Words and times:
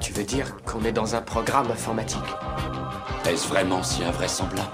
Tu 0.00 0.14
veux 0.14 0.24
dire 0.24 0.56
qu'on 0.64 0.82
est 0.84 0.92
dans 0.92 1.14
un 1.14 1.20
programme 1.20 1.70
informatique 1.70 2.18
Est-ce 3.28 3.46
vraiment 3.46 3.82
si 3.82 4.02
invraisemblable 4.02 4.68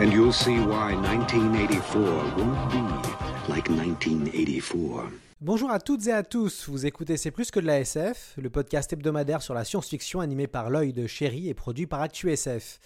And 0.00 0.12
you'll 0.12 0.32
see 0.32 0.58
why 0.60 0.94
1984 0.94 1.98
won't 2.36 2.70
be 2.70 3.50
like 3.50 3.68
1984. 3.68 5.10
Bonjour 5.40 5.70
à 5.70 5.80
toutes 5.80 6.06
et 6.06 6.12
à 6.12 6.22
tous, 6.22 6.68
vous 6.68 6.86
écoutez 6.86 7.16
C'est 7.16 7.32
plus 7.32 7.50
que 7.50 7.58
de 7.58 7.66
la 7.66 7.80
SF, 7.80 8.34
le 8.38 8.50
podcast 8.50 8.92
hebdomadaire 8.92 9.42
sur 9.42 9.54
la 9.54 9.64
science-fiction 9.64 10.20
animé 10.20 10.46
par 10.46 10.70
l'œil 10.70 10.92
de 10.92 11.08
Chéri 11.08 11.48
et 11.48 11.54
produit 11.54 11.86
par 11.86 12.00
ActuSF. 12.00 12.78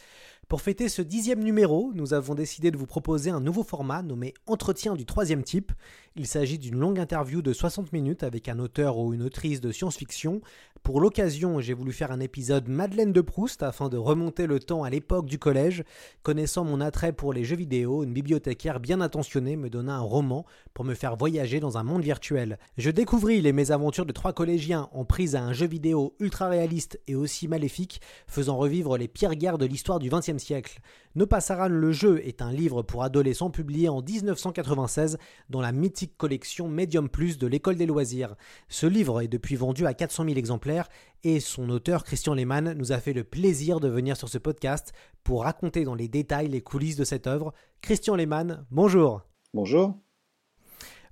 Pour 0.48 0.60
fêter 0.60 0.90
ce 0.90 1.00
dixième 1.00 1.42
numéro, 1.42 1.92
nous 1.94 2.12
avons 2.12 2.34
décidé 2.34 2.70
de 2.70 2.76
vous 2.76 2.86
proposer 2.86 3.30
un 3.30 3.40
nouveau 3.40 3.62
format 3.62 4.02
nommé 4.02 4.34
Entretien 4.46 4.96
du 4.96 5.06
troisième 5.06 5.44
type. 5.44 5.72
Il 6.14 6.26
s'agit 6.26 6.58
d'une 6.58 6.78
longue 6.78 6.98
interview 6.98 7.40
de 7.40 7.54
60 7.54 7.90
minutes 7.94 8.22
avec 8.22 8.50
un 8.50 8.58
auteur 8.58 8.98
ou 8.98 9.14
une 9.14 9.22
autrice 9.22 9.62
de 9.62 9.72
science-fiction. 9.72 10.42
Pour 10.82 11.00
l'occasion, 11.00 11.60
j'ai 11.60 11.72
voulu 11.72 11.90
faire 11.92 12.12
un 12.12 12.20
épisode 12.20 12.68
Madeleine 12.68 13.14
de 13.14 13.22
Proust 13.22 13.62
afin 13.62 13.88
de 13.88 13.96
remonter 13.96 14.46
le 14.46 14.60
temps 14.60 14.82
à 14.82 14.90
l'époque 14.90 15.24
du 15.24 15.38
collège. 15.38 15.84
Connaissant 16.22 16.64
mon 16.64 16.82
attrait 16.82 17.14
pour 17.14 17.32
les 17.32 17.44
jeux 17.44 17.56
vidéo, 17.56 18.02
une 18.02 18.12
bibliothécaire 18.12 18.78
bien 18.78 19.00
intentionnée 19.00 19.56
me 19.56 19.70
donna 19.70 19.94
un 19.94 20.00
roman 20.00 20.44
pour 20.74 20.84
me 20.84 20.94
faire 20.94 21.16
voyager 21.16 21.60
dans 21.60 21.78
un 21.78 21.82
monde 21.82 22.02
virtuel. 22.02 22.58
Je 22.76 22.90
découvris 22.90 23.40
les 23.40 23.54
mésaventures 23.54 24.06
de 24.06 24.12
trois 24.12 24.34
collégiens 24.34 24.90
en 24.92 25.06
prise 25.06 25.34
à 25.34 25.42
un 25.42 25.54
jeu 25.54 25.66
vidéo 25.66 26.14
ultra 26.20 26.48
réaliste 26.48 27.00
et 27.06 27.14
aussi 27.14 27.48
maléfique, 27.48 28.02
faisant 28.26 28.58
revivre 28.58 28.98
les 28.98 29.08
pires 29.08 29.36
guerres 29.36 29.58
de 29.58 29.66
l'histoire 29.66 29.98
du 29.98 30.10
XXe 30.10 30.31
siècle. 30.38 30.80
No 31.14 31.26
Passaran 31.26 31.68
le 31.68 31.92
jeu 31.92 32.20
est 32.26 32.42
un 32.42 32.52
livre 32.52 32.82
pour 32.82 33.02
adolescents 33.02 33.50
publié 33.50 33.88
en 33.88 34.00
1996 34.00 35.18
dans 35.50 35.60
la 35.60 35.72
mythique 35.72 36.16
collection 36.16 36.68
Medium 36.68 37.08
Plus 37.08 37.38
de 37.38 37.46
l'école 37.46 37.76
des 37.76 37.86
loisirs. 37.86 38.34
Ce 38.68 38.86
livre 38.86 39.20
est 39.20 39.28
depuis 39.28 39.56
vendu 39.56 39.86
à 39.86 39.94
400 39.94 40.24
000 40.24 40.36
exemplaires 40.36 40.88
et 41.24 41.40
son 41.40 41.68
auteur 41.70 42.04
Christian 42.04 42.34
Lehmann 42.34 42.72
nous 42.72 42.92
a 42.92 42.98
fait 42.98 43.12
le 43.12 43.24
plaisir 43.24 43.80
de 43.80 43.88
venir 43.88 44.16
sur 44.16 44.28
ce 44.28 44.38
podcast 44.38 44.92
pour 45.24 45.44
raconter 45.44 45.84
dans 45.84 45.94
les 45.94 46.08
détails 46.08 46.48
les 46.48 46.62
coulisses 46.62 46.96
de 46.96 47.04
cette 47.04 47.26
œuvre. 47.26 47.52
Christian 47.80 48.16
Lehmann, 48.16 48.64
bonjour. 48.70 49.22
Bonjour. 49.54 49.94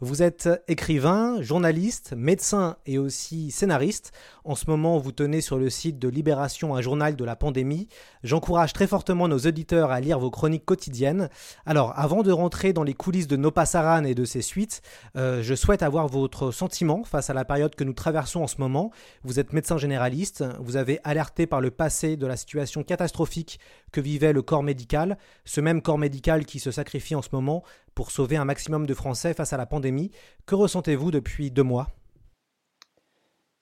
Vous 0.03 0.23
êtes 0.23 0.49
écrivain, 0.67 1.43
journaliste, 1.43 2.15
médecin 2.17 2.79
et 2.87 2.97
aussi 2.97 3.51
scénariste. 3.51 4.13
En 4.45 4.55
ce 4.55 4.65
moment, 4.69 4.99
vous 4.99 5.13
tenez 5.13 5.41
sur 5.41 5.59
le 5.59 5.69
site 5.69 5.99
de 5.99 6.09
Libération 6.09 6.75
un 6.75 6.81
journal 6.81 7.17
de 7.17 7.25
la 7.25 7.37
pandémie. 7.37 7.89
J'encourage 8.23 8.73
très 8.73 8.87
fortement 8.87 9.29
nos 9.29 9.39
auditeurs 9.39 9.91
à 9.91 10.01
lire 10.01 10.19
vos 10.19 10.31
chroniques 10.31 10.65
quotidiennes. 10.65 11.29
Alors, 11.67 11.93
avant 11.97 12.23
de 12.23 12.33
rentrer 12.33 12.73
dans 12.73 12.83
les 12.83 12.95
coulisses 12.95 13.27
de 13.27 13.37
Nopassaran 13.37 14.05
et 14.05 14.15
de 14.15 14.25
ses 14.25 14.43
suites, 14.43 14.81
euh, 15.17 15.43
je 15.43 15.55
souhaite 15.55 15.83
avoir 15.83 16.09
votre 16.09 16.51
sentiment 16.53 17.05
face 17.05 17.29
à 17.29 17.35
la 17.35 17.45
période 17.45 17.75
que 17.75 17.85
nous 17.85 17.93
traversons 17.93 18.43
en 18.43 18.47
ce 18.47 18.57
moment. 18.59 18.91
Vous 19.25 19.39
êtes 19.39 19.53
médecin 19.53 19.77
généraliste, 19.77 20.45
vous 20.59 20.77
avez 20.77 21.01
alerté 21.05 21.47
par 21.47 21.61
le 21.61 21.71
passé 21.71 22.17
de 22.17 22.27
la 22.27 22.37
situation 22.37 22.83
catastrophique 22.83 23.61
que 23.93 24.01
vivait 24.01 24.33
le 24.33 24.43
corps 24.43 24.63
médical, 24.63 25.19
ce 25.45 25.61
même 25.61 25.83
corps 25.83 25.99
médical 25.99 26.47
qui 26.47 26.61
se 26.61 26.71
sacrifie 26.71 27.15
en 27.15 27.23
ce 27.23 27.31
moment 27.33 27.63
pour 27.95 28.11
sauver 28.11 28.37
un 28.37 28.45
maximum 28.45 28.87
de 28.87 28.95
Français 28.95 29.35
face 29.35 29.53
à 29.53 29.57
la 29.57 29.67
pandémie. 29.67 30.11
Que 30.47 30.55
ressentez-vous 30.55 31.11
depuis 31.11 31.51
deux 31.51 31.63
mois? 31.63 31.89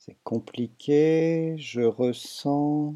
C'est 0.08 0.16
compliqué. 0.24 1.54
Je 1.58 1.82
ressens. 1.82 2.94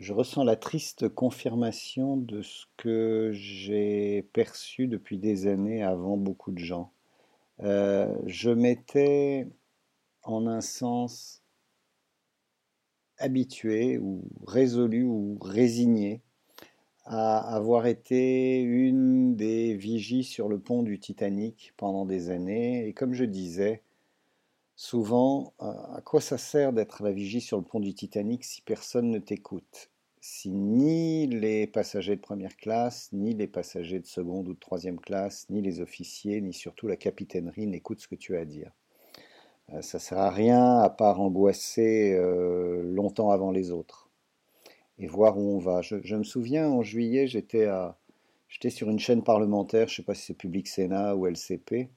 Je 0.00 0.12
ressens 0.12 0.42
la 0.42 0.56
triste 0.56 1.08
confirmation 1.08 2.16
de 2.16 2.42
ce 2.42 2.66
que 2.76 3.30
j'ai 3.32 4.22
perçu 4.32 4.88
depuis 4.88 5.18
des 5.18 5.46
années 5.46 5.84
avant 5.84 6.16
beaucoup 6.16 6.50
de 6.50 6.58
gens. 6.58 6.90
Euh, 7.60 8.12
je 8.26 8.50
m'étais, 8.50 9.46
en 10.24 10.48
un 10.48 10.62
sens, 10.62 11.44
habitué 13.18 13.98
ou 13.98 14.24
résolu 14.48 15.04
ou 15.04 15.38
résigné 15.40 16.22
à 17.04 17.54
avoir 17.54 17.86
été 17.86 18.62
une 18.62 19.36
des 19.36 19.74
vigies 19.74 20.24
sur 20.24 20.48
le 20.48 20.58
pont 20.58 20.82
du 20.82 20.98
Titanic 20.98 21.72
pendant 21.76 22.04
des 22.04 22.30
années. 22.30 22.88
Et 22.88 22.92
comme 22.92 23.14
je 23.14 23.24
disais, 23.24 23.84
souvent, 24.78 25.54
euh, 25.60 25.72
à 25.96 26.00
quoi 26.02 26.20
ça 26.20 26.38
sert 26.38 26.72
d'être 26.72 27.02
la 27.02 27.10
vigie 27.10 27.40
sur 27.40 27.58
le 27.58 27.64
pont 27.64 27.80
du 27.80 27.94
Titanic 27.94 28.44
si 28.44 28.62
personne 28.62 29.10
ne 29.10 29.18
t'écoute? 29.18 29.90
Si 30.20 30.50
ni 30.50 31.26
les 31.26 31.66
passagers 31.66 32.14
de 32.14 32.20
première 32.20 32.56
classe, 32.56 33.10
ni 33.12 33.34
les 33.34 33.48
passagers 33.48 33.98
de 33.98 34.06
seconde 34.06 34.48
ou 34.48 34.54
de 34.54 34.58
troisième 34.58 35.00
classe, 35.00 35.46
ni 35.50 35.62
les 35.62 35.80
officiers, 35.80 36.40
ni 36.40 36.52
surtout 36.52 36.86
la 36.86 36.96
capitainerie 36.96 37.66
n'écoutent 37.66 38.00
ce 38.00 38.06
que 38.06 38.14
tu 38.14 38.36
as 38.36 38.40
à 38.40 38.44
dire. 38.44 38.70
Euh, 39.72 39.82
ça 39.82 39.98
sert 39.98 40.18
à 40.18 40.30
rien 40.30 40.78
à 40.78 40.90
part 40.90 41.20
angoisser 41.20 42.14
euh, 42.14 42.80
longtemps 42.84 43.30
avant 43.30 43.50
les 43.50 43.72
autres 43.72 44.08
et 45.00 45.08
voir 45.08 45.38
où 45.38 45.56
on 45.56 45.58
va. 45.58 45.82
Je, 45.82 46.14
me 46.14 46.22
souviens 46.22 46.68
en 46.68 46.82
juillet, 46.82 47.26
j'étais 47.26 47.64
à, 47.64 47.98
j'étais 48.48 48.70
sur 48.70 48.88
une 48.88 49.00
chaîne 49.00 49.24
parlementaire, 49.24 49.88
je 49.88 49.94
ne 49.94 49.96
sais 49.96 50.02
pas 50.04 50.14
si 50.14 50.26
c'est 50.26 50.34
Public 50.34 50.68
Sénat 50.68 51.16
ou 51.16 51.26
LCP, 51.26 51.90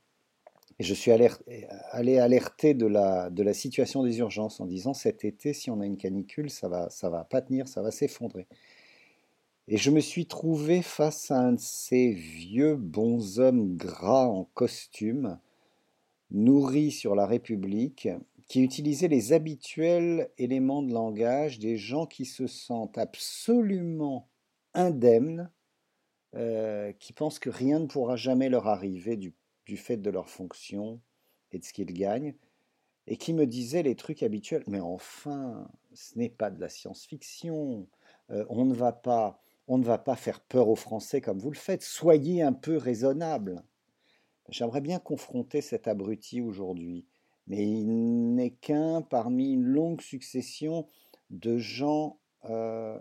et 0.82 0.84
je 0.84 0.96
suis 0.96 1.12
allé 1.12 2.18
alerter 2.18 2.74
de 2.74 2.88
la, 2.88 3.30
de 3.30 3.44
la 3.44 3.54
situation 3.54 4.02
des 4.02 4.18
urgences 4.18 4.60
en 4.60 4.66
disant 4.66 4.96
cet 4.96 5.24
été, 5.24 5.54
si 5.54 5.70
on 5.70 5.80
a 5.80 5.86
une 5.86 5.96
canicule, 5.96 6.50
ça 6.50 6.70
va, 6.70 6.90
ça 6.90 7.08
va 7.12 7.24
pas 7.24 7.44
tenir, 7.44 7.68
ça 7.68 7.84
va 7.84 7.92
s'effondrer. 7.92 8.48
Et 9.68 9.78
je 9.78 9.92
me 9.92 10.00
suis 10.00 10.26
trouvé 10.26 10.82
face 10.82 11.30
à 11.30 11.40
un 11.40 11.52
de 11.52 11.60
ces 11.60 12.14
vieux 12.14 12.76
bonshommes 12.78 13.76
gras 13.76 14.26
en 14.26 14.46
costume, 14.56 15.38
nourris 16.32 16.90
sur 16.90 17.14
la 17.14 17.28
République, 17.28 18.10
qui 18.48 18.64
utilisait 18.64 19.08
les 19.08 19.34
habituels 19.34 20.32
éléments 20.40 20.82
de 20.82 20.92
langage 20.92 21.60
des 21.60 21.78
gens 21.78 22.08
qui 22.08 22.26
se 22.26 22.48
sentent 22.48 22.98
absolument 22.98 24.28
indemnes, 24.74 25.52
euh, 26.34 26.92
qui 26.94 27.14
pensent 27.14 27.38
que 27.38 27.52
rien 27.52 27.78
ne 27.78 27.86
pourra 27.86 28.16
jamais 28.16 28.50
leur 28.50 28.68
arriver 28.68 29.16
du, 29.16 29.36
du 29.72 29.78
fait 29.78 29.96
de 29.96 30.10
leur 30.10 30.30
fonction 30.30 31.00
et 31.54 31.60
de 31.60 31.64
ce 31.64 31.72
qu'ils 31.72 31.94
gagnent, 31.94 32.36
et 33.08 33.16
qui 33.16 33.34
me 33.34 33.48
disaient 33.48 33.84
les 33.84 33.96
trucs 33.96 34.22
habituels. 34.22 34.64
Mais 34.68 34.82
enfin, 34.82 35.70
ce 35.94 36.18
n'est 36.20 36.30
pas 36.30 36.52
de 36.52 36.60
la 36.60 36.68
science-fiction. 36.68 37.88
Euh, 38.32 38.46
on 38.50 38.66
ne 38.66 38.74
va 38.74 38.92
pas, 38.92 39.40
on 39.68 39.78
ne 39.78 39.86
va 39.86 39.98
pas 39.98 40.18
faire 40.18 40.42
peur 40.42 40.68
aux 40.68 40.76
Français 40.76 41.22
comme 41.22 41.40
vous 41.40 41.52
le 41.52 41.58
faites. 41.58 41.84
Soyez 41.84 42.42
un 42.42 42.54
peu 42.54 42.76
raisonnable. 42.76 43.64
J'aimerais 44.50 44.82
bien 44.82 45.00
confronter 45.00 45.62
cet 45.62 45.88
abruti 45.88 46.42
aujourd'hui 46.42 47.06
mais 47.48 47.70
il 47.70 48.34
n'est 48.34 48.52
qu'un 48.52 49.02
parmi 49.02 49.52
une 49.54 49.66
longue 49.66 50.02
succession 50.02 50.88
de 51.30 51.58
gens 51.58 52.20
euh, 52.46 53.00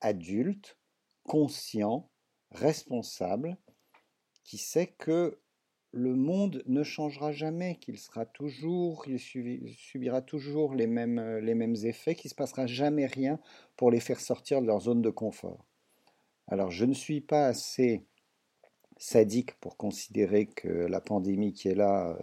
adultes, 0.00 0.78
conscients, 1.24 2.10
responsables, 2.50 3.56
qui 4.44 4.58
sait 4.58 4.88
que 4.88 5.38
le 5.92 6.14
monde 6.14 6.62
ne 6.66 6.82
changera 6.82 7.32
jamais, 7.32 7.76
qu'il 7.76 7.98
sera 7.98 8.26
toujours, 8.26 9.04
il 9.06 9.18
subira 9.18 10.20
toujours 10.20 10.74
les 10.74 10.86
mêmes, 10.86 11.40
mêmes 11.40 11.76
effets, 11.84 12.14
qu'il 12.14 12.28
ne 12.28 12.30
se 12.30 12.34
passera 12.34 12.66
jamais 12.66 13.06
rien 13.06 13.38
pour 13.76 13.90
les 13.90 14.00
faire 14.00 14.20
sortir 14.20 14.60
de 14.60 14.66
leur 14.66 14.80
zone 14.80 15.02
de 15.02 15.10
confort. 15.10 15.64
Alors 16.46 16.70
je 16.70 16.84
ne 16.84 16.94
suis 16.94 17.20
pas 17.20 17.46
assez 17.46 18.04
sadique 18.98 19.54
pour 19.60 19.76
considérer 19.76 20.46
que 20.46 20.68
la 20.68 21.00
pandémie 21.00 21.52
qui 21.52 21.68
est 21.68 21.74
là 21.74 22.18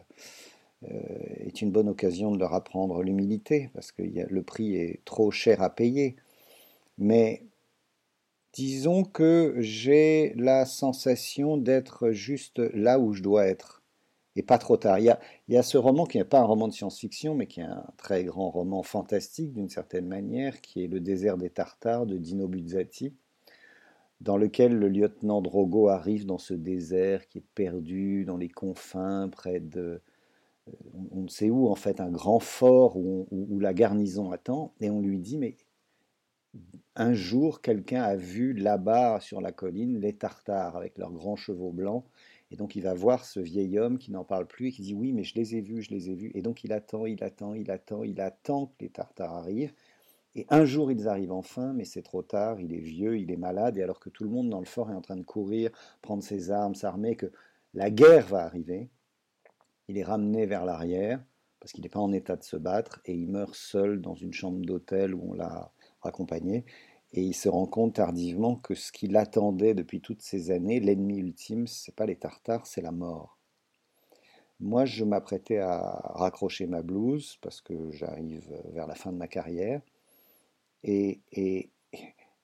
euh, 0.84 0.90
est 1.38 1.62
une 1.62 1.72
bonne 1.72 1.90
occasion 1.90 2.32
de 2.32 2.40
leur 2.40 2.54
apprendre 2.54 3.02
l'humilité, 3.02 3.70
parce 3.74 3.92
que 3.92 4.04
le 4.04 4.44
prix 4.44 4.76
est 4.76 5.04
trop 5.06 5.32
cher 5.32 5.62
à 5.62 5.74
payer. 5.74 6.16
Mais 6.98 7.44
disons 8.56 9.04
que 9.04 9.54
j'ai 9.58 10.34
la 10.38 10.66
sensation 10.66 11.58
d'être 11.58 12.12
juste 12.12 12.60
là 12.74 13.00
où 13.00 13.12
je 13.12 13.22
dois 13.22 13.46
être, 13.48 13.84
et 14.38 14.44
pas 14.44 14.58
trop 14.58 14.78
tard. 14.78 14.98
Il 14.98 15.14
y 15.50 15.58
a, 15.58 15.64
ce 15.64 15.78
roman 15.78 16.06
qui 16.06 16.18
n'est 16.18 16.24
pas 16.24 16.40
un 16.40 16.46
roman 16.46 16.70
de 16.70 16.74
science-fiction, 16.74 17.36
mais 17.36 17.48
qui 17.48 17.60
est 17.60 17.64
un 17.64 17.86
très 17.98 18.24
grand 18.24 18.50
roman 18.50 18.82
fantastique 18.82 19.52
d'une 19.52 19.68
certaine 19.68 20.08
manière, 20.08 20.62
qui 20.62 20.84
est 20.84 20.88
Le 20.88 21.02
désert 21.02 21.38
des 21.38 21.50
Tartares 21.50 22.06
de 22.06 22.18
Dino 22.18 22.48
Buzzati, 22.48 23.14
dans 24.22 24.38
lequel 24.38 24.74
le 24.74 24.88
lieutenant 24.88 25.42
Drogo 25.42 25.90
arrive 25.90 26.26
dans 26.26 26.38
ce 26.38 26.54
désert 26.54 27.28
qui 27.28 27.40
est 27.40 27.46
perdu 27.56 28.24
dans 28.24 28.38
les 28.38 28.50
confins, 28.50 29.28
près 29.28 29.60
de, 29.60 30.02
on 31.12 31.24
ne 31.24 31.28
sait 31.28 31.50
où, 31.50 31.68
en 31.68 31.76
fait, 31.76 32.00
un 32.00 32.10
grand 32.10 32.40
fort 32.40 32.96
où 32.96 33.60
la 33.60 33.74
garnison 33.74 34.32
attend, 34.32 34.74
et 34.80 34.90
on 34.90 35.02
lui 35.02 35.20
dit, 35.20 35.38
mais 35.38 35.58
un 36.96 37.14
jour, 37.14 37.62
quelqu'un 37.62 38.04
a 38.04 38.16
vu 38.16 38.54
là-bas 38.54 39.20
sur 39.20 39.42
la 39.42 39.52
colline 39.52 40.00
les 40.00 40.14
Tartares 40.14 40.76
avec 40.76 40.98
leurs 40.98 41.12
grands 41.12 41.36
chevaux 41.36 41.72
blancs, 41.72 42.06
et 42.52 42.56
donc 42.56 42.76
il 42.76 42.82
va 42.82 42.94
voir 42.94 43.26
ce 43.26 43.40
vieil 43.40 43.78
homme 43.80 43.98
qui 43.98 44.12
n'en 44.12 44.24
parle 44.24 44.48
plus 44.48 44.68
et 44.68 44.72
qui 44.72 44.82
dit, 44.82 44.94
oui, 44.94 45.12
mais 45.12 45.24
je 45.24 45.36
les 45.36 45.56
ai 45.56 45.62
vus, 45.62 45.82
je 45.82 45.92
les 45.92 46.10
ai 46.10 46.16
vus, 46.16 46.32
et 46.36 46.42
donc 46.42 46.64
il 46.64 46.72
attend, 46.72 47.06
il 47.06 47.24
attend, 47.24 47.54
il 47.54 47.70
attend, 47.72 48.04
il 48.04 48.22
attend 48.22 48.68
que 48.68 48.74
les 48.82 48.90
Tartares 48.90 49.34
arrivent, 49.34 49.74
et 50.36 50.46
un 50.50 50.66
jour 50.66 50.92
ils 50.92 51.08
arrivent 51.08 51.32
enfin, 51.32 51.74
mais 51.74 51.86
c'est 51.86 52.02
trop 52.02 52.22
tard, 52.22 52.60
il 52.60 52.74
est 52.74 52.80
vieux, 52.80 53.18
il 53.18 53.32
est 53.32 53.38
malade, 53.38 53.78
et 53.78 53.84
alors 53.84 54.00
que 54.00 54.10
tout 54.10 54.24
le 54.24 54.30
monde 54.30 54.50
dans 54.50 54.60
le 54.60 54.66
fort 54.66 54.90
est 54.92 54.96
en 54.96 55.02
train 55.02 55.18
de 55.18 55.24
courir, 55.24 55.72
prendre 56.02 56.24
ses 56.24 56.52
armes, 56.52 56.76
s'armer, 56.76 57.16
que 57.16 57.32
la 57.74 57.90
guerre 57.90 58.28
va 58.28 58.44
arriver, 58.44 58.90
il 59.88 59.98
est 59.98 60.04
ramené 60.04 60.46
vers 60.46 60.66
l'arrière 60.66 61.24
parce 61.60 61.72
qu'il 61.72 61.84
n'est 61.84 61.90
pas 61.90 62.00
en 62.00 62.12
état 62.12 62.36
de 62.36 62.44
se 62.44 62.58
battre 62.58 63.02
et 63.06 63.14
il 63.14 63.28
meurt 63.28 63.56
seul 63.56 64.02
dans 64.02 64.16
une 64.16 64.34
chambre 64.34 64.64
d'hôtel 64.64 65.14
où 65.16 65.32
on 65.32 65.34
l'a 65.34 65.72
raccompagné 66.06 66.66
et 67.14 67.22
il 67.22 67.34
se 67.34 67.50
rend 67.50 67.66
compte 67.66 67.96
tardivement 67.96 68.56
que 68.56 68.76
ce 68.76 68.92
qu'il 68.92 69.16
attendait 69.16 69.74
depuis 69.74 70.02
toutes 70.02 70.22
ces 70.22 70.52
années, 70.52 70.80
l'ennemi 70.80 71.18
ultime, 71.18 71.68
c'est 71.68 71.96
pas 71.96 72.06
les 72.06 72.18
Tartares, 72.18 72.66
c'est 72.68 72.82
la 72.82 72.92
mort. 72.92 73.40
Moi, 74.60 74.86
je 74.86 75.04
m'apprêtais 75.04 75.60
à 75.60 76.02
raccrocher 76.16 76.66
ma 76.66 76.82
blouse 76.82 77.38
parce 77.42 77.62
que 77.62 77.92
j'arrive 77.92 78.50
vers 78.74 78.88
la 78.88 78.96
fin 78.96 79.12
de 79.12 79.18
ma 79.18 79.28
carrière 79.28 79.82
et, 80.84 81.22
et, 81.32 81.72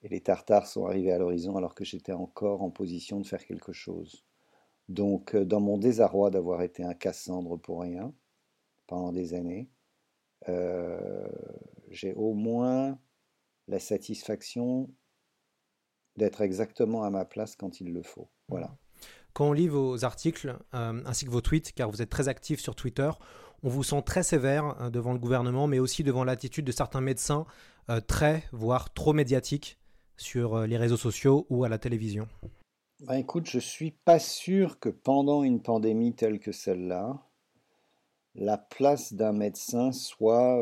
et 0.04 0.10
les 0.10 0.22
Tartares 0.22 0.68
sont 0.68 0.86
arrivés 0.86 1.12
à 1.12 1.18
l'horizon 1.18 1.56
alors 1.56 1.76
que 1.76 1.86
j'étais 1.86 2.12
encore 2.12 2.64
en 2.64 2.70
position 2.70 3.20
de 3.20 3.28
faire 3.28 3.46
quelque 3.46 3.74
chose. 3.74 4.26
Donc, 4.90 5.36
euh, 5.36 5.46
dans 5.46 5.62
mon 5.62 5.78
désarroi 5.78 6.32
d'avoir 6.32 6.62
été 6.62 6.84
un 6.84 6.94
Cassandre 6.94 7.58
pour 7.58 7.82
rien 7.82 8.14
pendant 8.88 9.12
des 9.14 9.34
années, 9.34 9.70
euh, 10.50 11.28
j'ai 11.90 12.14
au 12.14 12.34
moins 12.34 13.00
la 13.72 13.80
satisfaction 13.80 14.90
d'être 16.18 16.42
exactement 16.42 17.04
à 17.04 17.10
ma 17.10 17.26
place 17.26 17.56
quand 17.56 17.80
il 17.80 17.94
le 17.94 18.04
faut. 18.04 18.30
Voilà. 18.50 18.76
Quand 19.34 19.48
on 19.48 19.54
lit 19.54 19.70
vos 19.70 20.04
articles 20.04 20.58
euh, 20.74 21.02
ainsi 21.06 21.26
que 21.26 21.32
vos 21.32 21.40
tweets, 21.40 21.72
car 21.72 21.90
vous 21.90 22.02
êtes 22.02 22.10
très 22.10 22.28
actif 22.28 22.60
sur 22.60 22.76
Twitter, 22.76 23.10
on 23.64 23.70
vous 23.70 23.84
sent 23.84 24.02
très 24.06 24.24
sévère 24.24 24.76
euh, 24.82 24.90
devant 24.90 25.14
le 25.14 25.20
gouvernement, 25.20 25.68
mais 25.68 25.80
aussi 25.80 26.04
devant 26.04 26.26
l'attitude 26.26 26.66
de 26.66 26.72
certains 26.74 27.00
médecins 27.00 27.46
euh, 27.90 28.02
très, 28.02 28.44
voire 28.52 28.94
trop 28.94 29.14
médiatiques 29.14 29.80
sur 30.18 30.68
les 30.68 30.78
réseaux 30.78 30.98
sociaux 30.98 31.48
ou 31.50 31.64
à 31.64 31.70
la 31.70 31.80
télévision. 31.80 32.28
Ben, 33.00 33.16
écoute, 33.16 33.50
je 33.50 33.58
suis 33.58 33.92
pas 33.92 34.20
sûr 34.20 34.80
que 34.80 34.90
pendant 34.90 35.44
une 35.44 35.62
pandémie 35.62 36.14
telle 36.14 36.40
que 36.40 36.52
celle-là, 36.52 37.26
la 38.36 38.58
place 38.58 39.14
d'un 39.14 39.32
médecin 39.32 39.92
soit 39.92 40.62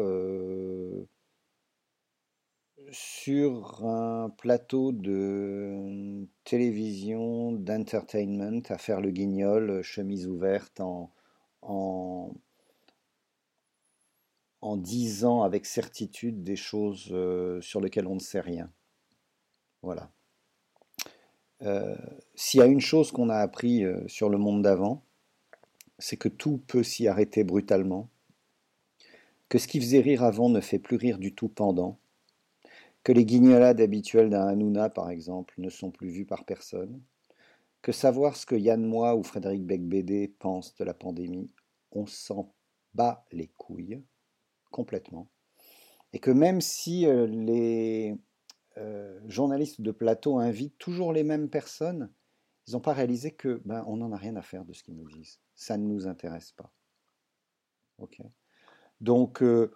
sur 2.91 3.85
un 3.85 4.29
plateau 4.29 4.91
de 4.91 6.27
télévision, 6.43 7.51
d'entertainment, 7.51 8.61
à 8.69 8.77
faire 8.77 9.01
le 9.01 9.11
guignol, 9.11 9.81
chemise 9.83 10.27
ouverte, 10.27 10.79
en, 10.79 11.11
en, 11.61 12.31
en 14.61 14.77
disant 14.77 15.43
avec 15.43 15.65
certitude 15.65 16.43
des 16.43 16.55
choses 16.55 17.09
euh, 17.11 17.61
sur 17.61 17.81
lesquelles 17.81 18.07
on 18.07 18.15
ne 18.15 18.19
sait 18.19 18.41
rien. 18.41 18.71
Voilà. 19.81 20.11
Euh, 21.61 21.95
S'il 22.35 22.59
y 22.59 22.63
a 22.63 22.67
une 22.67 22.81
chose 22.81 23.11
qu'on 23.11 23.29
a 23.29 23.37
appris 23.37 23.83
euh, 23.83 24.07
sur 24.07 24.29
le 24.29 24.37
monde 24.37 24.63
d'avant, 24.63 25.03
c'est 25.97 26.17
que 26.17 26.29
tout 26.29 26.57
peut 26.67 26.83
s'y 26.83 27.07
arrêter 27.07 27.43
brutalement, 27.43 28.09
que 29.49 29.57
ce 29.57 29.67
qui 29.67 29.79
faisait 29.79 29.99
rire 29.99 30.23
avant 30.23 30.49
ne 30.49 30.61
fait 30.61 30.79
plus 30.79 30.95
rire 30.95 31.17
du 31.17 31.33
tout 31.35 31.49
pendant, 31.49 31.99
que 33.09 33.13
les 33.15 33.25
guignolades 33.25 33.81
habituelles 33.81 34.29
d'un 34.29 34.47
Hanouna, 34.47 34.87
par 34.91 35.09
exemple, 35.09 35.55
ne 35.57 35.71
sont 35.71 35.89
plus 35.89 36.09
vues 36.09 36.27
par 36.27 36.45
personne, 36.45 37.01
que 37.81 37.91
savoir 37.91 38.35
ce 38.35 38.45
que 38.45 38.53
Yann 38.53 38.85
Moix 38.85 39.15
ou 39.15 39.23
Frédéric 39.23 39.65
Becbédé 39.65 40.27
pensent 40.27 40.75
de 40.75 40.83
la 40.83 40.93
pandémie, 40.93 41.51
on 41.91 42.05
s'en 42.05 42.53
bat 42.93 43.25
les 43.31 43.47
couilles, 43.57 44.03
complètement, 44.69 45.27
et 46.13 46.19
que 46.19 46.29
même 46.29 46.61
si 46.61 47.07
euh, 47.07 47.25
les 47.25 48.15
euh, 48.77 49.19
journalistes 49.25 49.81
de 49.81 49.89
plateau 49.89 50.37
invitent 50.37 50.77
toujours 50.77 51.11
les 51.11 51.23
mêmes 51.23 51.49
personnes, 51.49 52.11
ils 52.67 52.73
n'ont 52.73 52.79
pas 52.79 52.93
réalisé 52.93 53.31
que 53.31 53.59
ben, 53.65 53.83
on 53.87 53.97
n'en 53.97 54.11
a 54.11 54.17
rien 54.17 54.35
à 54.35 54.43
faire 54.43 54.65
de 54.65 54.73
ce 54.73 54.83
qu'ils 54.83 54.97
nous 54.97 55.09
disent. 55.09 55.39
Ça 55.55 55.77
ne 55.77 55.87
nous 55.87 56.05
intéresse 56.05 56.51
pas. 56.51 56.71
Ok? 57.97 58.21
Donc 59.01 59.41
euh, 59.41 59.73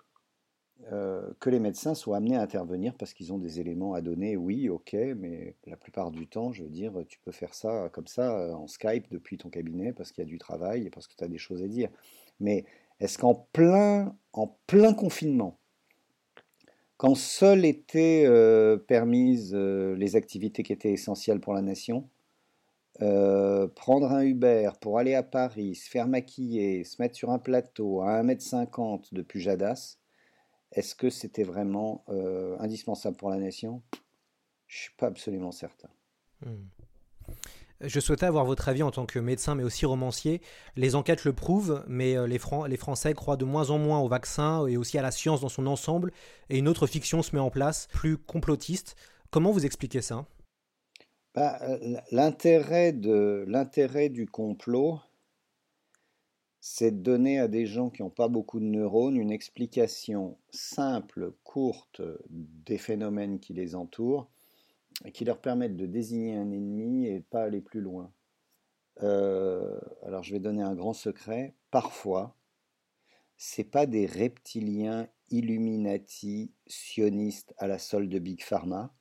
euh, 0.91 1.31
que 1.39 1.49
les 1.49 1.59
médecins 1.59 1.93
soient 1.93 2.17
amenés 2.17 2.35
à 2.35 2.41
intervenir 2.41 2.93
parce 2.95 3.13
qu'ils 3.13 3.31
ont 3.31 3.37
des 3.37 3.59
éléments 3.59 3.93
à 3.93 4.01
donner, 4.01 4.35
oui, 4.35 4.67
ok, 4.67 4.93
mais 5.15 5.55
la 5.65 5.77
plupart 5.77 6.11
du 6.11 6.27
temps, 6.27 6.51
je 6.51 6.63
veux 6.63 6.69
dire, 6.69 6.93
tu 7.07 7.19
peux 7.19 7.31
faire 7.31 7.53
ça 7.53 7.89
comme 7.93 8.07
ça 8.07 8.37
euh, 8.37 8.53
en 8.53 8.67
Skype 8.67 9.05
depuis 9.09 9.37
ton 9.37 9.49
cabinet 9.49 9.93
parce 9.93 10.11
qu'il 10.11 10.23
y 10.23 10.27
a 10.27 10.29
du 10.29 10.37
travail 10.37 10.87
et 10.87 10.89
parce 10.89 11.07
que 11.07 11.15
tu 11.15 11.23
as 11.23 11.29
des 11.29 11.37
choses 11.37 11.63
à 11.63 11.67
dire. 11.67 11.89
Mais 12.41 12.65
est-ce 12.99 13.17
qu'en 13.17 13.33
plein, 13.53 14.15
en 14.33 14.47
plein 14.67 14.93
confinement, 14.93 15.57
quand 16.97 17.15
seules 17.15 17.65
étaient 17.65 18.25
euh, 18.27 18.77
permises 18.77 19.55
les 19.55 20.15
activités 20.15 20.63
qui 20.63 20.73
étaient 20.73 20.91
essentielles 20.91 21.39
pour 21.39 21.53
la 21.53 21.61
nation, 21.61 22.09
prendre 23.75 24.11
un 24.11 24.21
Uber 24.21 24.69
pour 24.81 24.99
aller 24.99 25.15
à 25.15 25.23
Paris, 25.23 25.75
se 25.75 25.89
faire 25.89 26.07
maquiller, 26.07 26.83
se 26.83 27.01
mettre 27.01 27.15
sur 27.15 27.31
un 27.31 27.39
plateau 27.39 28.01
à 28.01 28.21
1m50 28.21 29.13
de 29.13 29.21
Pujadas, 29.21 29.97
est-ce 30.73 30.95
que 30.95 31.09
c'était 31.09 31.43
vraiment 31.43 32.03
euh, 32.09 32.57
indispensable 32.59 33.15
pour 33.17 33.29
la 33.29 33.37
nation? 33.37 33.81
Je 34.67 34.77
ne 34.77 34.81
suis 34.81 34.95
pas 34.97 35.07
absolument 35.07 35.51
certain. 35.51 35.89
Hmm. 36.45 36.65
Je 37.81 37.99
souhaitais 37.99 38.25
avoir 38.25 38.45
votre 38.45 38.69
avis 38.69 38.81
en 38.81 38.91
tant 38.91 39.05
que 39.05 39.19
médecin, 39.19 39.55
mais 39.55 39.63
aussi 39.63 39.85
romancier. 39.85 40.41
Les 40.75 40.95
enquêtes 40.95 41.25
le 41.25 41.33
prouvent, 41.33 41.83
mais 41.87 42.17
euh, 42.17 42.27
les, 42.27 42.39
Fran 42.39 42.65
les 42.65 42.77
Français 42.77 43.13
croient 43.13 43.35
de 43.35 43.45
moins 43.45 43.71
en 43.71 43.77
moins 43.77 43.99
au 43.99 44.07
vaccin 44.07 44.65
et 44.67 44.77
aussi 44.77 44.97
à 44.97 45.01
la 45.01 45.11
science 45.11 45.41
dans 45.41 45.49
son 45.49 45.67
ensemble, 45.67 46.11
et 46.49 46.57
une 46.57 46.67
autre 46.67 46.87
fiction 46.87 47.21
se 47.21 47.35
met 47.35 47.41
en 47.41 47.49
place, 47.49 47.87
plus 47.91 48.17
complotiste. 48.17 48.95
Comment 49.31 49.51
vous 49.51 49.65
expliquez 49.65 50.01
ça? 50.01 50.25
Bah, 51.35 51.59
euh, 51.63 51.97
l'intérêt 52.11 52.93
du 54.09 54.27
complot, 54.27 54.99
c'est 56.65 57.03
donner 57.03 57.39
à 57.39 57.49
des 57.49 57.65
gens 57.65 57.89
qui 57.89 58.01
n'ont 58.03 58.09
pas 58.09 58.29
beaucoup 58.29 58.61
de 58.61 58.65
neurones 58.65 59.17
une 59.17 59.31
explication 59.31 60.37
simple, 60.49 61.33
courte 61.43 62.01
des 62.29 62.77
phénomènes 62.77 63.41
qui 63.41 63.53
les 63.53 63.75
entourent 63.75 64.29
qui 65.13 65.25
leur 65.25 65.41
permettent 65.41 65.75
de 65.75 65.85
désigner 65.85 66.37
un 66.37 66.51
ennemi 66.51 67.05
et 67.05 67.19
pas 67.19 67.43
aller 67.43 67.59
plus 67.59 67.81
loin. 67.81 68.13
Euh, 69.01 69.77
alors 70.03 70.23
je 70.23 70.31
vais 70.31 70.39
donner 70.39 70.61
un 70.61 70.73
grand 70.73 70.93
secret. 70.93 71.53
Parfois, 71.69 72.33
c'est 73.35 73.65
pas 73.65 73.85
des 73.85 74.05
reptiliens 74.05 75.09
illuminati 75.31 76.53
sionistes 76.65 77.53
à 77.57 77.67
la 77.67 77.77
solde 77.77 78.07
de 78.09 78.19
Big 78.19 78.41
Pharma, 78.41 78.95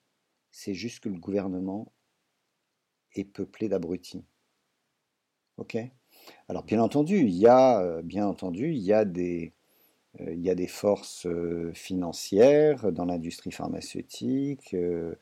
c'est 0.51 0.75
juste 0.75 0.99
que 0.99 1.09
le 1.09 1.21
gouvernement 1.21 1.93
est 3.15 3.25
peuplé 3.25 3.69
d'abrutis. 3.69 4.25
Ok? 5.59 5.77
Alors 6.49 6.65
bien 6.65 6.83
entendu, 6.83 7.19
il 7.19 7.35
y 7.35 7.47
a 7.47 7.81
euh, 7.81 8.03
des 9.05 9.53
euh, 10.21 10.67
forces 10.69 11.27
euh, 11.27 11.73
financières 11.75 12.93
dans 12.93 13.05
l'industrie 13.05 13.53
pharmaceutique 13.53 14.75
euh, 14.75 15.15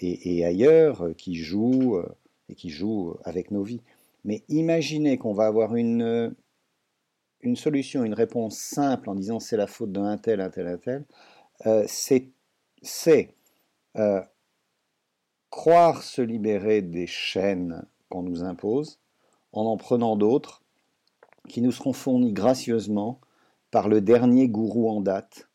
et, 0.00 0.38
et, 0.38 0.44
ailleurs 0.44 1.06
euh, 1.06 1.14
qui 1.14 1.34
jouent 1.34 1.96
euh, 1.96 2.08
et 2.48 2.54
qui 2.54 2.70
jouent 2.70 3.16
avec 3.24 3.50
nos 3.50 3.62
vies. 3.62 3.82
Mais 4.24 4.42
imaginez 4.48 5.18
qu'on 5.18 5.32
va 5.32 5.46
avoir 5.46 5.74
une 5.74 6.34
solution, 7.54 8.04
une 8.04 8.14
réponse 8.14 8.56
simple 8.56 9.10
en 9.10 9.14
disant 9.14 9.40
c'est 9.40 9.56
la 9.56 9.66
faute 9.66 9.92
d'un 9.92 10.16
tel, 10.18 10.40
un 10.40 10.50
tel, 10.50 10.68
un 10.68 10.76
tel, 10.76 11.04
euh, 11.66 11.84
c'est 11.86 13.34
euh, 13.96 14.22
croire 15.50 16.02
se 16.02 16.22
libérer 16.22 16.82
des 16.82 17.06
chaînes 17.06 17.84
qu'on 18.08 18.22
nous 18.22 18.42
impose 18.42 19.01
en 19.52 19.66
en 19.66 19.76
prenant 19.76 20.16
d'autres 20.16 20.62
qui 21.48 21.60
nous 21.60 21.72
seront 21.72 21.92
fournies 21.92 22.32
gracieusement 22.32 23.20
par 23.70 23.88
le 23.88 24.00
dernier 24.00 24.48
gourou 24.48 24.88
en 24.88 25.00
date 25.00 25.48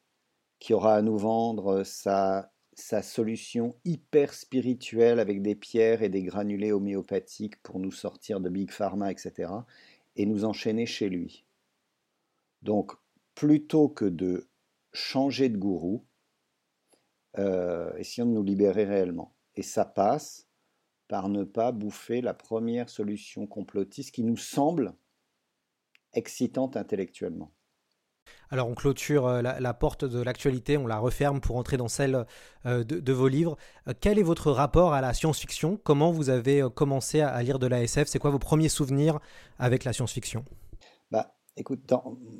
qui 0.59 0.73
aura 0.73 0.95
à 0.95 1.01
nous 1.01 1.17
vendre 1.17 1.83
sa, 1.83 2.51
sa 2.73 3.01
solution 3.01 3.75
hyper 3.85 4.33
spirituelle 4.33 5.19
avec 5.19 5.41
des 5.41 5.55
pierres 5.55 6.01
et 6.01 6.09
des 6.09 6.23
granulés 6.23 6.71
homéopathiques 6.71 7.61
pour 7.61 7.79
nous 7.79 7.91
sortir 7.91 8.39
de 8.39 8.49
Big 8.49 8.71
Pharma, 8.71 9.11
etc. 9.11 9.51
et 10.15 10.25
nous 10.25 10.45
enchaîner 10.45 10.85
chez 10.85 11.09
lui. 11.09 11.45
Donc, 12.63 12.93
plutôt 13.35 13.87
que 13.87 14.05
de 14.05 14.47
changer 14.93 15.49
de 15.49 15.57
gourou, 15.57 16.05
euh, 17.37 17.95
essayons 17.97 18.25
de 18.25 18.31
nous 18.31 18.43
libérer 18.43 18.85
réellement. 18.85 19.33
Et 19.55 19.63
ça 19.63 19.85
passe 19.85 20.46
par 21.07 21.29
ne 21.29 21.43
pas 21.43 21.71
bouffer 21.71 22.21
la 22.21 22.33
première 22.33 22.89
solution 22.89 23.47
complotiste 23.47 24.13
qui 24.13 24.23
nous 24.23 24.37
semble 24.37 24.93
excitante 26.13 26.77
intellectuellement. 26.77 27.51
Alors 28.49 28.67
on 28.67 28.75
clôture 28.75 29.27
euh, 29.27 29.41
la, 29.41 29.73
porte 29.73 30.05
de 30.05 30.21
l'actualité, 30.21 30.77
on 30.77 30.87
la 30.87 30.99
referme 30.99 31.39
pour 31.41 31.57
entrer 31.57 31.77
dans 31.77 31.87
celle 31.87 32.25
euh, 32.65 32.83
de, 32.83 33.13
vos 33.13 33.27
livres. 33.27 33.57
Euh, 33.87 33.93
quel 33.99 34.19
est 34.19 34.23
votre 34.23 34.51
rapport 34.51 34.93
à 34.93 35.01
la 35.01 35.13
science-fiction? 35.13 35.79
Comment 35.83 36.11
vous 36.11 36.29
avez 36.29 36.65
commencé 36.73 37.21
à 37.21 37.41
lire 37.43 37.59
de 37.59 37.67
la 37.67 37.83
SF 37.83 38.07
C'est 38.07 38.19
quoi 38.19 38.31
vos 38.31 38.39
premiers 38.39 38.69
souvenirs 38.69 39.19
avec 39.59 39.83
la 39.83 39.93
science-fiction? 39.93 40.45
Bah, 41.11 41.33
Écoute, 41.59 41.91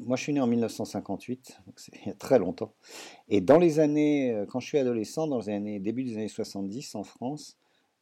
moi 0.06 0.16
je 0.16 0.22
suis 0.22 0.34
né 0.34 0.40
en 0.40 0.46
1958, 0.46 1.62
donc 1.66 1.80
c'est 1.80 1.92
il 2.06 2.08
y 2.08 2.12
a 2.12 2.14
très 2.14 2.38
longtemps. 2.38 2.76
Et 3.28 3.42
dans 3.42 3.58
les 3.58 3.80
années, 3.80 4.46
quand 4.50 4.60
je 4.60 4.68
suis 4.68 4.78
adolescent, 4.78 5.26
dans 5.26 5.40
les 5.40 5.50
années, 5.50 5.80
début 5.80 6.04
des 6.04 6.14
années 6.14 6.28
70 6.28 6.94
en 6.94 7.04
France, 7.04 7.58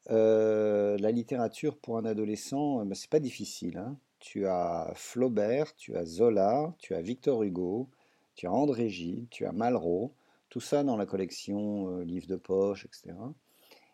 la 0.10 1.12
littérature 1.12 1.78
pour 1.78 1.98
un 1.98 2.06
adolescent, 2.06 2.86
bah, 2.86 2.96
c'est 2.96 3.10
pas 3.10 3.20
difficile. 3.20 3.78
Hein 3.78 3.98
tu 4.26 4.48
as 4.48 4.92
Flaubert, 4.96 5.76
tu 5.76 5.96
as 5.96 6.04
Zola, 6.04 6.74
tu 6.80 6.96
as 6.96 7.02
Victor 7.02 7.44
Hugo, 7.44 7.92
tu 8.34 8.48
as 8.48 8.52
André 8.52 8.90
Gide, 8.90 9.30
tu 9.30 9.46
as 9.46 9.52
Malraux, 9.52 10.16
tout 10.50 10.60
ça 10.60 10.84
dans 10.84 10.98
la 10.98 11.06
collection 11.06 11.90
euh, 11.92 12.04
livres 12.04 12.26
de 12.26 12.36
poche, 12.36 12.86
etc. 12.86 13.16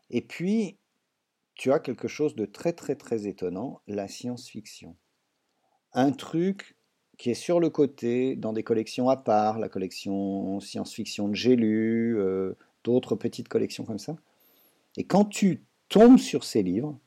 Et 0.09 0.21
puis, 0.21 0.77
tu 1.55 1.73
as 1.73 1.79
quelque 1.79 2.07
chose 2.07 2.33
de 2.35 2.45
très 2.45 2.71
très 2.71 2.95
très 2.95 3.27
étonnant, 3.27 3.81
la 3.87 4.07
science-fiction. 4.07 4.95
Un 5.91 6.13
truc 6.13 6.77
qui 7.17 7.29
est 7.29 7.35
sur 7.35 7.59
le 7.59 7.69
côté, 7.69 8.37
dans 8.37 8.53
des 8.53 8.63
collections 8.63 9.09
à 9.09 9.17
part, 9.17 9.59
la 9.59 9.67
collection 9.67 10.61
science-fiction 10.61 11.27
de 11.27 11.35
J'ai 11.35 11.57
lu, 11.57 12.17
euh, 12.17 12.53
d'autres 12.85 13.17
petites 13.17 13.49
collections 13.49 13.83
comme 13.83 13.99
ça. 13.99 14.15
Et 14.95 15.03
quand 15.03 15.25
tu 15.25 15.65
tombes 15.91 16.17
sur 16.17 16.45
ces 16.45 16.63
livres, 16.63 16.98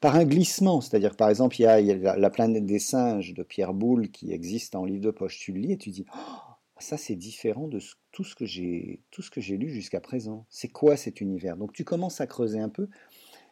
par 0.00 0.16
un 0.16 0.24
glissement. 0.24 0.80
C'est-à-dire, 0.80 1.16
par 1.16 1.30
exemple, 1.30 1.56
il 1.60 1.62
y 1.62 1.66
a, 1.66 2.16
La 2.16 2.30
planète 2.30 2.66
des 2.66 2.78
singes 2.78 3.32
de 3.32 3.42
Pierre 3.42 3.74
Boulle 3.74 4.10
qui 4.10 4.32
existe 4.32 4.74
en 4.74 4.84
livre 4.84 5.02
de 5.02 5.10
poche. 5.10 5.38
Tu 5.38 5.52
le 5.52 5.60
lis 5.60 5.72
et 5.72 5.78
tu 5.78 5.90
dis 5.90 6.04
oh, 6.12 6.52
ça, 6.78 6.96
c'est 6.96 7.14
différent 7.14 7.68
de 7.68 7.80
tout 8.10 8.24
ce 8.24 8.34
que 8.34 8.44
j'ai 8.44 9.56
lu 9.56 9.70
jusqu'à 9.70 10.00
présent. 10.00 10.46
C'est 10.48 10.68
quoi 10.68 10.96
cet 10.96 11.20
univers? 11.20 11.56
Donc, 11.56 11.72
tu 11.72 11.84
commences 11.84 12.20
à 12.20 12.26
creuser 12.26 12.58
un 12.58 12.70
peu. 12.70 12.88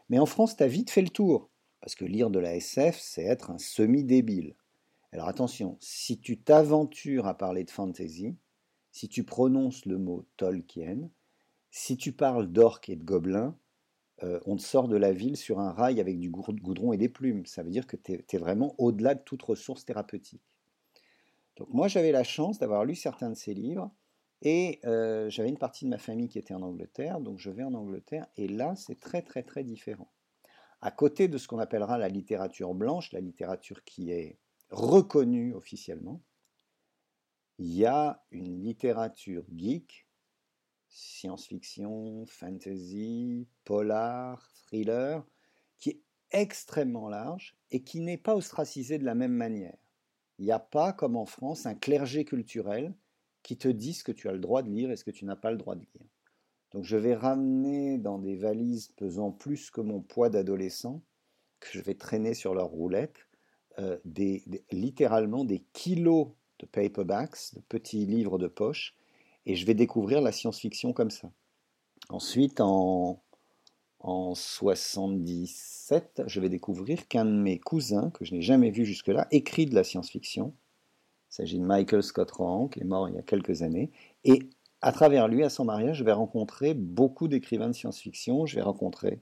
Mais 0.09 0.19
en 0.19 0.27
France, 0.27 0.57
tu 0.57 0.63
as 0.63 0.69
vite 0.69 0.91
fait 0.91 1.03
le 1.03 1.11
tour. 1.11 1.49
Parce 1.81 1.95
que 1.95 2.05
lire 2.05 2.31
de 2.31 2.41
la 2.41 2.57
SF, 2.57 2.99
c'est 2.99 3.23
être 3.23 3.51
un 3.53 3.59
semi-débile. 3.59 4.57
Alors 5.13 5.29
attention, 5.29 5.79
si 5.81 6.19
tu 6.19 6.39
t'aventures 6.39 7.27
à 7.27 7.37
parler 7.37 7.65
de 7.65 7.71
fantasy, 7.71 8.37
si 8.91 9.09
tu 9.09 9.25
prononces 9.25 9.87
le 9.87 9.97
mot 9.97 10.27
Tolkien, 10.37 11.09
si 11.71 11.97
tu 11.97 12.13
parles 12.13 12.51
d'orques 12.51 12.91
et 12.91 12.97
de 12.97 13.05
gobelins, 13.05 13.57
euh, 14.25 14.41
on 14.47 14.57
te 14.57 14.63
sort 14.63 14.89
de 14.89 14.97
la 14.97 15.13
ville 15.13 15.37
sur 15.37 15.61
un 15.61 15.73
rail 15.73 16.01
avec 16.01 16.19
du 16.19 16.31
goudron 16.31 16.93
et 16.93 16.97
des 16.97 17.09
plumes. 17.09 17.47
Ça 17.47 17.63
veut 17.63 17.71
dire 17.71 17.87
que 17.87 17.97
tu 17.97 18.13
es, 18.13 18.39
vraiment 18.39 18.75
au-delà 18.79 19.15
de 19.15 19.23
toute 19.23 19.43
ressource 19.43 19.85
thérapeutique. 19.85 20.43
Donc 21.57 21.69
moi 21.71 21.89
j'avais 21.89 22.13
la 22.13 22.25
chance 22.25 22.59
d'avoir 22.59 22.85
lu 22.85 22.95
certains 22.95 23.31
de 23.31 23.35
ces 23.35 23.55
livres 23.55 23.91
et 24.43 24.81
euh, 24.85 25.29
j'avais 25.31 25.49
une 25.49 25.59
partie 25.59 25.85
de 25.85 25.91
ma 25.91 25.99
famille 25.99 26.29
qui 26.29 26.39
était 26.39 26.55
en 26.55 26.63
Angleterre, 26.63 27.21
donc 27.21 27.39
je 27.39 27.51
vais 27.51 27.65
en 27.65 27.75
Angleterre 27.75 28.27
et 28.37 28.47
là 28.49 28.77
c'est 28.77 29.01
très 29.01 29.23
très 29.23 29.43
très 29.43 29.65
différent. 29.65 30.09
À 30.81 30.93
côté 30.93 31.27
de 31.27 31.39
ce 31.39 31.49
qu'on 31.49 31.59
appellera 31.59 31.99
la 31.99 32.09
littérature 32.09 32.75
blanche, 32.75 33.13
la 33.13 33.21
littérature 33.21 33.83
qui 33.85 34.13
est 34.13 34.39
reconnue 34.71 35.55
officiellement, 35.55 36.21
il 37.59 37.75
y 37.75 37.85
a 37.85 38.23
une 38.31 38.63
littérature 38.63 39.45
geek 39.57 40.08
science-fiction, 40.88 42.26
fantasy, 42.26 43.47
polar, 43.64 44.50
thriller, 44.66 45.26
qui 45.78 45.90
est 45.90 46.02
extrêmement 46.30 47.09
large 47.09 47.57
et 47.71 47.83
qui 47.83 48.00
n'est 48.00 48.18
pas 48.18 48.35
ostracisé 48.35 48.99
de 48.99 49.04
la 49.04 49.14
même 49.14 49.33
manière. 49.33 49.76
Il 50.38 50.45
n'y 50.45 50.52
a 50.52 50.59
pas, 50.59 50.92
comme 50.92 51.16
en 51.16 51.26
France, 51.26 51.66
un 51.66 51.75
clergé 51.75 52.25
culturel 52.25 52.95
qui 53.42 53.57
te 53.57 53.68
dit 53.68 53.95
ce 53.95 54.04
que 54.04 54.12
tu 54.12 54.28
as 54.28 54.33
le 54.33 54.38
droit 54.38 54.62
de 54.62 54.71
lire 54.71 54.90
et 54.90 54.97
ce 54.97 55.04
que 55.04 55.11
tu 55.11 55.25
n'as 55.25 55.37
pas 55.37 55.50
le 55.50 55.57
droit 55.57 55.75
de 55.75 55.80
lire. 55.80 56.07
Donc 56.71 56.85
je 56.85 56.97
vais 56.97 57.14
ramener 57.14 57.99
dans 57.99 58.18
des 58.18 58.37
valises 58.37 58.88
pesant 58.88 59.33
plus 59.33 59.71
que 59.71 59.80
mon 59.80 60.00
poids 60.00 60.28
d'adolescent, 60.28 61.02
que 61.61 61.68
je 61.73 61.80
vais 61.80 61.95
traîner 61.95 62.35
sur 62.35 62.54
leur 62.54 62.68
roulette, 62.68 63.26
euh, 63.78 63.99
littéralement 64.71 65.45
des 65.45 65.61
kilos 65.73 66.28
de 66.59 66.66
paperbacks, 66.66 67.54
de 67.54 67.61
petits 67.61 68.04
livres 68.04 68.38
de 68.38 68.49
poche, 68.49 68.97
et 69.49 69.57
je 69.57 69.67
vais 69.67 69.75
découvrir 69.75 70.21
la 70.21 70.31
science-fiction 70.31 70.93
comme 70.93 71.11
ça. 71.11 71.33
Ensuite, 72.11 72.61
en, 72.61 73.23
en 73.99 74.35
77, 74.35 76.23
je 76.26 76.40
vais 76.40 76.50
découvrir 76.50 77.09
qu'un 77.09 77.25
de 77.25 77.33
mes 77.33 77.59
cousins, 77.59 78.11
que 78.11 78.26
je 78.26 78.35
n'ai 78.35 78.43
jamais 78.43 78.71
vu 78.71 78.85
jusque-là, 78.85 79.26
écrit 79.31 79.64
de 79.64 79.75
la 79.75 79.85
science-fiction. 79.85 80.55
Il 81.31 81.35
s'agit 81.35 81.59
de 81.59 81.64
Michael 81.64 82.02
Scott 82.02 82.31
Rohan, 82.31 82.69
qui 82.69 82.81
est 82.81 82.85
mort 82.85 83.09
il 83.09 83.14
y 83.14 83.19
a 83.19 83.23
quelques 83.23 83.62
années. 83.62 83.90
Et 84.25 84.50
à 84.83 84.93
travers 84.93 85.28
lui, 85.28 85.43
à 85.43 85.49
son 85.49 85.64
mariage, 85.64 85.97
je 85.97 86.05
vais 86.05 86.12
rencontrer 86.12 86.75
beaucoup 86.75 87.26
d'écrivains 87.26 87.69
de 87.69 87.75
science-fiction. 87.75 88.45
Je 88.45 88.57
vais 88.57 88.62
rencontrer 88.62 89.19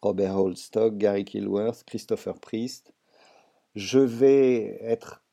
Robert 0.00 0.36
Holstock, 0.36 0.96
Gary 0.96 1.24
Kilworth, 1.24 1.82
Christopher 1.84 2.38
Priest. 2.38 2.94
Je 3.74 3.98
vais 3.98 4.78
être 4.80 5.24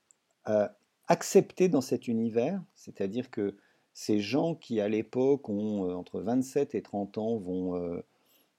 euh, 0.50 0.68
accepté 1.08 1.70
dans 1.70 1.82
cet 1.82 2.08
univers, 2.08 2.60
c'est-à-dire 2.74 3.30
que 3.30 3.56
ces 3.94 4.20
gens 4.20 4.56
qui, 4.56 4.80
à 4.80 4.88
l'époque, 4.88 5.50
ont 5.50 5.90
euh, 5.90 5.94
entre 5.94 6.22
27 6.22 6.76
et 6.76 6.82
30 6.82 7.18
ans, 7.18 7.38
vont, 7.38 7.76
euh, 7.76 8.02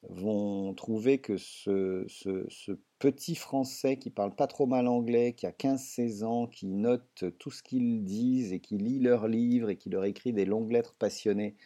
vont 0.09 0.75
trouver 0.75 1.19
que 1.19 1.37
ce, 1.37 2.05
ce, 2.09 2.79
petit 2.99 3.35
Français 3.35 3.97
qui 3.97 4.11
parle 4.11 4.35
pas 4.35 4.47
trop 4.47 4.67
mal 4.67 4.87
anglais, 4.87 5.33
qui 5.33 5.47
a 5.47 5.51
15-16 5.51 6.25
ans, 6.25 6.47
qui 6.47 6.67
note 6.67 7.25
tout 7.39 7.51
ce 7.51 7.63
qu'ils 7.63 8.05
disent 8.05 8.53
et 8.53 8.61
qui 8.61 8.79
lit 8.79 9.01
leurs 9.01 9.27
livres 9.27 9.71
et 9.71 9.77
qui 9.77 9.91
leur 9.91 10.05
écrit 10.05 10.33
des 10.33 10.45
longues 10.45 10.71
lettres 10.71 10.95
passionnées, 10.97 11.57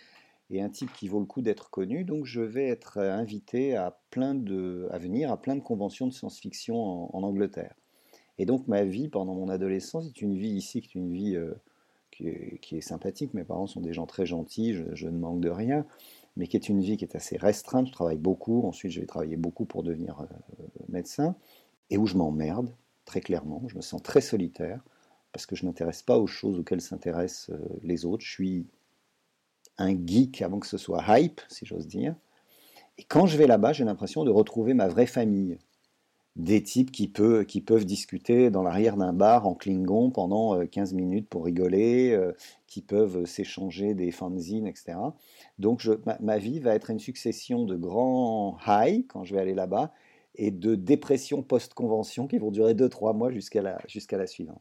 et 0.49 0.63
un 0.63 0.71
type 0.71 0.93
qui 0.93 1.09
vaut 1.09 1.21
le 1.21 1.27
coup 1.27 1.43
d'être 1.43 1.69
connu. 1.69 2.05
Donc 2.05 2.25
je 2.25 2.41
vais 2.41 2.67
être 2.67 2.99
invité 2.99 3.77
à, 3.77 3.99
plein 4.11 4.35
de, 4.35 4.89
à 4.91 4.99
venir 4.99 5.31
à 5.31 5.41
plein 5.41 5.57
de 5.57 5.61
conventions 5.61 6.07
de 6.07 6.13
science-fiction 6.13 7.15
en, 7.15 7.23
Angleterre. 7.23 7.75
Et 8.39 8.47
donc 8.47 8.67
ma 8.69 8.85
vie 8.85 9.09
pendant 9.09 9.35
mon 9.35 9.49
adolescence 9.49 10.07
est 10.07 10.23
une 10.23 10.39
vie 10.39 10.53
ici, 10.53 10.81
qui 10.81 10.89
est 10.89 11.01
une 11.01 11.13
vie... 11.13 11.37
Euh, 11.37 11.53
qui 12.17 12.77
est, 12.77 12.81
sympathique. 12.81 13.35
Mes 13.35 13.45
parents 13.45 13.67
sont 13.67 13.81
des 13.81 13.93
gens 13.93 14.07
très 14.07 14.27
gentils, 14.27 14.75
je, 14.75 15.09
ne 15.09 15.19
manque 15.19 15.41
de 15.41 15.51
rien, 15.51 15.87
mais 16.37 16.47
qui 16.47 16.57
est 16.57 16.69
une 16.69 16.81
vie 16.81 16.97
qui 16.97 17.05
est 17.05 17.17
assez 17.17 17.37
restreinte. 17.37 17.89
Je 17.89 17.93
travaille 17.93 18.19
beaucoup. 18.19 18.67
Ensuite, 18.67 18.93
je 18.93 19.01
vais 19.01 19.07
travailler 19.07 19.37
beaucoup 19.37 19.65
pour 19.65 19.83
devenir 19.83 20.21
euh, 20.21 20.65
médecin 20.89 21.37
et 21.91 21.99
où 21.99 22.07
je 22.07 22.17
m'emmerde, 22.17 22.73
très 23.05 23.21
clairement. 23.21 23.63
Je 23.69 23.77
me 23.77 23.83
sens 23.83 24.03
très 24.03 24.21
solitaire 24.21 24.83
parce 25.33 25.47
que 25.47 25.57
je 25.57 25.67
n'intéresse 25.67 26.03
pas 26.03 26.19
aux 26.19 26.27
choses 26.27 26.59
auxquelles 26.59 26.81
s'intéressent 26.81 27.51
euh, 27.51 27.59
les 27.83 28.05
autres. 28.05 28.25
Je 28.25 28.31
suis 28.31 28.67
un 29.79 29.95
geek 29.95 30.43
avant 30.43 30.59
que 30.59 30.67
ce 30.67 30.79
soit 30.79 31.05
hype, 31.19 31.41
si 31.49 31.67
j'ose 31.67 31.87
dire. 31.87 32.15
Et 32.99 33.05
quand 33.05 33.27
je 33.27 33.37
vais 33.37 33.47
là-bas, 33.47 33.73
j'ai 33.73 33.85
l'impression 33.85 34.25
de 34.25 34.31
retrouver 34.31 34.73
ma 34.73 34.89
vraie 34.89 35.07
famille 35.07 35.59
des 36.37 36.63
types 36.63 36.93
qui, 36.93 37.09
peuvent 37.09 37.85
discuter 37.87 38.51
dans 38.51 38.63
l'arrière 38.63 38.99
d'un 38.99 39.15
bar 39.15 39.47
en 39.47 39.55
Klingon 39.55 40.11
pendant 40.11 40.65
15 40.67 40.93
euh, 40.93 40.97
minutes 40.97 41.29
pour 41.29 41.47
rigoler, 41.47 42.13
euh, 42.13 42.33
qui 42.67 42.83
peuvent 42.83 43.25
s'échanger 43.25 43.95
des 43.95 44.11
fanzines, 44.11 44.67
etc. 44.67 44.99
Donc 45.59 45.89
ma, 46.21 46.39
vie 46.39 46.61
va 46.61 46.75
être 46.75 46.91
une 46.91 46.99
succession 46.99 47.65
de 47.65 47.75
grands 47.75 48.59
highs 48.67 49.07
quand 49.09 49.25
je 49.25 49.35
vais 49.35 49.41
aller 49.41 49.55
là-bas 49.55 49.93
et 50.35 50.51
de 50.51 50.75
dépressions 50.75 51.43
post-convention 51.43 52.27
qui 52.27 52.37
vont 52.37 52.51
durer 52.51 52.75
2-3 52.75 53.17
mois 53.17 53.31
jusqu'à 53.31 53.63
la, 53.63 54.27
suivante. 54.27 54.61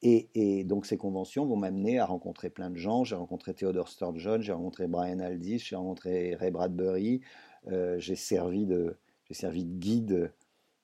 Et, 0.00 0.64
donc 0.64 0.86
ces 0.86 0.96
conventions 0.96 1.44
vont 1.44 1.56
m'amener 1.56 1.98
à 1.98 2.06
rencontrer 2.06 2.48
plein 2.48 2.70
de 2.70 2.78
gens. 2.78 3.04
J'ai 3.04 3.16
rencontré 3.16 3.52
Theodore 3.52 3.88
Sturgeon, 3.88 4.40
j'ai 4.40 4.52
rencontré 4.52 4.86
Brian 4.86 5.18
Aldiss, 5.18 5.66
j'ai 5.68 5.76
rencontré 5.76 6.34
Ray 6.36 6.50
Bradbury, 6.50 7.20
euh, 7.70 7.98
j'ai 7.98 8.16
servi 8.16 8.64
de 8.64 8.96
guide 9.30 10.32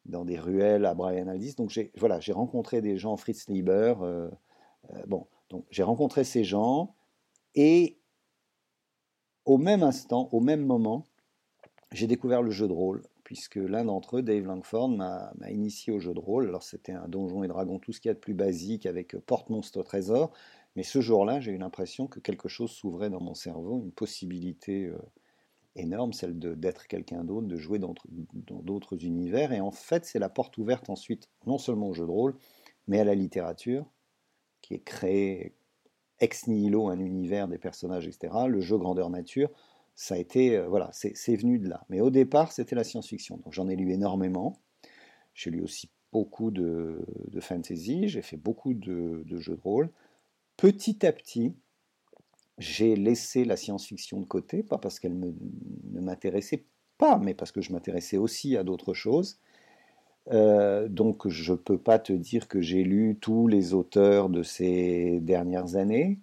dans 0.08 0.24
des 0.24 0.38
ruelles 0.38 0.84
à 0.84 0.94
Brian 0.94 1.28
Aldiss. 1.28 1.56
Donc 1.56 1.70
j'ai 1.70 1.92
voilà, 1.96 2.20
j'ai 2.20 2.32
rencontré 2.32 2.80
des 2.80 2.96
gens, 2.96 3.16
Fritz 3.16 3.48
Lieber. 3.48 3.94
Euh, 4.00 4.30
euh, 4.92 5.02
bon, 5.06 5.26
donc 5.50 5.64
j'ai 5.70 5.82
rencontré 5.82 6.24
ces 6.24 6.44
gens 6.44 6.94
et 7.54 7.98
au 9.44 9.58
même 9.58 9.82
instant, 9.82 10.28
au 10.32 10.40
même 10.40 10.64
moment, 10.64 11.06
j'ai 11.92 12.06
découvert 12.06 12.42
le 12.42 12.50
jeu 12.50 12.66
de 12.66 12.72
rôle 12.72 13.02
puisque 13.26 13.56
l'un 13.56 13.84
d'entre 13.84 14.18
eux, 14.18 14.22
Dave 14.22 14.44
Langford, 14.44 14.88
m'a 14.88 15.32
initié 15.50 15.92
au 15.92 15.98
jeu 15.98 16.14
de 16.14 16.20
rôle. 16.20 16.46
Alors 16.46 16.62
c'était 16.62 16.92
un 16.92 17.08
donjon 17.08 17.42
et 17.42 17.48
dragon, 17.48 17.80
tout 17.80 17.92
ce 17.92 18.00
qu'il 18.00 18.08
y 18.08 18.12
a 18.12 18.14
de 18.14 18.20
plus 18.20 18.34
basique 18.34 18.86
avec 18.86 19.16
porte-monstre 19.16 19.82
trésor. 19.82 20.32
Mais 20.76 20.84
ce 20.84 21.00
jour-là, 21.00 21.40
j'ai 21.40 21.50
eu 21.50 21.58
l'impression 21.58 22.06
que 22.06 22.20
quelque 22.20 22.48
chose 22.48 22.70
s'ouvrait 22.70 23.10
dans 23.10 23.20
mon 23.20 23.34
cerveau, 23.34 23.80
une 23.82 23.90
possibilité 23.90 24.84
euh, 24.84 24.98
énorme, 25.76 26.12
celle 26.12 26.38
d'être 26.38 26.86
quelqu'un 26.86 27.24
d'autre, 27.24 27.46
de 27.46 27.56
jouer 27.56 27.78
dans 27.78 27.94
d'autres 28.62 29.04
univers. 29.04 29.52
Et 29.52 29.60
en 29.60 29.70
fait, 29.70 30.04
c'est 30.04 30.18
la 30.18 30.28
porte 30.28 30.58
ouverte 30.58 30.90
ensuite, 30.90 31.28
non 31.46 31.58
seulement 31.58 31.88
au 31.88 31.94
jeu 31.94 32.06
de 32.06 32.10
rôle, 32.10 32.34
mais 32.88 33.00
à 33.00 33.04
la 33.04 33.14
littérature, 33.14 33.86
qui 34.62 34.74
est 34.74 34.82
créée 34.82 35.54
ex 36.20 36.46
nihilo, 36.46 36.88
un 36.88 36.98
univers, 36.98 37.48
des 37.48 37.58
personnages, 37.58 38.06
etc. 38.06 38.32
Le 38.48 38.60
jeu 38.60 38.78
grandeur 38.78 39.10
nature, 39.10 39.50
ça 39.94 40.14
a 40.14 40.18
été, 40.18 40.56
euh, 40.56 40.68
voilà, 40.68 40.90
c'est 40.92 41.36
venu 41.36 41.58
de 41.58 41.68
là. 41.68 41.84
Mais 41.88 42.00
au 42.00 42.10
départ, 42.10 42.52
c'était 42.52 42.74
la 42.74 42.84
science-fiction. 42.84 43.38
Donc 43.38 43.52
j'en 43.52 43.68
ai 43.68 43.76
lu 43.76 43.92
énormément. 43.92 44.58
J'ai 45.34 45.50
lu 45.50 45.62
aussi 45.62 45.90
beaucoup 46.12 46.50
de, 46.50 47.04
fantasy, 47.40 48.08
j'ai 48.08 48.22
fait 48.22 48.38
beaucoup 48.38 48.72
de, 48.72 49.22
de, 49.26 49.38
jeux 49.38 49.56
de 49.56 49.60
rôle. 49.60 49.90
petit 50.56 51.04
à 51.04 51.12
petit, 51.12 51.54
j'ai 52.58 52.96
laissé 52.96 53.44
la 53.44 53.56
science-fiction 53.56 54.20
de 54.20 54.26
côté, 54.26 54.62
pas 54.62 54.78
parce 54.78 54.98
qu'elle 55.00 55.18
ne 55.18 56.00
m'intéressait 56.00 56.64
pas, 56.98 57.18
mais 57.18 57.34
parce 57.34 57.52
que 57.52 57.60
je 57.60 57.72
m'intéressais 57.72 58.16
aussi 58.16 58.56
à 58.56 58.64
d'autres 58.64 58.94
choses. 58.94 59.38
Euh, 60.32 60.88
donc 60.88 61.28
je 61.28 61.52
ne 61.52 61.56
peux 61.56 61.78
pas 61.78 61.98
te 61.98 62.12
dire 62.12 62.48
que 62.48 62.60
j'ai 62.60 62.82
lu 62.82 63.16
tous 63.20 63.46
les 63.46 63.74
auteurs 63.74 64.28
de 64.28 64.42
ces 64.42 65.20
dernières 65.20 65.76
années, 65.76 66.18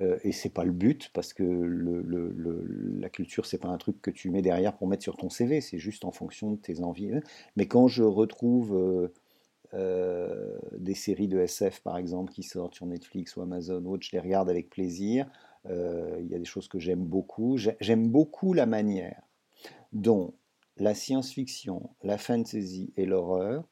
euh, 0.00 0.18
et 0.24 0.32
c'est 0.32 0.48
pas 0.48 0.64
le 0.64 0.72
but, 0.72 1.10
parce 1.12 1.32
que 1.34 1.44
la 3.00 3.10
culture, 3.10 3.44
c'est 3.46 3.58
pas 3.58 3.68
un 3.68 3.76
truc 3.78 4.00
que 4.00 4.10
tu 4.10 4.30
mets 4.30 4.42
derrière 4.42 4.76
pour 4.76 4.88
mettre 4.88 5.02
sur 5.02 5.16
ton 5.16 5.28
CV, 5.28 5.60
c'est 5.60 5.78
juste 5.78 6.04
en 6.04 6.12
fonction 6.12 6.52
de 6.52 6.56
tes 6.56 6.80
envies. 6.82 7.10
Mais 7.56 7.66
quand 7.66 7.88
je 7.88 8.02
retrouve 8.02 8.74
euh, 8.74 9.08
euh, 9.74 10.58
des 10.78 10.94
séries 10.94 11.28
de 11.28 11.38
SF, 11.38 11.80
par 11.80 11.98
exemple, 11.98 12.32
qui 12.32 12.42
sortent 12.42 12.74
sur 12.74 12.86
Netflix 12.86 13.36
ou 13.36 13.42
Amazon 13.42 13.84
ou 13.84 13.94
autre, 13.94 14.06
je 14.06 14.12
les 14.12 14.20
regarde 14.20 14.48
avec 14.48 14.70
plaisir. 14.70 15.26
Il 15.68 16.26
y 16.28 16.34
a 16.34 16.38
des 16.38 16.44
choses 16.44 16.68
que 16.68 16.78
j'aime 16.78 17.04
beaucoup. 17.04 17.56
J'aime 17.56 18.08
beaucoup 18.08 18.52
la 18.52 18.66
manière 18.66 19.22
dont 19.92 20.34
la 20.76 20.94
science-fiction, 20.94 21.90
la 22.02 22.18
fantasy 22.18 22.92
et 22.96 23.06
l'horreur, 23.06 23.64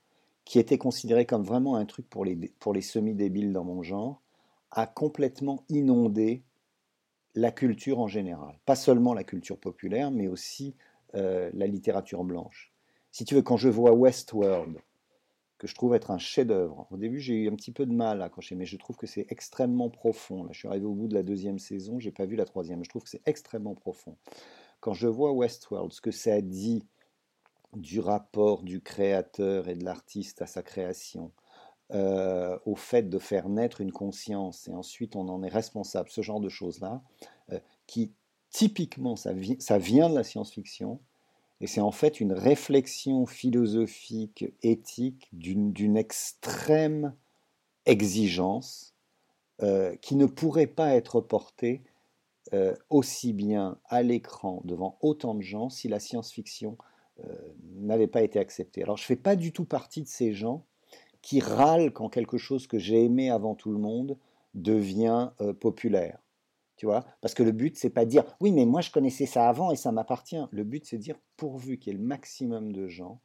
qui 0.44 0.58
étaient 0.58 0.78
considérés 0.78 1.26
comme 1.26 1.44
vraiment 1.44 1.76
un 1.76 1.86
truc 1.86 2.08
pour 2.08 2.24
les, 2.24 2.36
pour 2.58 2.72
les 2.72 2.80
semi-débiles 2.80 3.52
dans 3.52 3.64
mon 3.64 3.82
genre, 3.82 4.22
a 4.70 4.86
complètement 4.86 5.64
inondé 5.68 6.44
la 7.34 7.50
culture 7.52 8.00
en 8.00 8.08
général. 8.08 8.58
Pas 8.66 8.76
seulement 8.76 9.14
la 9.14 9.24
culture 9.24 9.58
populaire, 9.58 10.10
mais 10.10 10.28
aussi 10.28 10.74
euh, 11.14 11.50
la 11.54 11.66
littérature 11.66 12.24
blanche. 12.24 12.72
Si 13.12 13.24
tu 13.24 13.34
veux, 13.34 13.42
quand 13.42 13.56
je 13.56 13.68
vois 13.68 13.92
Westworld, 13.92 14.78
que 15.60 15.66
je 15.66 15.74
trouve 15.74 15.94
être 15.94 16.10
un 16.10 16.16
chef-d'œuvre, 16.16 16.86
au 16.90 16.96
début 16.96 17.20
j'ai 17.20 17.34
eu 17.34 17.48
un 17.48 17.54
petit 17.54 17.70
peu 17.70 17.84
de 17.84 17.92
mal 17.92 18.22
à 18.22 18.24
accrocher, 18.24 18.54
mais 18.54 18.64
je 18.64 18.78
trouve 18.78 18.96
que 18.96 19.06
c'est 19.06 19.26
extrêmement 19.28 19.90
profond. 19.90 20.42
Là, 20.44 20.48
je 20.52 20.60
suis 20.60 20.68
arrivé 20.68 20.86
au 20.86 20.94
bout 20.94 21.06
de 21.06 21.12
la 21.12 21.22
deuxième 21.22 21.58
saison, 21.58 22.00
j'ai 22.00 22.12
pas 22.12 22.24
vu 22.24 22.34
la 22.34 22.46
troisième, 22.46 22.82
je 22.82 22.88
trouve 22.88 23.04
que 23.04 23.10
c'est 23.10 23.20
extrêmement 23.26 23.74
profond. 23.74 24.16
Quand 24.80 24.94
je 24.94 25.06
vois 25.06 25.32
Westworld, 25.32 25.92
ce 25.92 26.00
que 26.00 26.10
ça 26.10 26.40
dit 26.40 26.86
du 27.76 28.00
rapport 28.00 28.62
du 28.62 28.80
créateur 28.80 29.68
et 29.68 29.74
de 29.74 29.84
l'artiste 29.84 30.40
à 30.40 30.46
sa 30.46 30.62
création, 30.62 31.30
euh, 31.92 32.58
au 32.64 32.74
fait 32.74 33.10
de 33.10 33.18
faire 33.18 33.50
naître 33.50 33.82
une 33.82 33.92
conscience 33.92 34.66
et 34.66 34.72
ensuite 34.72 35.14
on 35.14 35.28
en 35.28 35.42
est 35.42 35.48
responsable, 35.48 36.08
ce 36.08 36.22
genre 36.22 36.40
de 36.40 36.48
choses-là, 36.48 37.02
euh, 37.52 37.60
qui 37.86 38.14
typiquement 38.48 39.14
ça, 39.14 39.32
ça 39.58 39.76
vient 39.76 40.08
de 40.08 40.14
la 40.14 40.24
science-fiction 40.24 41.00
et 41.60 41.66
c'est 41.66 41.80
en 41.80 41.92
fait 41.92 42.20
une 42.20 42.32
réflexion 42.32 43.26
philosophique, 43.26 44.46
éthique 44.62 45.28
d'une 45.32 45.96
extrême 45.96 47.14
exigence 47.86 48.94
euh, 49.62 49.94
qui 49.96 50.16
ne 50.16 50.26
pourrait 50.26 50.66
pas 50.66 50.94
être 50.94 51.20
portée 51.20 51.82
aussi 52.88 53.32
bien 53.32 53.78
à 53.84 54.02
l'écran 54.02 54.60
devant 54.64 54.98
autant 55.02 55.36
de 55.36 55.42
gens 55.42 55.68
si 55.68 55.86
la 55.86 56.00
science-fiction 56.00 56.76
n'avait 57.76 58.08
pas 58.08 58.22
été 58.22 58.40
acceptée. 58.40 58.82
Alors 58.82 58.96
je 58.96 59.04
ne 59.04 59.06
fais 59.06 59.14
pas 59.14 59.36
du 59.36 59.52
tout 59.52 59.66
partie 59.66 60.02
de 60.02 60.08
ces 60.08 60.32
gens 60.32 60.64
qui 61.22 61.40
râle 61.40 61.92
quand 61.92 62.08
quelque 62.08 62.38
chose 62.38 62.66
que 62.66 62.78
j'ai 62.78 63.04
aimé 63.04 63.30
avant 63.30 63.54
tout 63.54 63.72
le 63.72 63.78
monde 63.78 64.16
devient 64.54 65.30
euh, 65.40 65.52
populaire. 65.52 66.18
Tu 66.80 66.86
vois? 66.86 67.04
Parce 67.20 67.34
que 67.34 67.42
le 67.42 67.52
but, 67.52 67.76
c'est 67.76 67.90
pas 67.90 68.06
dire 68.06 68.24
oui, 68.40 68.52
mais 68.52 68.64
moi 68.64 68.80
je 68.80 68.90
connaissais 68.90 69.26
ça 69.26 69.50
avant 69.50 69.70
et 69.70 69.76
ça 69.76 69.92
m'appartient. 69.92 70.40
Le 70.50 70.64
but, 70.64 70.86
c'est 70.86 70.96
de 70.96 71.02
dire 71.02 71.18
pourvu 71.36 71.78
qu'il 71.78 71.92
y 71.92 71.94
ait 71.94 71.98
le 71.98 72.06
maximum 72.06 72.72
de 72.72 72.88
gens 72.88 73.20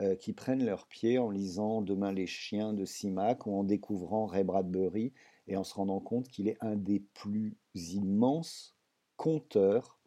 euh, 0.00 0.16
qui 0.16 0.32
prennent 0.32 0.64
leurs 0.64 0.88
pieds 0.88 1.16
en 1.16 1.30
lisant 1.30 1.82
Demain 1.82 2.10
les 2.10 2.26
chiens 2.26 2.72
de 2.72 2.84
Simac 2.84 3.46
ou 3.46 3.54
en 3.54 3.62
découvrant 3.62 4.26
Ray 4.26 4.42
Bradbury 4.42 5.12
et 5.46 5.56
en 5.56 5.62
se 5.62 5.74
rendant 5.74 6.00
compte 6.00 6.26
qu'il 6.26 6.48
est 6.48 6.56
un 6.60 6.74
des 6.74 6.98
plus 6.98 7.56
immenses 7.76 8.76
conteurs 9.16 10.00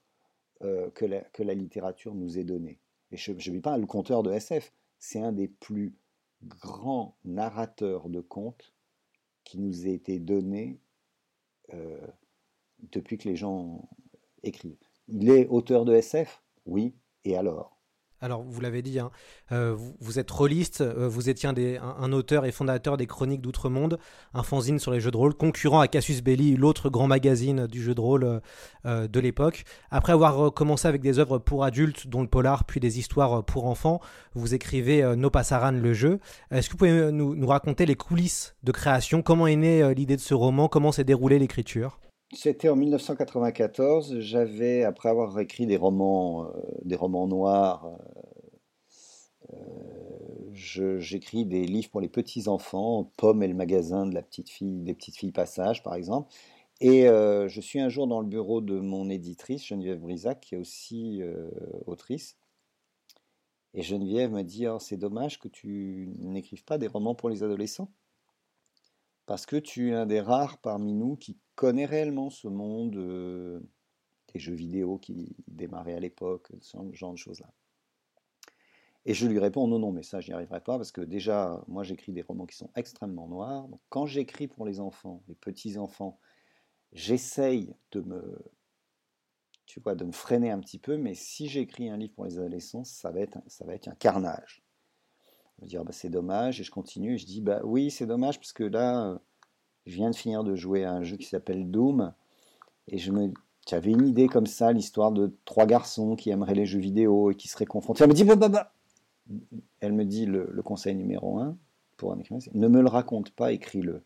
euh, 0.63 0.91
que, 0.91 1.06
la, 1.06 1.21
que, 1.21 1.41
la, 1.41 1.54
littérature 1.54 2.15
nous 2.15 2.38
ait 2.38 2.43
donné. 2.43 2.82
Et 3.12 3.15
je 3.15 3.32
ne 3.32 3.38
dis 3.38 3.62
pas 3.62 3.78
le 3.78 3.86
conteur 3.86 4.24
de 4.24 4.34
SF, 4.34 4.74
c'est 4.97 5.21
un 5.21 5.32
des 5.32 5.47
plus 5.47 5.95
grand 6.43 7.15
narrateur 7.24 8.10
de 8.10 8.19
contes 8.19 8.74
qui 9.45 9.58
nous 9.58 9.86
a 9.86 9.89
été 9.89 10.19
donné 10.19 10.82
euh, 11.74 12.06
depuis 12.92 13.18
que 13.18 13.28
les 13.28 13.36
gens 13.36 13.89
écrivent. 14.44 14.78
Il 15.08 15.30
est 15.30 15.48
auteur 15.48 15.86
de 15.86 15.94
SF 15.94 16.44
Oui, 16.65 16.96
et 17.26 17.36
alors? 17.36 17.80
Alors, 18.22 18.44
vous 18.44 18.60
l'avez 18.60 18.82
dit, 18.82 19.00
hein, 19.00 19.12
euh, 19.54 19.76
vous, 20.00 20.20
êtes 20.20 20.30
rôliste, 20.30 20.82
euh, 20.82 21.08
vous 21.08 21.30
étiez 21.30 21.48
un, 21.48 22.12
auteur 22.12 22.46
et 22.46 22.52
fondateur 22.52 22.98
des 22.98 23.08
Chroniques 23.08 23.39
d'Outre-Monde, 23.39 23.98
un 24.34 24.44
fanzine 24.44 24.78
sur 24.78 24.92
les 24.92 25.00
jeux 25.00 25.12
de 25.12 25.18
rôle, 25.18 25.34
concurrent 25.34 25.80
à 25.80 25.88
Cassius 25.88 26.22
Belli, 26.22 26.58
l'autre 26.58 26.89
grand 26.89 27.08
magazine 27.08 27.65
du 27.68 27.82
jeu 27.82 27.96
de 27.96 28.02
rôle 28.02 28.42
euh, 28.86 29.08
de 29.08 29.20
l'époque. 29.22 29.63
Après 29.89 30.12
avoir 30.12 30.54
commencé 30.54 30.88
avec 30.88 31.02
des 31.02 31.18
œuvres 31.18 31.38
pour 31.38 31.63
adultes, 31.63 32.08
dont 32.08 32.22
le 32.22 32.28
polar, 32.28 32.65
puis 32.65 32.82
des 32.82 33.00
histoires 33.00 33.46
pour 33.46 33.68
enfants, 33.68 34.02
vous 34.34 34.54
écrivez 34.54 35.15
No 35.15 35.30
Passaran 35.30 35.72
le 35.72 35.94
jeu. 35.94 36.20
Est-ce 36.52 36.68
que 36.68 36.74
vous 36.74 36.78
pouvez 36.78 37.12
nous, 37.13 37.36
nous, 37.36 37.48
raconter 37.48 37.86
les 37.86 37.96
coulisses 37.96 38.56
de 38.63 38.74
création? 38.74 39.22
Comment 39.22 39.48
est 39.48 39.56
née 39.56 39.94
l'idée 39.96 40.18
de 40.18 40.22
ce 40.22 40.34
roman? 40.34 40.68
Comment 40.68 40.92
s'est 40.92 41.06
déroulée 41.06 41.39
l'écriture? 41.39 42.00
C'était 42.34 42.70
en 42.70 42.76
1994. 42.76 44.20
J'avais, 44.20 44.84
après 44.84 45.10
avoir 45.10 45.39
écrit 45.39 45.65
des 45.65 45.78
romans, 45.78 46.46
euh, 46.46 46.52
des 46.84 46.96
romans 46.96 47.28
noirs, 47.28 47.86
euh, 49.52 49.56
euh, 49.56 51.00
j'écris 51.00 51.46
des 51.46 51.65
livres 51.65 51.89
pour 51.89 52.02
les 52.02 52.10
petits 52.10 52.48
enfants, 52.48 53.12
Pomme 53.18 53.42
et 53.44 53.48
le 53.48 53.56
magasin 53.56 54.06
de 54.06 54.13
la 54.13 54.22
petite 54.22 54.50
fille, 54.50 54.82
des 54.82 54.94
petites 54.94 55.18
filles 55.18 55.32
Passage, 55.32 55.84
par 55.84 55.96
exemple. 55.96 56.32
Et 56.82 57.08
je 57.08 57.60
suis 57.62 57.82
un 57.82 57.89
jour 57.89 58.08
dans 58.08 58.22
le 58.22 58.28
bureau 58.28 58.62
de 58.62 58.80
mon 58.80 59.10
éditrice, 59.10 59.65
Geneviève 59.65 60.00
Brisac, 60.00 60.39
qui 60.39 60.56
est 60.56 60.58
aussi 60.58 61.22
autrice. 61.88 62.38
Et 63.74 63.82
Geneviève 63.82 64.32
me 64.32 64.44
dit 64.44 64.65
oh, 64.68 64.80
C'est 64.80 64.96
dommage 64.96 65.39
que 65.39 65.50
tu 65.50 66.13
n'écrives 66.20 66.63
pas 66.63 66.78
des 66.78 66.88
romans 66.88 67.15
pour 67.15 67.30
les 67.30 67.44
adolescents 67.44 67.92
parce 69.30 69.46
que 69.46 69.58
tu 69.58 69.92
es 69.92 69.94
un 69.94 70.08
des 70.08 70.22
rares 70.22 70.58
parmi 70.58 70.92
nous 70.92 71.15
qui 71.15 71.38
connaît 71.60 71.86
réellement 71.86 72.30
ce 72.30 72.48
monde 72.48 72.95
euh, 72.95 73.60
des 74.34 74.39
jeux 74.39 74.54
vidéo 74.54 74.98
qui 74.98 75.36
démarraient 75.50 75.93
à 75.93 76.00
l'époque, 76.00 76.48
ce 76.62 76.78
genre 76.93 77.12
de 77.12 77.17
choses-là. 77.17 77.52
Et 79.04 79.13
je 79.13 79.28
lui 79.28 79.39
réponds 79.39 79.67
non, 79.67 79.78
non, 79.78 79.91
mais 79.91 80.04
ça, 80.04 80.22
j'y 80.22 80.32
arriverai 80.32 80.62
pas 80.62 80.78
parce 80.78 80.93
que 80.93 81.02
déjà, 81.02 81.62
moi, 81.67 81.84
j'écris 81.84 82.13
des 82.13 82.22
romans 82.22 82.45
qui 82.45 82.56
sont 82.56 82.69
extrêmement 82.76 83.28
noirs. 83.28 83.67
Donc, 83.67 83.82
quand 83.89 84.06
j'écris 84.06 84.48
pour 84.48 84.65
les 84.65 84.80
enfants, 84.80 85.22
les 85.28 85.36
petits 85.36 85.78
enfants, 85.78 86.17
j'essaye 86.93 87.76
de 87.91 88.00
me, 88.00 88.41
tu 89.65 89.82
vois, 89.82 89.95
de 89.95 90.06
me 90.06 90.13
freiner 90.13 90.52
un 90.52 90.62
petit 90.62 90.80
peu. 90.80 90.95
Mais 90.95 91.13
si 91.13 91.50
j'écris 91.50 91.89
un 91.89 91.98
livre 91.98 92.13
pour 92.13 92.24
les 92.24 92.38
adolescents, 92.38 92.86
ça 92.86 93.12
va 93.12 93.19
être, 93.19 93.39
ça 93.48 93.65
va 93.65 93.74
être 93.74 93.89
un 93.89 93.95
carnage. 93.95 94.63
Je 95.62 95.65
dire, 95.65 95.84
bah, 95.84 95.91
c'est 95.91 96.10
dommage, 96.10 96.62
et 96.62 96.63
je 96.63 96.72
continue, 96.72 97.15
et 97.15 97.17
je 97.17 97.26
dis, 97.26 97.41
bah 97.41 97.60
oui, 97.65 97.91
c'est 97.91 98.06
dommage, 98.06 98.39
parce 98.39 98.54
que 98.54 98.63
là, 98.63 99.19
je 99.89 99.95
viens 99.95 100.12
de 100.12 100.15
finir 100.15 100.43
de 100.43 100.56
jouer 100.56 100.84
à 100.84 100.93
un 100.93 101.04
jeu 101.04 101.17
qui 101.17 101.25
s'appelle 101.25 101.69
Doom, 101.69 102.13
et 102.88 102.97
je 102.97 103.12
j'avais 103.67 103.91
une 103.91 104.08
idée 104.08 104.28
comme 104.28 104.47
ça, 104.47 104.71
l'histoire 104.71 105.12
de 105.12 105.36
trois 105.45 105.65
garçons 105.65 106.15
qui 106.15 106.32
aimeraient 106.32 106.56
les 106.56 106.65
jeux 106.65 106.80
vidéo 106.80 107.30
et 107.30 107.36
qui 107.36 107.47
seraient 107.47 107.65
confrontés. 107.65 108.04
Elle 108.04 108.10
me 108.10 108.15
dit, 108.15 108.23
bah, 108.23 108.36
bah, 108.36 108.49
bah. 108.49 108.73
Elle 109.80 109.93
me 109.93 110.06
dit 110.06 110.25
le, 110.25 110.62
conseil 110.63 110.95
numéro 110.95 111.38
un 111.38 111.56
pour 111.97 112.12
un 112.12 112.19
écrivain, 112.19 112.39
ne 112.54 112.67
me 112.67 112.82
le 112.82 112.88
raconte 112.88 113.30
pas, 113.32 113.52
écris-le. 113.52 114.04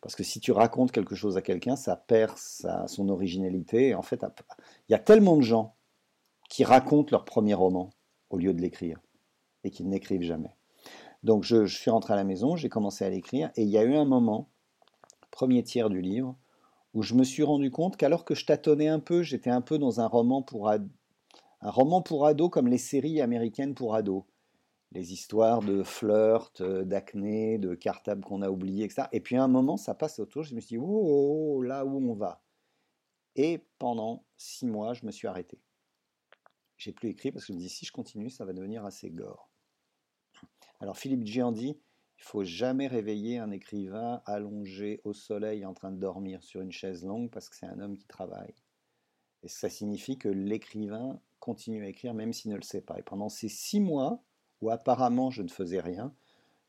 Parce 0.00 0.14
que 0.14 0.22
si 0.22 0.40
tu 0.40 0.52
racontes 0.52 0.92
quelque 0.92 1.14
chose 1.14 1.36
à 1.36 1.42
quelqu'un, 1.42 1.76
ça 1.76 1.96
perd 1.96 2.36
sa, 2.38 2.86
son 2.86 3.08
originalité. 3.08 3.94
En 3.94 4.02
fait, 4.02 4.24
il 4.88 4.92
y 4.92 4.94
a 4.94 4.98
tellement 4.98 5.36
de 5.36 5.42
gens 5.42 5.74
qui 6.48 6.64
racontent 6.64 7.10
leur 7.10 7.24
premier 7.24 7.54
roman 7.54 7.90
au 8.30 8.38
lieu 8.38 8.54
de 8.54 8.60
l'écrire 8.60 9.00
et 9.64 9.70
qui 9.70 9.84
n'écrivent 9.84 10.22
jamais. 10.22 10.54
Donc 11.24 11.42
je, 11.42 11.64
suis 11.64 11.90
rentré 11.90 12.12
à 12.12 12.16
la 12.16 12.24
maison, 12.24 12.54
j'ai 12.54 12.68
commencé 12.68 13.02
à 13.02 13.08
l'écrire, 13.08 13.50
et 13.56 13.62
il 13.62 13.70
y 13.70 13.78
a 13.78 13.82
eu 13.82 13.94
un 13.94 14.04
moment, 14.04 14.50
premier 15.30 15.62
tiers 15.62 15.88
du 15.88 16.02
livre, 16.02 16.36
où 16.92 17.02
je 17.02 17.14
me 17.14 17.24
suis 17.24 17.42
rendu 17.42 17.70
compte 17.70 17.96
qu'alors 17.96 18.26
que 18.26 18.34
je 18.34 18.44
tâtonnais 18.44 18.88
un 18.88 19.00
peu, 19.00 19.22
j'étais 19.22 19.50
un 19.50 19.62
peu 19.62 19.78
dans 19.78 20.00
un 20.00 20.06
roman 20.06 20.42
pour 20.42 20.68
un 20.68 20.80
roman 21.62 22.02
pour 22.02 22.26
ados 22.26 22.50
comme 22.50 22.68
les 22.68 22.78
séries 22.78 23.22
américaines 23.22 23.74
pour 23.74 23.94
ados. 23.94 24.24
Les 24.92 25.12
histoires 25.12 25.60
de 25.60 25.82
flirt, 25.82 26.60
euh, 26.60 26.84
d'acné, 26.84 27.58
de 27.58 27.74
cartable 27.74 28.22
qu'on 28.22 28.42
a 28.42 28.50
oublié, 28.50 28.84
etc. 28.84 29.08
Et 29.10 29.20
puis 29.20 29.34
à 29.34 29.42
un 29.42 29.48
moment, 29.48 29.76
ça 29.76 29.94
passe 29.94 30.20
autour, 30.20 30.44
je 30.44 30.54
me 30.54 30.60
suis 30.60 30.76
dit, 30.76 30.78
oh, 30.78 30.84
oh, 30.86 31.54
oh, 31.56 31.62
là 31.62 31.84
où 31.84 31.96
on 32.10 32.14
va. 32.14 32.44
Et 33.34 33.66
pendant 33.78 34.24
six 34.36 34.66
mois, 34.66 34.92
je 34.92 35.04
me 35.06 35.10
suis 35.10 35.26
arrêté. 35.26 35.58
J'ai 36.76 36.92
plus 36.92 37.08
écrit 37.08 37.32
parce 37.32 37.46
que 37.46 37.52
je 37.54 37.56
me 37.56 37.62
dis, 37.62 37.70
si 37.70 37.86
je 37.86 37.92
continue, 37.92 38.30
ça 38.30 38.44
va 38.44 38.52
devenir 38.52 38.84
assez 38.84 39.10
gore. 39.10 39.53
Alors 40.80 40.98
Philippe 40.98 41.24
Giandi, 41.24 41.78
il 42.18 42.22
faut 42.24 42.44
jamais 42.44 42.86
réveiller 42.86 43.38
un 43.38 43.50
écrivain 43.50 44.22
allongé 44.26 45.00
au 45.04 45.12
soleil 45.12 45.64
en 45.64 45.74
train 45.74 45.90
de 45.90 45.98
dormir 45.98 46.42
sur 46.42 46.60
une 46.60 46.72
chaise 46.72 47.04
longue 47.04 47.30
parce 47.30 47.48
que 47.48 47.56
c'est 47.56 47.66
un 47.66 47.80
homme 47.80 47.96
qui 47.96 48.06
travaille. 48.06 48.54
Et 49.42 49.48
ça 49.48 49.68
signifie 49.68 50.16
que 50.16 50.28
l'écrivain 50.28 51.20
continue 51.38 51.84
à 51.84 51.88
écrire 51.88 52.14
même 52.14 52.32
s'il 52.32 52.50
ne 52.50 52.56
le 52.56 52.62
sait 52.62 52.80
pas. 52.80 52.98
Et 52.98 53.02
pendant 53.02 53.28
ces 53.28 53.48
six 53.48 53.80
mois 53.80 54.22
où 54.60 54.70
apparemment 54.70 55.30
je 55.30 55.42
ne 55.42 55.48
faisais 55.48 55.80
rien, 55.80 56.14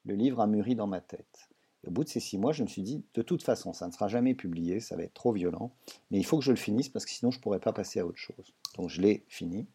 le 0.03 0.15
livre 0.15 0.39
a 0.39 0.47
mûri 0.47 0.75
dans 0.75 0.87
ma 0.87 1.01
tête. 1.01 1.49
Au 1.87 1.91
bout 1.91 2.03
de 2.03 2.09
ces 2.09 2.19
six 2.19 2.37
mois, 2.37 2.51
je 2.51 2.63
me 2.63 2.67
suis 2.67 2.81
dit, 2.81 3.05
de 3.13 3.21
toute 3.21 3.43
façon, 3.43 3.71
ça 3.71 3.87
ne 3.87 3.91
sera 3.91 4.07
jamais 4.07 4.33
publié, 4.33 4.79
ça 4.79 4.95
va 4.95 5.03
être 5.03 5.13
trop 5.13 5.31
violent, 5.31 5.75
mais 6.09 6.17
il 6.17 6.25
faut 6.25 6.39
que 6.39 6.43
je 6.43 6.51
le 6.51 6.57
finisse 6.57 6.89
parce 6.89 7.05
que 7.05 7.11
sinon 7.11 7.31
je 7.31 7.37
ne 7.37 7.43
pourrais 7.43 7.59
pas 7.59 7.73
passer 7.73 7.99
à 7.99 8.05
autre 8.05 8.17
chose. 8.17 8.55
Donc 8.75 8.89
je 8.89 9.01
l'ai 9.01 9.23
fini. 9.27 9.67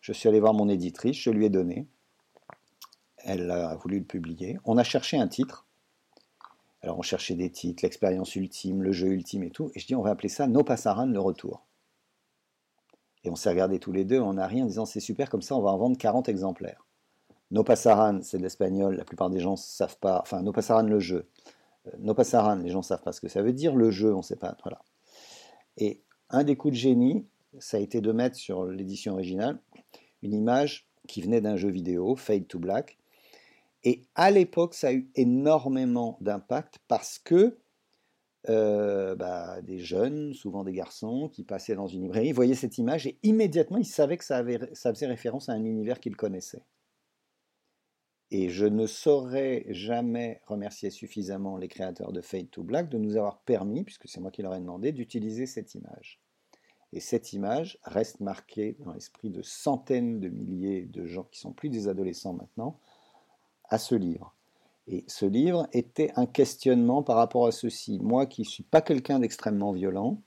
Je 0.00 0.12
suis 0.12 0.28
allé 0.28 0.38
voir 0.38 0.54
mon 0.54 0.68
éditrice, 0.68 1.16
je 1.16 1.30
lui 1.30 1.46
ai 1.46 1.50
donné. 1.50 1.88
Elle 3.24 3.50
a 3.50 3.74
voulu 3.76 3.98
le 3.98 4.04
publier. 4.04 4.58
On 4.64 4.78
a 4.78 4.84
cherché 4.84 5.18
un 5.18 5.28
titre. 5.28 5.66
Alors 6.82 6.98
on 6.98 7.02
cherchait 7.02 7.34
des 7.34 7.50
titres, 7.50 7.82
l'expérience 7.82 8.34
ultime, 8.36 8.82
le 8.82 8.92
jeu 8.92 9.08
ultime 9.08 9.42
et 9.42 9.50
tout. 9.50 9.70
Et 9.74 9.80
je 9.80 9.86
dis, 9.86 9.94
on 9.94 10.02
va 10.02 10.10
appeler 10.10 10.30
ça 10.30 10.46
No 10.46 10.64
Passaran, 10.64 11.06
le 11.06 11.20
retour. 11.20 11.66
Et 13.22 13.30
on 13.30 13.36
s'est 13.36 13.50
regardé 13.50 13.78
tous 13.78 13.92
les 13.92 14.04
deux, 14.04 14.18
on 14.18 14.34
n'a 14.34 14.46
rien 14.46 14.64
en 14.64 14.66
disant, 14.66 14.86
c'est 14.86 15.00
super, 15.00 15.28
comme 15.28 15.42
ça 15.42 15.54
on 15.54 15.60
va 15.60 15.70
en 15.70 15.76
vendre 15.76 15.98
40 15.98 16.30
exemplaires. 16.30 16.86
No 17.50 17.64
Pasaran, 17.64 18.20
c'est 18.22 18.38
de 18.38 18.42
l'espagnol, 18.42 18.96
la 18.96 19.04
plupart 19.04 19.28
des 19.28 19.40
gens 19.40 19.52
ne 19.52 19.56
savent 19.56 19.98
pas, 19.98 20.20
enfin 20.22 20.40
No 20.40 20.52
Pasaran 20.52 20.84
le 20.84 21.00
jeu. 21.00 21.28
Euh, 21.86 21.90
no 21.98 22.14
Pasaran, 22.14 22.56
les 22.56 22.70
gens 22.70 22.78
ne 22.78 22.84
savent 22.84 23.02
pas 23.02 23.12
ce 23.12 23.20
que 23.20 23.28
ça 23.28 23.42
veut 23.42 23.52
dire, 23.52 23.74
le 23.74 23.90
jeu, 23.90 24.14
on 24.14 24.18
ne 24.18 24.22
sait 24.22 24.36
pas. 24.36 24.56
Voilà. 24.62 24.80
Et 25.76 26.02
un 26.30 26.44
des 26.44 26.56
coups 26.56 26.72
de 26.72 26.78
génie, 26.78 27.26
ça 27.58 27.76
a 27.76 27.80
été 27.80 28.00
de 28.00 28.12
mettre 28.12 28.36
sur 28.36 28.64
l'édition 28.64 29.14
originale 29.14 29.60
une 30.22 30.34
image 30.34 30.88
qui 31.08 31.22
venait 31.22 31.40
d'un 31.40 31.56
jeu 31.56 31.70
vidéo, 31.70 32.14
Fade 32.14 32.46
to 32.46 32.58
Black. 32.58 32.98
Et 33.84 34.06
à 34.14 34.30
l'époque, 34.30 34.74
ça 34.74 34.88
a 34.88 34.92
eu 34.92 35.10
énormément 35.14 36.18
d'impact 36.20 36.78
parce 36.88 37.18
que 37.18 37.58
euh, 38.48 39.14
bah, 39.16 39.60
des 39.62 39.78
jeunes, 39.78 40.32
souvent 40.32 40.64
des 40.64 40.72
garçons, 40.72 41.28
qui 41.28 41.44
passaient 41.44 41.74
dans 41.74 41.86
une 41.86 42.02
librairie, 42.02 42.32
voyaient 42.32 42.54
cette 42.54 42.78
image 42.78 43.06
et 43.06 43.18
immédiatement 43.22 43.76
ils 43.76 43.84
savaient 43.84 44.16
que 44.16 44.24
ça, 44.24 44.42
ça 44.72 44.94
faisait 44.94 45.06
référence 45.06 45.48
à 45.48 45.52
un 45.52 45.64
univers 45.64 46.00
qu'ils 46.00 46.16
connaissaient. 46.16 46.64
Et 48.30 48.48
je 48.48 48.64
ne 48.64 48.86
saurais 48.86 49.66
jamais 49.68 50.40
remercier 50.46 50.90
suffisamment 50.90 51.56
les 51.56 51.68
créateurs 51.68 52.12
de 52.12 52.20
Fade 52.20 52.48
to 52.50 52.62
Black 52.62 52.88
de 52.88 52.96
nous 52.96 53.16
avoir 53.16 53.40
permis, 53.40 53.82
puisque 53.82 54.08
c'est 54.08 54.20
moi 54.20 54.30
qui 54.30 54.42
leur 54.42 54.54
ai 54.54 54.60
demandé, 54.60 54.92
d'utiliser 54.92 55.46
cette 55.46 55.74
image. 55.74 56.20
Et 56.92 57.00
cette 57.00 57.32
image 57.32 57.78
reste 57.82 58.20
marquée 58.20 58.76
dans 58.80 58.92
l'esprit 58.92 59.30
de 59.30 59.42
centaines 59.42 60.20
de 60.20 60.28
milliers 60.28 60.82
de 60.82 61.06
gens 61.06 61.24
qui 61.24 61.40
sont 61.40 61.52
plus 61.52 61.68
des 61.68 61.88
adolescents 61.88 62.32
maintenant 62.32 62.78
à 63.70 63.78
ce 63.78 63.94
livre. 63.94 64.34
Et 64.86 65.04
ce 65.06 65.24
livre 65.24 65.68
était 65.72 66.12
un 66.16 66.26
questionnement 66.26 67.02
par 67.02 67.16
rapport 67.16 67.46
à 67.46 67.52
ceci. 67.52 67.98
Moi 68.00 68.26
qui 68.26 68.42
ne 68.42 68.46
suis 68.46 68.64
pas 68.64 68.80
quelqu'un 68.80 69.20
d'extrêmement 69.20 69.72
violent, 69.72 70.20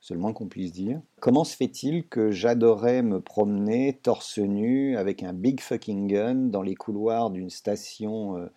c'est 0.00 0.14
le 0.14 0.20
moins 0.20 0.34
qu'on 0.34 0.48
puisse 0.48 0.72
dire. 0.72 1.00
Comment 1.20 1.44
se 1.44 1.56
fait-il 1.56 2.06
que 2.06 2.30
j'adorais 2.30 3.02
me 3.02 3.20
promener 3.22 3.98
torse 4.02 4.38
nu 4.38 4.98
avec 4.98 5.22
un 5.22 5.32
big 5.32 5.60
fucking 5.60 6.06
gun 6.06 6.34
dans 6.34 6.60
les 6.60 6.74
couloirs 6.74 7.30
d'une 7.30 7.48
station 7.48 8.36
euh, 8.36 8.48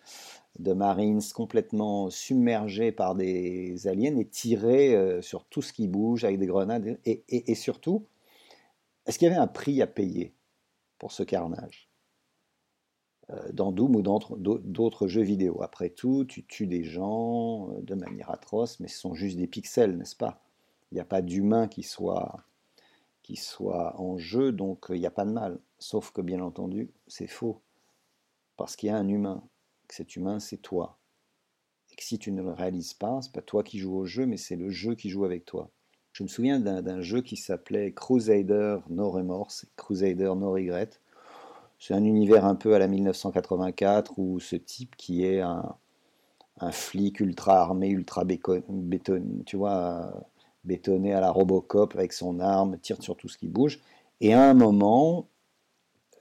de 0.58 0.74
Marines 0.74 1.22
complètement 1.34 2.10
submergée 2.10 2.92
par 2.92 3.14
des 3.14 3.88
aliens 3.88 4.16
et 4.18 4.26
tirer 4.26 4.94
euh, 4.94 5.22
sur 5.22 5.44
tout 5.46 5.62
ce 5.62 5.72
qui 5.72 5.88
bouge 5.88 6.24
avec 6.24 6.38
des 6.38 6.46
grenades 6.46 6.98
et, 7.06 7.54
surtout, 7.54 8.04
est-ce 9.06 9.18
qu'il 9.18 9.28
y 9.28 9.30
avait 9.30 9.40
un 9.40 9.46
prix 9.46 9.80
à 9.80 9.86
payer 9.86 10.34
pour 10.98 11.12
ce 11.12 11.22
carnage? 11.22 11.87
Dans 13.52 13.72
Doom 13.72 13.96
ou 13.96 14.02
dans 14.02 14.20
d'autres 14.38 15.06
jeux 15.06 15.22
vidéo. 15.22 15.62
Après 15.62 15.90
tout, 15.90 16.24
tu 16.24 16.44
tues 16.44 16.66
des 16.66 16.84
gens 16.84 17.68
de 17.82 17.94
manière 17.94 18.30
atroce, 18.30 18.80
mais 18.80 18.88
ce 18.88 18.98
sont 18.98 19.14
juste 19.14 19.36
des 19.36 19.46
pixels, 19.46 19.96
n'est-ce 19.96 20.16
pas? 20.16 20.42
Il 20.90 20.94
n'y 20.94 21.00
a 21.00 21.04
pas 21.04 21.20
d'humain 21.20 21.68
qui 21.68 21.82
soit, 21.82 22.42
qui 23.22 23.38
en 23.60 24.16
jeu, 24.16 24.52
donc 24.52 24.86
il 24.88 25.00
n'y 25.00 25.06
a 25.06 25.10
pas 25.10 25.26
de 25.26 25.32
mal. 25.32 25.58
Sauf 25.78 26.10
que 26.10 26.22
bien 26.22 26.40
entendu, 26.40 26.90
c'est 27.06 27.26
faux. 27.26 27.60
Parce 28.56 28.74
qu'il 28.74 28.88
y 28.88 28.90
a 28.90 28.96
un 28.96 29.08
humain. 29.08 29.42
Cet 29.90 30.16
humain, 30.16 30.40
c'est 30.40 30.56
toi. 30.56 30.96
Et 31.92 31.96
que 31.96 32.02
si 32.02 32.18
tu 32.18 32.32
ne 32.32 32.42
le 32.42 32.52
réalises 32.52 32.94
pas, 32.94 33.20
c'est 33.22 33.32
pas 33.32 33.42
toi 33.42 33.62
qui 33.62 33.78
joues 33.78 33.96
au 33.96 34.06
jeu, 34.06 34.24
mais 34.24 34.38
c'est 34.38 34.56
le 34.56 34.70
jeu 34.70 34.94
qui 34.94 35.10
joue 35.10 35.24
avec 35.24 35.44
toi. 35.44 35.70
Je 36.12 36.22
me 36.22 36.28
souviens 36.28 36.58
d'un 36.58 37.00
jeu 37.02 37.20
qui 37.20 37.36
s'appelait 37.36 37.92
Crusader 37.92 38.78
No 38.88 39.10
Remorse, 39.10 39.66
Crusader 39.76 40.32
No 40.34 40.52
Regret. 40.52 40.90
C'est 41.78 41.94
un 41.94 42.04
univers 42.04 42.44
un 42.44 42.54
peu 42.54 42.74
à 42.74 42.78
la 42.78 42.88
1984 42.88 44.18
où 44.18 44.40
ce 44.40 44.56
type 44.56 44.96
qui 44.96 45.24
est 45.24 45.40
un, 45.40 45.76
flic 46.72 47.20
ultra 47.20 47.60
armé, 47.60 47.88
ultra 47.88 48.24
béton, 48.24 48.62
tu 49.46 49.56
vois, 49.56 50.12
bétonné 50.64 51.14
à 51.14 51.20
la 51.20 51.30
Robocop 51.30 51.94
avec 51.94 52.12
son 52.12 52.40
arme, 52.40 52.78
tire 52.78 53.00
sur 53.02 53.16
tout 53.16 53.28
ce 53.28 53.38
qui 53.38 53.46
bouge. 53.46 53.80
Et 54.20 54.34
à 54.34 54.42
un 54.42 54.54
moment, 54.54 55.28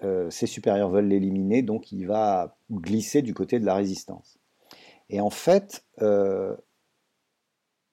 euh, 0.03 0.29
ses 0.29 0.45
supérieurs 0.45 0.89
veulent 0.89 1.07
l'éliminer, 1.07 1.63
donc 1.63 1.91
il 1.91 2.05
va 2.05 2.55
glisser 2.71 3.23
du 3.23 3.33
côté 3.33 3.59
de 3.59 3.65
la 3.65 3.73
résistance. 3.73 4.37
Et 5.09 5.19
en 5.21 5.31
fait, 5.31 5.85
euh, 6.01 6.55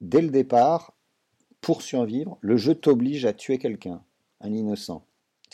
dès 0.03 0.21
le 0.21 0.29
départ, 0.29 0.93
pour 1.61 1.81
survivre, 1.81 2.37
le 2.41 2.59
jeu 2.59 2.75
t'oblige 2.75 3.25
à 3.25 3.33
tuer 3.33 3.59
quelqu'un, 3.59 4.03
un 4.41 4.53
innocent. 4.53 5.07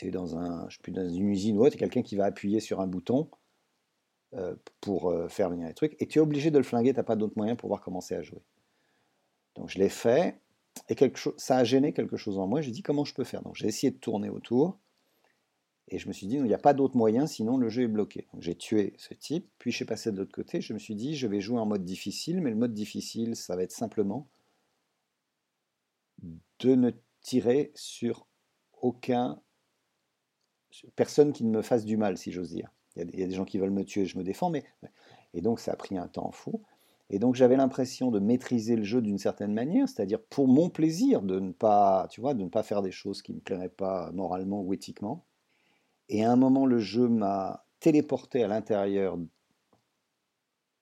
Dans, 0.09 0.37
un, 0.37 0.67
je 0.69 0.79
dans 0.91 1.07
une 1.07 1.29
usine 1.29 1.57
ou 1.57 1.65
autre, 1.65 1.77
quelqu'un 1.77 2.01
qui 2.01 2.15
va 2.15 2.25
appuyer 2.25 2.59
sur 2.59 2.81
un 2.81 2.87
bouton 2.87 3.29
euh, 4.33 4.55
pour 4.79 5.13
faire 5.29 5.49
venir 5.49 5.67
les 5.67 5.73
trucs, 5.73 5.95
et 6.01 6.07
tu 6.07 6.17
es 6.17 6.21
obligé 6.21 6.49
de 6.49 6.57
le 6.57 6.63
flinguer, 6.63 6.93
tu 6.93 6.97
n'as 6.97 7.03
pas 7.03 7.15
d'autre 7.15 7.33
moyen 7.35 7.55
pour 7.55 7.67
pouvoir 7.67 7.81
commencer 7.81 8.15
à 8.15 8.21
jouer. 8.23 8.41
Donc 9.55 9.69
je 9.69 9.77
l'ai 9.77 9.89
fait, 9.89 10.39
et 10.89 10.95
quelque 10.95 11.19
chose, 11.19 11.35
ça 11.37 11.57
a 11.57 11.63
gêné 11.63 11.93
quelque 11.93 12.17
chose 12.17 12.39
en 12.39 12.47
moi. 12.47 12.61
J'ai 12.61 12.71
dit 12.71 12.81
comment 12.81 13.05
je 13.05 13.13
peux 13.13 13.25
faire? 13.25 13.43
Donc 13.43 13.55
j'ai 13.55 13.67
essayé 13.67 13.91
de 13.91 13.97
tourner 13.97 14.29
autour. 14.29 14.79
Et 15.93 15.99
je 15.99 16.07
me 16.07 16.13
suis 16.13 16.25
dit, 16.25 16.35
il 16.35 16.43
n'y 16.43 16.53
a 16.53 16.57
pas 16.57 16.73
d'autre 16.73 16.95
moyen, 16.95 17.27
sinon 17.27 17.57
le 17.57 17.67
jeu 17.67 17.83
est 17.83 17.87
bloqué. 17.89 18.27
J'ai 18.39 18.55
tué 18.55 18.93
ce 18.97 19.13
type, 19.13 19.49
puis 19.59 19.71
je 19.71 19.75
suis 19.75 19.85
passé 19.85 20.09
de 20.13 20.17
l'autre 20.17 20.31
côté. 20.31 20.61
Je 20.61 20.73
me 20.73 20.79
suis 20.79 20.95
dit, 20.95 21.17
je 21.17 21.27
vais 21.27 21.41
jouer 21.41 21.59
en 21.59 21.65
mode 21.65 21.83
difficile, 21.83 22.39
mais 22.39 22.49
le 22.49 22.55
mode 22.55 22.73
difficile, 22.73 23.35
ça 23.35 23.57
va 23.57 23.63
être 23.63 23.73
simplement 23.73 24.29
de 26.59 26.75
ne 26.75 26.91
tirer 27.19 27.73
sur 27.75 28.25
aucun. 28.81 29.41
Personne 30.95 31.33
qui 31.33 31.43
ne 31.43 31.51
me 31.51 31.61
fasse 31.61 31.85
du 31.85 31.97
mal, 31.97 32.17
si 32.17 32.31
j'ose 32.31 32.49
dire. 32.49 32.71
Il 32.95 33.19
y, 33.19 33.23
a, 33.23 33.27
des 33.27 33.33
gens 33.33 33.45
qui 33.45 33.57
veulent 33.57 33.71
me 33.71 33.85
tuer, 33.85 34.05
je 34.05 34.17
me 34.17 34.23
défends, 34.23 34.49
mais. 34.49 34.63
Et 35.33 35.41
donc 35.41 35.59
ça 35.59 35.71
a 35.71 35.75
pris 35.75 35.97
un 35.97 36.07
temps 36.07 36.31
fou. 36.31 36.61
Et 37.09 37.19
donc 37.19 37.35
j'avais 37.35 37.55
l'impression 37.55 38.11
de 38.11 38.19
maîtriser 38.19 38.75
le 38.75 38.83
jeu 38.83 39.01
d'une 39.01 39.17
certaine 39.17 39.53
manière, 39.53 39.87
c'est-à-dire 39.87 40.21
pour 40.21 40.47
mon 40.47 40.69
plaisir 40.69 41.21
de 41.21 41.39
ne 41.39 41.51
pas, 41.51 42.07
tu 42.09 42.21
vois, 42.21 42.33
de 42.33 42.43
ne 42.43 42.49
pas 42.49 42.63
faire 42.63 42.81
des 42.81 42.91
choses 42.91 43.21
qui 43.21 43.31
ne 43.31 43.37
me 43.37 43.41
plairaient 43.41 43.69
pas 43.69 44.11
moralement 44.11 44.61
ou 44.61 44.73
éthiquement. 44.73 45.25
Et 46.09 46.23
à 46.23 46.31
un 46.31 46.35
moment, 46.35 46.65
le 46.65 46.79
jeu 46.79 47.07
m'a 47.07 47.65
téléporté 47.79 48.43
à 48.43 48.47
l'intérieur 48.47 49.17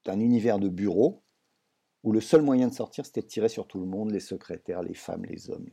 d'un 0.06 0.20
univers 0.20 0.60
de 0.60 0.70
bureau 0.70 1.24
où 2.04 2.12
le 2.12 2.22
seul 2.22 2.42
moyen 2.42 2.68
de 2.68 2.74
sortir, 2.74 3.06
c'était 3.06 3.22
de 3.22 3.28
tirer 3.28 3.50
sur 3.50 3.68
tout 3.68 3.80
le 3.80 3.86
monde, 3.86 4.12
les 4.12 4.20
secrétaires, 4.20 4.84
les 4.84 4.94
femmes, 4.94 5.26
les 5.26 5.50
hommes. 5.50 5.68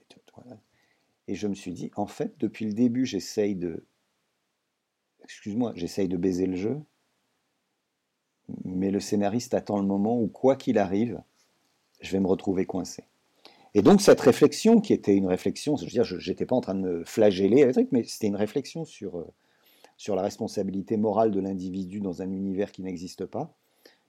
Et 1.29 1.35
je 1.35 1.47
me 1.47 1.55
suis 1.55 1.73
dit, 1.73 1.91
en 1.97 2.07
fait, 2.07 2.39
depuis 2.39 2.67
le 2.67 2.73
début, 2.73 3.07
j'essaye 3.07 3.55
de, 3.57 3.87
excuse-moi, 5.27 5.73
j'essaye 5.75 6.09
de 6.09 6.17
baiser 6.17 6.47
le 6.47 6.57
jeu, 6.57 6.81
mais 8.65 8.91
le 8.91 9.01
scénariste 9.01 9.55
attend 9.55 9.79
le 9.79 9.87
moment 9.87 10.21
où, 10.21 10.29
quoi 10.29 10.57
qu'il 10.57 10.79
arrive, 10.79 11.21
je 12.01 12.13
vais 12.13 12.21
me 12.21 12.29
retrouver 12.29 12.65
coincé. 12.65 13.05
Et 13.75 13.83
donc 13.83 14.01
cette 14.01 14.21
réflexion, 14.21 14.81
qui 14.81 14.93
était 14.93 15.15
une 15.15 15.27
réflexion, 15.27 15.77
je 15.77 15.85
veux 15.85 15.91
dire, 15.91 16.05
je 16.05 16.31
n'étais 16.31 16.47
pas 16.47 16.55
en 16.55 16.61
train 16.61 16.75
de 16.75 16.81
me 16.81 17.05
flageller, 17.05 17.71
mais 17.91 18.05
c'était 18.05 18.29
une 18.29 18.37
réflexion 18.37 18.85
sur, 18.85 19.19
euh, 19.19 19.27
sur 19.97 20.15
la 20.15 20.23
responsabilité 20.23 20.97
morale 20.97 21.31
de 21.33 21.41
l'individu 21.41 22.01
dans 22.01 22.23
un 22.23 22.31
univers 22.31 22.71
qui 22.73 22.83
n'existe 22.83 23.27
pas. 23.27 23.53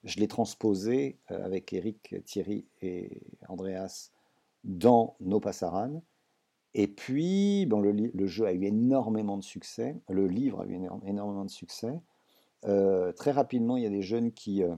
Je 0.03 0.19
l'ai 0.19 0.27
transposé 0.27 1.17
euh, 1.31 1.43
avec 1.43 1.73
Eric, 1.73 2.15
Thierry 2.25 2.65
et 2.81 3.23
Andreas 3.49 4.11
dans 4.63 5.15
Nos 5.19 5.39
Passaran. 5.39 6.01
Et 6.79 6.85
puis, 6.85 7.65
bon, 7.65 7.81
le, 7.81 8.27
jeu 8.27 8.45
a 8.45 8.53
eu 8.53 8.63
énormément 8.63 9.35
de 9.35 9.43
succès, 9.43 9.95
le 10.09 10.27
livre 10.27 10.61
a 10.61 10.67
eu 10.67 10.75
énormément 11.07 11.43
de 11.43 11.49
succès. 11.49 11.99
Euh, 12.65 13.11
très 13.13 13.31
rapidement, 13.31 13.77
il 13.77 13.83
y 13.83 13.87
a 13.87 13.89
des 13.89 14.03
jeunes 14.03 14.31
qui 14.31 14.61
euh, 14.61 14.75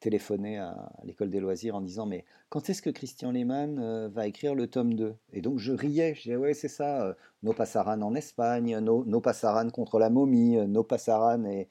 téléphonaient 0.00 0.58
à 0.58 0.90
l'école 1.04 1.30
des 1.30 1.38
loisirs 1.38 1.76
en 1.76 1.82
disant 1.82 2.04
Mais 2.04 2.24
quand 2.48 2.68
est-ce 2.68 2.82
que 2.82 2.90
Christian 2.90 3.30
Lehmann 3.30 3.78
euh, 3.78 4.08
va 4.08 4.26
écrire 4.26 4.56
le 4.56 4.66
tome 4.66 4.94
2 4.94 5.14
Et 5.32 5.40
donc 5.40 5.60
je 5.60 5.72
riais, 5.72 6.16
je 6.16 6.22
disais 6.22 6.36
Ouais, 6.36 6.52
c'est 6.52 6.66
ça, 6.66 7.16
nos 7.44 7.52
Passaran 7.52 8.02
en 8.02 8.16
Espagne, 8.16 8.76
nos, 8.80 9.20
Passaran 9.20 9.70
contre 9.70 10.00
la 10.00 10.10
momie, 10.10 10.56
nos 10.66 10.82
Passaran 10.82 11.44
et, 11.44 11.68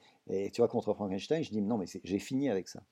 tu 0.52 0.62
vois, 0.62 0.68
contre 0.68 0.94
Frankenstein. 0.94 1.44
Je 1.44 1.50
dis 1.50 1.60
Non, 1.60 1.76
mais 1.76 1.86
j'ai 2.02 2.18
fini 2.18 2.48
avec 2.48 2.66
ça. 2.66 2.82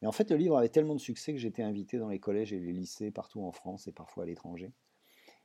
Mais 0.00 0.06
en 0.06 0.12
fait, 0.12 0.30
le 0.30 0.36
livre 0.36 0.56
avait 0.56 0.68
tellement 0.68 0.94
de 0.94 1.00
succès 1.00 1.32
que 1.32 1.40
j'étais 1.40 1.64
invité 1.64 1.98
dans 1.98 2.08
les 2.08 2.20
collèges 2.20 2.52
et 2.52 2.60
les 2.60 2.72
lycées 2.72 3.10
partout 3.10 3.42
en 3.42 3.50
France 3.50 3.88
et 3.88 3.92
parfois 3.92 4.22
à 4.22 4.26
l'étranger. 4.26 4.70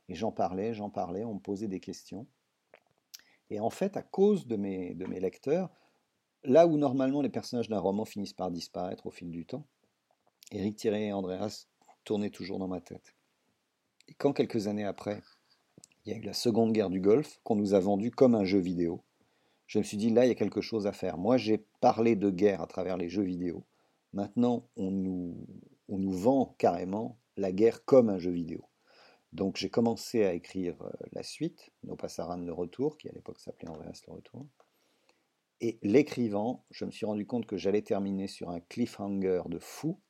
Et 0.08 0.14
j'en 0.14 0.32
parlais, 0.32 0.74
j'en 0.74 0.90
parlais, 0.90 1.24
on 1.24 1.34
me 1.34 1.40
posait 1.40 1.68
des 1.68 1.80
questions. 1.80 2.26
Et 3.50 3.60
en 3.60 3.70
fait, 3.70 3.96
à 3.96 4.02
cause 4.02 4.46
de 4.46 4.56
mes, 4.56 4.94
lecteurs, 5.20 5.70
Là 6.46 6.66
où 6.66 6.76
normalement 6.76 7.22
les 7.22 7.30
personnages 7.30 7.70
d'un 7.70 7.78
roman 7.78 8.04
finissent 8.04 8.34
par 8.34 8.50
disparaître 8.50 9.06
au 9.06 9.10
fil 9.10 9.30
du 9.30 9.46
temps, 9.46 9.66
Éric 10.52 10.76
Thierry 10.76 11.04
et 11.04 11.12
Andreas 11.12 11.68
tournaient 12.04 12.28
toujours 12.28 12.58
dans 12.58 12.68
ma 12.68 12.82
tête. 12.82 13.14
Et 14.08 14.14
quand 14.14 14.34
quelques 14.34 14.66
années 14.66 14.84
après, 14.84 15.22
il 16.04 16.12
y 16.12 16.14
a 16.14 16.18
eu 16.18 16.22
la 16.22 16.34
seconde 16.34 16.72
guerre 16.72 16.90
du 16.90 17.00
Golfe, 17.00 17.40
qu'on 17.44 17.56
nous 17.56 17.72
a 17.72 17.80
vendu 17.80 18.10
comme 18.10 18.34
un 18.34 18.44
jeu 18.44 18.58
vidéo, 18.58 19.02
je 19.66 19.78
me 19.78 19.84
suis 19.84 19.96
dit 19.96 20.10
là, 20.10 20.26
il 20.26 20.28
y 20.28 20.32
a 20.32 20.34
quelque 20.34 20.60
chose 20.60 20.86
à 20.86 20.92
faire. 20.92 21.16
Moi, 21.16 21.38
j'ai 21.38 21.64
parlé 21.80 22.14
de 22.14 22.28
guerre 22.28 22.60
à 22.60 22.66
travers 22.66 22.98
les 22.98 23.08
jeux 23.08 23.22
vidéo. 23.22 23.64
Maintenant, 24.12 24.68
on 24.76 24.90
nous 24.90 26.12
vend 26.12 26.54
carrément 26.58 27.16
la 27.38 27.52
guerre 27.52 27.86
comme 27.86 28.10
un 28.10 28.18
jeu 28.18 28.30
vidéo. 28.30 28.68
Donc 29.34 29.56
j'ai 29.56 29.68
commencé 29.68 30.24
à 30.24 30.32
écrire 30.32 30.80
euh, 30.82 30.90
la 31.12 31.24
suite, 31.24 31.70
Nos 31.82 31.96
Passaran 31.96 32.36
le 32.36 32.52
retour, 32.52 32.96
qui 32.96 33.08
à 33.08 33.12
l'époque 33.12 33.40
s'appelait 33.40 33.68
Andreas 33.68 34.00
le 34.06 34.12
retour. 34.12 34.46
Et 35.60 35.78
l'écrivant, 35.82 36.64
je 36.70 36.84
me 36.84 36.92
suis 36.92 37.04
rendu 37.04 37.26
compte 37.26 37.44
que 37.44 37.56
j'allais 37.56 37.82
terminer 37.82 38.28
sur 38.28 38.50
un 38.50 38.60
cliffhanger 38.60 39.42
de 39.48 39.58
fou 39.58 40.00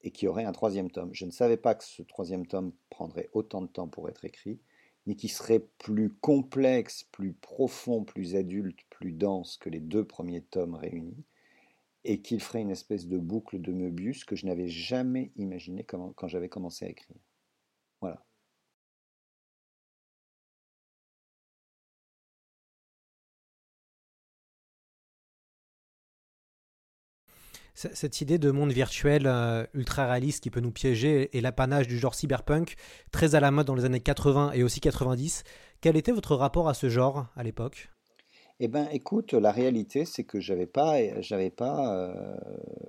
et 0.00 0.10
qu'il 0.10 0.24
y 0.26 0.28
aurait 0.28 0.44
un 0.44 0.52
troisième 0.52 0.90
tome. 0.90 1.10
Je 1.12 1.26
ne 1.26 1.30
savais 1.30 1.58
pas 1.58 1.74
que 1.74 1.84
ce 1.84 2.02
troisième 2.02 2.46
tome 2.46 2.72
prendrait 2.88 3.28
autant 3.34 3.60
de 3.60 3.66
temps 3.66 3.88
pour 3.88 4.08
être 4.08 4.24
écrit, 4.24 4.58
ni 5.06 5.14
qu'il 5.14 5.30
serait 5.30 5.66
plus 5.78 6.10
complexe, 6.14 7.04
plus 7.12 7.34
profond, 7.34 8.04
plus 8.04 8.36
adulte, 8.36 8.80
plus 8.88 9.12
dense 9.12 9.58
que 9.58 9.68
les 9.68 9.80
deux 9.80 10.06
premiers 10.06 10.42
tomes 10.42 10.76
réunis, 10.76 11.24
et 12.04 12.22
qu'il 12.22 12.40
ferait 12.40 12.62
une 12.62 12.70
espèce 12.70 13.06
de 13.06 13.18
boucle 13.18 13.60
de 13.60 13.72
Möbius 13.72 14.24
que 14.24 14.34
je 14.34 14.46
n'avais 14.46 14.68
jamais 14.68 15.30
imaginé 15.36 15.84
quand 15.84 16.28
j'avais 16.28 16.48
commencé 16.48 16.86
à 16.86 16.88
écrire. 16.88 17.18
Cette 27.74 28.20
idée 28.20 28.38
de 28.38 28.50
monde 28.50 28.70
virtuel 28.70 29.26
euh, 29.26 29.64
ultra 29.72 30.06
réaliste 30.06 30.42
qui 30.42 30.50
peut 30.50 30.60
nous 30.60 30.70
piéger 30.70 31.36
est 31.36 31.40
l'apanage 31.40 31.88
du 31.88 31.98
genre 31.98 32.14
cyberpunk, 32.14 32.74
très 33.12 33.34
à 33.34 33.40
la 33.40 33.50
mode 33.50 33.66
dans 33.66 33.74
les 33.74 33.86
années 33.86 34.00
80 34.00 34.52
et 34.52 34.62
aussi 34.62 34.80
90. 34.80 35.42
Quel 35.80 35.96
était 35.96 36.12
votre 36.12 36.36
rapport 36.36 36.68
à 36.68 36.74
ce 36.74 36.90
genre 36.90 37.26
à 37.34 37.42
l'époque? 37.42 37.90
Eh 38.60 38.68
ben, 38.68 38.86
écoute, 38.92 39.32
la 39.32 39.50
réalité, 39.50 40.04
c'est 40.04 40.24
que 40.24 40.38
j'avais 40.38 40.66
pas, 40.66 41.20
j'avais 41.20 41.50
pas 41.50 41.96
euh, 41.96 42.36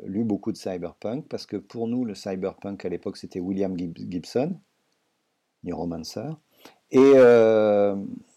lu 0.06 0.24
beaucoup 0.24 0.52
de 0.52 0.58
cyberpunk 0.58 1.28
parce 1.30 1.46
que 1.46 1.58
pour 1.58 1.88
nous, 1.88 2.06
le 2.06 2.14
cyberpunk 2.14 2.86
à 2.86 2.90
l'époque, 2.90 3.18
c'était 3.18 3.40
William 3.40 3.76
Gibson, 3.78 4.60
Neuromancer, 5.64 6.30
et 6.92 7.00
euh, 7.16 7.96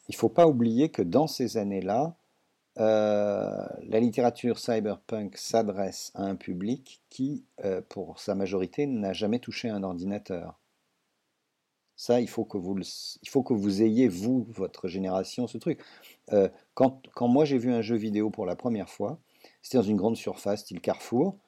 il 0.09 0.17
faut 0.17 0.31
pas 0.31 0.47
oublier 0.47 0.89
que 0.89 1.03
dans 1.03 1.27
ces 1.27 1.59
années-là, 1.59 2.17
euh, 2.79 3.67
la 3.85 4.01
littérature 4.01 4.59
cyberpunk 4.59 5.37
s'adresse 5.37 6.13
à 6.15 6.25
un 6.25 6.37
public 6.37 7.01
qui, 7.09 7.45
euh, 7.65 7.81
pour 7.89 8.19
sa 8.21 8.35
majorité, 8.35 8.87
n'a 8.87 9.13
jamais 9.13 9.39
touché 9.39 9.69
un 9.71 9.83
ordinateur. 9.83 10.59
Ça, 11.97 12.21
il 12.21 12.29
faut 12.29 12.45
que 12.45 12.59
vous, 12.59 13.83
ayez, 13.83 14.09
vous, 14.09 14.47
votre 14.51 14.89
génération, 14.89 15.47
ce 15.47 15.57
truc. 15.57 15.81
Euh, 16.33 16.51
quand, 16.75 17.01
quand, 17.15 17.29
moi 17.29 17.47
j'ai 17.47 17.57
vu 17.57 17.73
un 17.73 17.81
jeu 17.81 17.97
vidéo 17.97 18.29
pour 18.29 18.45
la 18.45 18.57
première 18.57 18.91
fois, 18.91 19.19
c'était 19.63 19.79
dans 19.79 19.85
une 19.85 19.97
grande 19.97 20.17
surface, 20.17 20.61
style 20.61 20.83
Carrefour. 20.83 21.39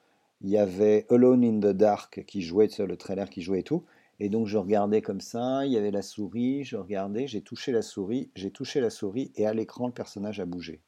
Il 0.41 0.49
y 0.49 0.57
avait 0.57 1.05
Alone 1.11 1.43
in 1.43 1.59
the 1.59 1.75
Dark 1.75 2.23
qui 2.25 2.41
jouait, 2.41 2.69
le 2.79 2.97
trailer 2.97 3.29
qui 3.29 3.43
jouait 3.43 3.59
et 3.59 3.63
tout. 3.63 3.85
Et 4.19 4.29
donc 4.29 4.47
je 4.47 4.57
regardais 4.57 5.01
comme 5.01 5.21
ça, 5.21 5.65
il 5.65 5.71
y 5.71 5.77
avait 5.77 5.91
la 5.91 6.01
souris, 6.01 6.63
je 6.63 6.77
regardais, 6.77 7.27
j'ai 7.27 7.41
touché 7.41 7.71
la 7.71 7.83
souris, 7.83 8.31
j'ai 8.35 8.51
touché 8.51 8.81
la 8.81 8.89
souris, 8.89 9.31
et 9.35 9.45
à 9.45 9.53
l'écran, 9.53 9.87
le 9.87 9.93
personnage 9.93 10.39
a 10.39 10.45
bougé 10.45 10.81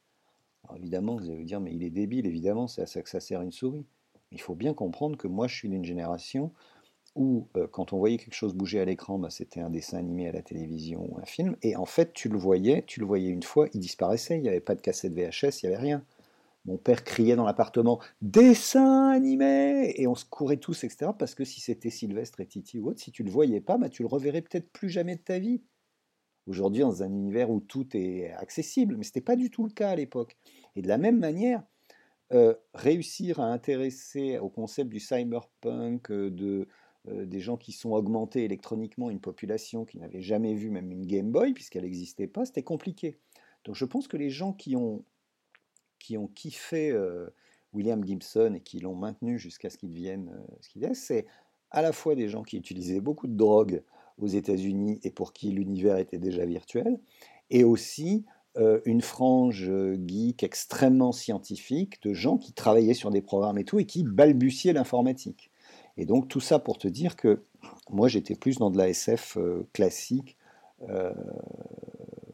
évidemment, 0.78 1.16
vous 1.16 1.26
allez 1.26 1.38
vous 1.38 1.44
dire, 1.44 1.60
mais 1.60 1.74
il 1.74 1.84
est 1.84 1.90
débile, 1.90 2.26
évidemment, 2.26 2.68
c'est 2.68 2.82
à 2.82 2.86
ça 2.86 3.02
que 3.02 3.10
ça 3.10 3.20
sert 3.20 3.42
une 3.42 3.52
souris. 3.52 3.86
Il 4.32 4.42
faut 4.42 4.56
bien 4.56 4.74
comprendre 4.74 5.18
que 5.18 5.28
moi, 5.28 5.48
je 5.48 5.56
suis 5.56 5.70
d'une 5.70 5.84
génération 5.84 6.52
où, 7.16 7.48
euh, 7.58 7.68
quand 7.68 7.94
on 7.94 7.98
voyait 7.98 8.18
quelque 8.18 8.34
chose 8.36 8.56
bouger 8.56 8.80
à 8.80 8.86
l'écran, 8.86 9.20
bah, 9.20 9.30
c'était 9.30 9.60
un 9.60 9.70
dessin 9.70 9.98
animé 9.98 10.28
à 10.28 10.32
la 10.32 10.42
télévision 10.42 11.06
ou 11.10 11.20
un 11.20 11.26
film, 11.26 11.58
et 11.62 11.76
en 11.76 11.86
fait, 11.86 12.14
tu 12.14 12.30
le 12.30 12.38
voyais, 12.38 12.84
tu 12.88 13.00
le 13.00 13.06
voyais 13.06 13.30
une 13.30 13.44
fois, 13.44 13.68
il 13.74 13.80
disparaissait, 13.82 14.38
il 14.38 14.42
n'y 14.42 14.50
avait 14.50 14.62
pas 14.62 14.76
de 14.76 14.82
cassette 14.82 15.14
VHS, 15.14 15.64
il 15.64 15.70
n'y 15.70 15.76
avait 15.76 15.84
rien. 15.84 16.06
Mon 16.66 16.78
père 16.78 17.04
criait 17.04 17.36
dans 17.36 17.46
l'appartement 17.46 18.00
dessin 18.22 19.10
animé 19.10 19.94
et 19.98 20.06
on 20.06 20.14
se 20.14 20.26
courait 20.26 20.58
tous 20.58 20.84
etc 20.84 21.12
parce 21.18 21.34
que 21.34 21.44
si 21.44 21.60
c'était 21.60 21.90
Sylvestre 21.90 22.40
et 22.40 22.46
Titi 22.46 22.80
ou 22.80 22.90
autre 22.90 23.00
si 23.00 23.12
tu 23.12 23.24
le 23.24 23.32
voyais 23.32 23.62
pas 23.62 23.80
bah, 23.80 23.90
tu 23.90 24.04
le 24.04 24.08
reverrais 24.08 24.44
peut-être 24.44 24.72
plus 24.72 24.90
jamais 24.90 25.16
de 25.16 25.22
ta 25.22 25.40
vie 25.40 25.64
aujourd'hui 26.52 26.82
dans 26.82 27.02
un 27.02 27.12
univers 27.12 27.50
où 27.50 27.60
tout 27.60 27.88
est 27.98 28.32
accessible 28.34 28.96
mais 28.98 29.04
c'était 29.04 29.22
pas 29.22 29.36
du 29.36 29.50
tout 29.50 29.64
le 29.64 29.72
cas 29.72 29.90
à 29.90 29.96
l'époque 29.96 30.38
et 30.76 30.82
de 30.82 30.88
la 30.88 30.98
même 30.98 31.20
manière, 31.20 31.64
euh, 32.34 32.54
réussir 32.74 33.40
à 33.40 33.46
intéresser 33.46 34.40
au 34.40 34.50
concept 34.50 34.90
du 34.90 35.00
cyberpunk, 35.00 36.12
euh, 36.12 36.30
de, 36.30 36.68
euh, 37.10 37.26
des 37.26 37.40
gens 37.40 37.58
qui 37.58 37.72
sont 37.74 37.92
augmentés 37.92 38.46
électroniquement, 38.46 39.10
une 39.10 39.20
population 39.20 39.86
qui 39.86 40.00
n'avait 40.00 40.22
jamais 40.22 40.56
vu 40.56 40.70
même 40.70 40.92
une 40.92 41.06
Game 41.06 41.32
Boy, 41.32 41.54
puisqu'elle 41.54 41.84
n'existait 41.84 42.28
pas, 42.28 42.46
c'était 42.46 42.64
compliqué. 42.64 43.18
Donc 43.66 43.76
je 43.76 43.86
pense 43.86 44.08
que 44.08 44.18
les 44.18 44.30
gens 44.30 44.54
qui 44.54 44.76
ont, 44.76 45.04
qui 46.00 46.18
ont 46.18 46.28
kiffé 46.28 46.98
William 47.74 48.04
Gibson 48.04 48.54
et 48.56 48.62
qui 48.62 48.80
l'ont 48.80 48.96
maintenu 48.96 49.38
jusqu'à 49.38 49.70
ce 49.70 49.78
qu'il 49.78 49.90
devienne 49.90 50.32
ce 50.62 50.70
qu'il 50.70 50.84
est, 50.84 50.96
c'est 50.96 51.28
à 51.70 51.84
la 51.84 51.92
fois 51.92 52.16
des 52.16 52.28
gens 52.28 52.42
qui 52.42 52.58
utilisaient 52.58 53.02
beaucoup 53.02 53.28
de 53.28 53.36
drogue 53.36 53.84
aux 54.22 54.28
États-Unis 54.28 55.00
et 55.04 55.12
pour 55.12 55.34
qui 55.34 55.52
l'univers 55.52 55.98
était 55.98 56.18
déjà 56.18 56.46
virtuel, 56.46 57.00
et 57.50 57.64
aussi 57.64 58.26
euh, 58.58 58.82
une 58.84 59.02
frange 59.02 59.70
euh, 59.70 59.98
geek 60.06 60.44
extrêmement 60.44 61.14
scientifique 61.14 62.02
de 62.04 62.14
gens 62.14 62.38
qui 62.38 62.52
travaillaient 62.52 62.94
sur 62.94 63.10
des 63.10 63.22
programmes 63.22 63.58
et 63.58 63.64
tout 63.64 63.80
et 63.80 63.86
qui 63.86 64.04
balbutiaient 64.04 64.74
l'informatique. 64.74 65.52
Et 65.96 66.06
donc 66.06 66.28
tout 66.28 66.42
ça 66.42 66.60
pour 66.60 66.78
te 66.78 66.90
dire 66.90 67.16
que 67.16 67.44
moi 67.90 68.10
j'étais 68.10 68.36
plus 68.36 68.58
dans 68.58 68.70
de 68.70 68.78
la 68.78 68.90
SF 68.90 69.38
euh, 69.38 69.68
classique, 69.72 70.38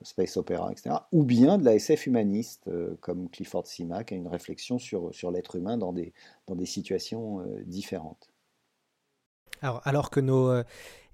space 0.03 0.37
opera, 0.37 0.71
etc., 0.71 0.95
ou 1.11 1.25
bien 1.25 1.57
de 1.57 1.65
la 1.65 1.75
SF 1.75 2.07
humaniste 2.07 2.69
comme 3.01 3.29
Clifford 3.29 3.67
Simak 3.67 4.13
a 4.13 4.15
une 4.15 4.29
réflexion 4.29 4.79
sur, 4.79 5.13
sur 5.13 5.31
l'être 5.31 5.57
humain 5.57 5.77
dans 5.77 5.91
des, 5.91 6.13
dans 6.47 6.55
des 6.55 6.65
situations 6.65 7.45
différentes. 7.65 8.29
Alors, 9.61 9.81
alors 9.83 10.09
que 10.09 10.21
nos 10.21 10.63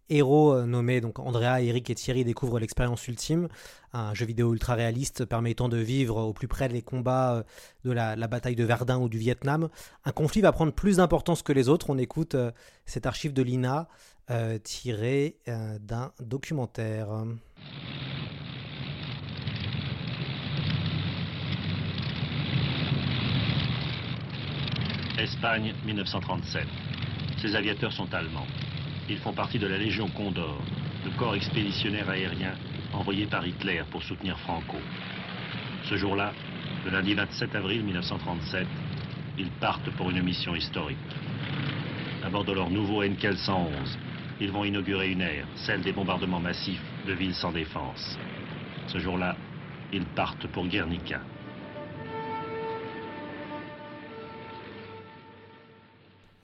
héros 0.10 0.54
euh, 0.54 0.66
nommés 0.66 1.02
donc 1.02 1.20
Andrea, 1.20 1.62
Eric 1.62 1.90
et 1.90 1.96
Thierry 1.96 2.24
découvrent 2.24 2.60
l'expérience 2.60 3.08
ultime, 3.08 3.48
un 3.94 4.14
jeu 4.14 4.26
vidéo 4.26 4.54
ultra 4.54 4.76
réaliste 4.76 5.26
permettant 5.26 5.70
de 5.70 5.78
vivre 5.78 6.18
au 6.18 6.34
plus 6.34 6.48
près 6.48 6.70
des 6.70 6.82
combats 6.82 7.36
euh, 7.36 7.44
de 7.86 7.92
la, 7.92 8.16
bataille 8.28 8.56
de 8.56 8.64
Verdun 8.64 9.00
ou 9.00 9.10
du 9.10 9.18
Vietnam. 9.18 9.70
Un 10.06 10.12
conflit 10.12 10.42
va 10.42 10.52
prendre 10.52 10.74
plus 10.74 10.98
d'importance 10.98 11.44
que 11.44 11.54
les 11.54 11.70
autres. 11.70 11.90
On 11.90 11.98
écoute 11.98 12.36
euh, 12.36 12.52
cet 12.86 13.06
archive 13.06 13.34
de 13.34 13.42
l'INA 13.42 13.88
tiré 14.64 15.38
d'un 15.82 16.14
documentaire. 16.22 17.10
Espagne, 25.18 25.74
1937. 25.86 26.66
Ces 27.42 27.56
aviateurs 27.56 27.92
sont 27.92 28.14
allemands. 28.14 28.48
Ils 29.10 29.18
font 29.18 29.34
partie 29.34 29.60
de 29.60 29.68
la 29.68 29.78
Légion 29.78 30.08
Condor, 30.10 30.62
le 31.04 31.12
corps 31.18 31.36
expéditionnaire 31.36 32.10
aérien 32.10 32.54
envoyé 32.94 33.26
par 33.26 33.46
Hitler 33.46 33.82
pour 33.92 34.02
soutenir 34.02 34.40
Franco. 34.40 34.78
Ce 35.84 35.98
jour-là, 35.98 36.32
le 36.86 36.92
lundi 36.92 37.14
27 37.14 37.56
avril 37.56 37.84
1937, 37.84 38.66
ils 39.38 39.50
partent 39.60 39.90
pour 39.98 40.10
une 40.10 40.22
mission 40.22 40.56
historique. 40.56 40.98
À 42.24 42.30
bord 42.30 42.46
de 42.46 42.54
leur 42.54 42.70
nouveau 42.70 43.04
Enkel 43.04 43.38
111, 43.38 43.98
ils 44.40 44.52
vont 44.52 44.64
inaugurer 44.64 45.12
une 45.12 45.22
ère, 45.22 45.48
celle 45.56 45.82
des 45.82 45.92
bombardements 45.92 46.40
massifs 46.40 46.82
de 47.06 47.14
villes 47.14 47.36
sans 47.36 47.52
défense. 47.52 48.18
Ce 48.88 49.00
jour-là, 49.00 49.36
ils 49.92 50.06
partent 50.06 50.48
pour 50.48 50.66
Guernica. 50.68 51.20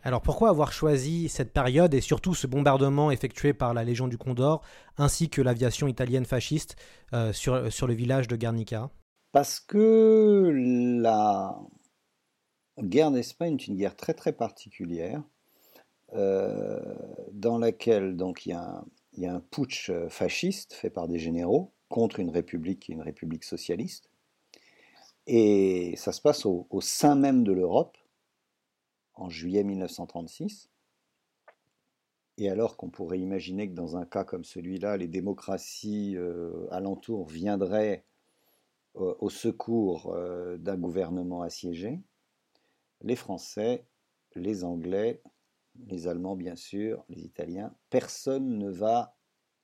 Alors 0.09 0.23
pourquoi 0.23 0.49
avoir 0.49 0.71
choisi 0.71 1.29
cette 1.29 1.53
période 1.53 1.93
et 1.93 2.01
surtout 2.01 2.33
ce 2.33 2.47
bombardement 2.47 3.11
effectué 3.11 3.53
par 3.53 3.75
la 3.75 3.83
Légion 3.83 4.07
du 4.07 4.17
Condor 4.17 4.63
ainsi 4.97 5.29
que 5.29 5.39
l'aviation 5.39 5.87
italienne 5.87 6.25
fasciste 6.25 6.77
euh, 7.13 7.31
sur, 7.31 7.71
sur 7.71 7.85
le 7.85 7.93
village 7.93 8.27
de 8.27 8.35
Guernica? 8.35 8.89
Parce 9.31 9.59
que 9.59 10.51
la 10.99 11.55
guerre 12.81 13.11
d'Espagne 13.11 13.53
est 13.53 13.67
une 13.67 13.75
guerre 13.75 13.95
très 13.95 14.15
très 14.15 14.33
particulière 14.33 15.21
euh, 16.13 16.79
dans 17.31 17.59
laquelle 17.59 18.17
donc 18.17 18.47
il 18.47 18.49
y, 18.49 18.53
a 18.53 18.81
un, 19.27 19.35
un 19.35 19.39
putsch 19.51 19.91
fasciste 20.09 20.73
fait 20.73 20.89
par 20.89 21.07
des 21.07 21.19
généraux 21.19 21.71
contre 21.87 22.19
une 22.19 22.31
république 22.31 22.79
qui 22.79 22.93
est 22.93 22.95
une 22.95 23.03
république 23.03 23.43
socialiste. 23.43 24.09
Et 25.27 25.93
ça 25.97 26.11
se 26.11 26.19
passe 26.19 26.47
au 26.47 26.81
sein 26.81 27.13
même 27.13 27.43
de 27.43 27.51
l'Europe 27.51 27.95
en 29.19 29.29
juillet 29.29 29.63
1936. 29.63 30.69
Et 32.37 32.49
alors 32.49 32.77
qu'on 32.77 32.89
pourrait 32.89 33.19
imaginer 33.19 33.69
que 33.69 33.75
dans 33.75 33.97
un 33.97 34.05
cas 34.05 34.23
comme 34.23 34.45
celui-là, 34.45 34.95
les 34.95 35.09
démocraties 35.09 36.15
euh, 36.15 36.67
alentours 36.71 37.27
viendraient 37.27 38.05
euh, 38.95 39.13
au 39.19 39.29
secours 39.29 40.13
euh, 40.13 40.57
d'un 40.57 40.77
gouvernement 40.77 41.41
assiégé, 41.41 41.99
les 43.01 43.17
Français, 43.17 43.85
les 44.35 44.63
Anglais, 44.63 45.21
les 45.87 46.07
Allemands 46.07 46.37
bien 46.37 46.55
sûr, 46.55 47.03
les 47.09 47.25
Italiens, 47.25 47.75
personne 47.89 48.57
ne 48.57 48.69
va 48.69 49.17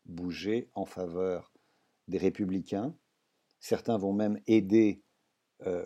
bouger 0.06 0.70
en 0.74 0.86
faveur 0.86 1.54
des 2.10 2.18
républicains. 2.18 2.94
Certains 3.60 3.98
vont 3.98 4.14
même 4.14 4.40
aider 4.48 5.02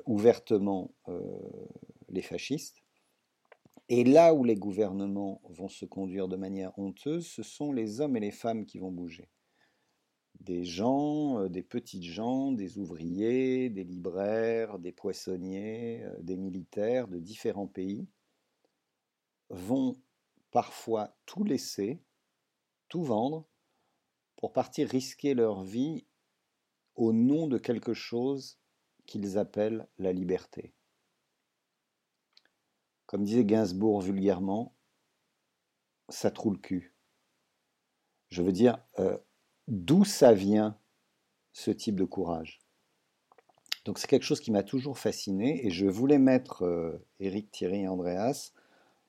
ouvertement 0.06 0.92
les 2.10 2.22
fascistes. 2.22 2.84
Et 3.92 4.04
là 4.04 4.36
où 4.36 4.44
les 4.44 4.56
gouvernements 4.56 5.42
vont 5.46 5.68
se 5.68 5.84
conduire 5.84 6.28
de 6.28 6.36
manière 6.36 6.78
honteuse, 6.78 7.26
ce 7.26 7.42
sont 7.42 7.74
les 7.74 8.02
hommes 8.02 8.16
et 8.16 8.20
les 8.20 8.32
femmes 8.32 8.68
qui 8.68 8.78
vont 8.78 8.92
bouger. 8.92 9.32
Des 10.40 10.64
gens, 10.64 11.40
euh, 11.40 11.50
des 11.50 11.64
petites 11.64 12.04
gens, 12.04 12.52
des 12.52 12.78
ouvriers, 12.78 13.72
des 13.72 13.84
libraires, 13.84 14.78
des 14.78 14.92
poissonniers, 14.92 16.04
euh, 16.04 16.16
des 16.22 16.38
militaires 16.38 17.08
de 17.08 17.18
différents 17.18 17.68
pays 17.68 18.08
vont 19.50 19.96
parfois 20.52 21.18
tout 21.26 21.44
laisser, 21.44 22.00
tout 22.90 23.04
vendre, 23.04 23.48
pour 24.36 24.54
partir 24.54 24.88
risquer 24.88 25.34
leur 25.34 25.64
vie 25.64 26.06
au 26.96 27.12
nom 27.12 27.48
de 27.48 27.58
quelque 27.58 27.96
chose 27.96 28.60
qu'ils 29.08 29.40
appellent 29.40 29.88
la 29.98 30.14
liberté. 30.14 30.76
Comme 33.10 33.24
disait 33.24 33.44
Gainsbourg 33.44 34.02
vulgairement, 34.02 34.76
ça 36.10 36.30
trouve 36.30 36.54
le 36.54 36.60
cul. 36.60 36.94
Je 38.30 38.44
veux 38.44 38.52
dire, 38.52 38.78
euh, 39.00 39.18
d'où 39.68 40.06
ça 40.06 40.32
vient 40.32 40.78
ce 41.52 41.72
type 41.72 41.96
de 41.96 42.04
courage? 42.04 42.60
Donc 43.84 43.98
c'est 43.98 44.06
quelque 44.06 44.28
chose 44.28 44.40
qui 44.40 44.52
m'a 44.52 44.62
toujours 44.62 45.00
fasciné 45.00 45.66
et 45.66 45.72
je 45.72 45.88
voulais 45.88 46.20
mettre 46.20 46.62
euh, 46.66 47.04
Eric, 47.20 47.50
Thierry 47.50 47.82
et 47.82 47.88
Andreas 47.88 48.52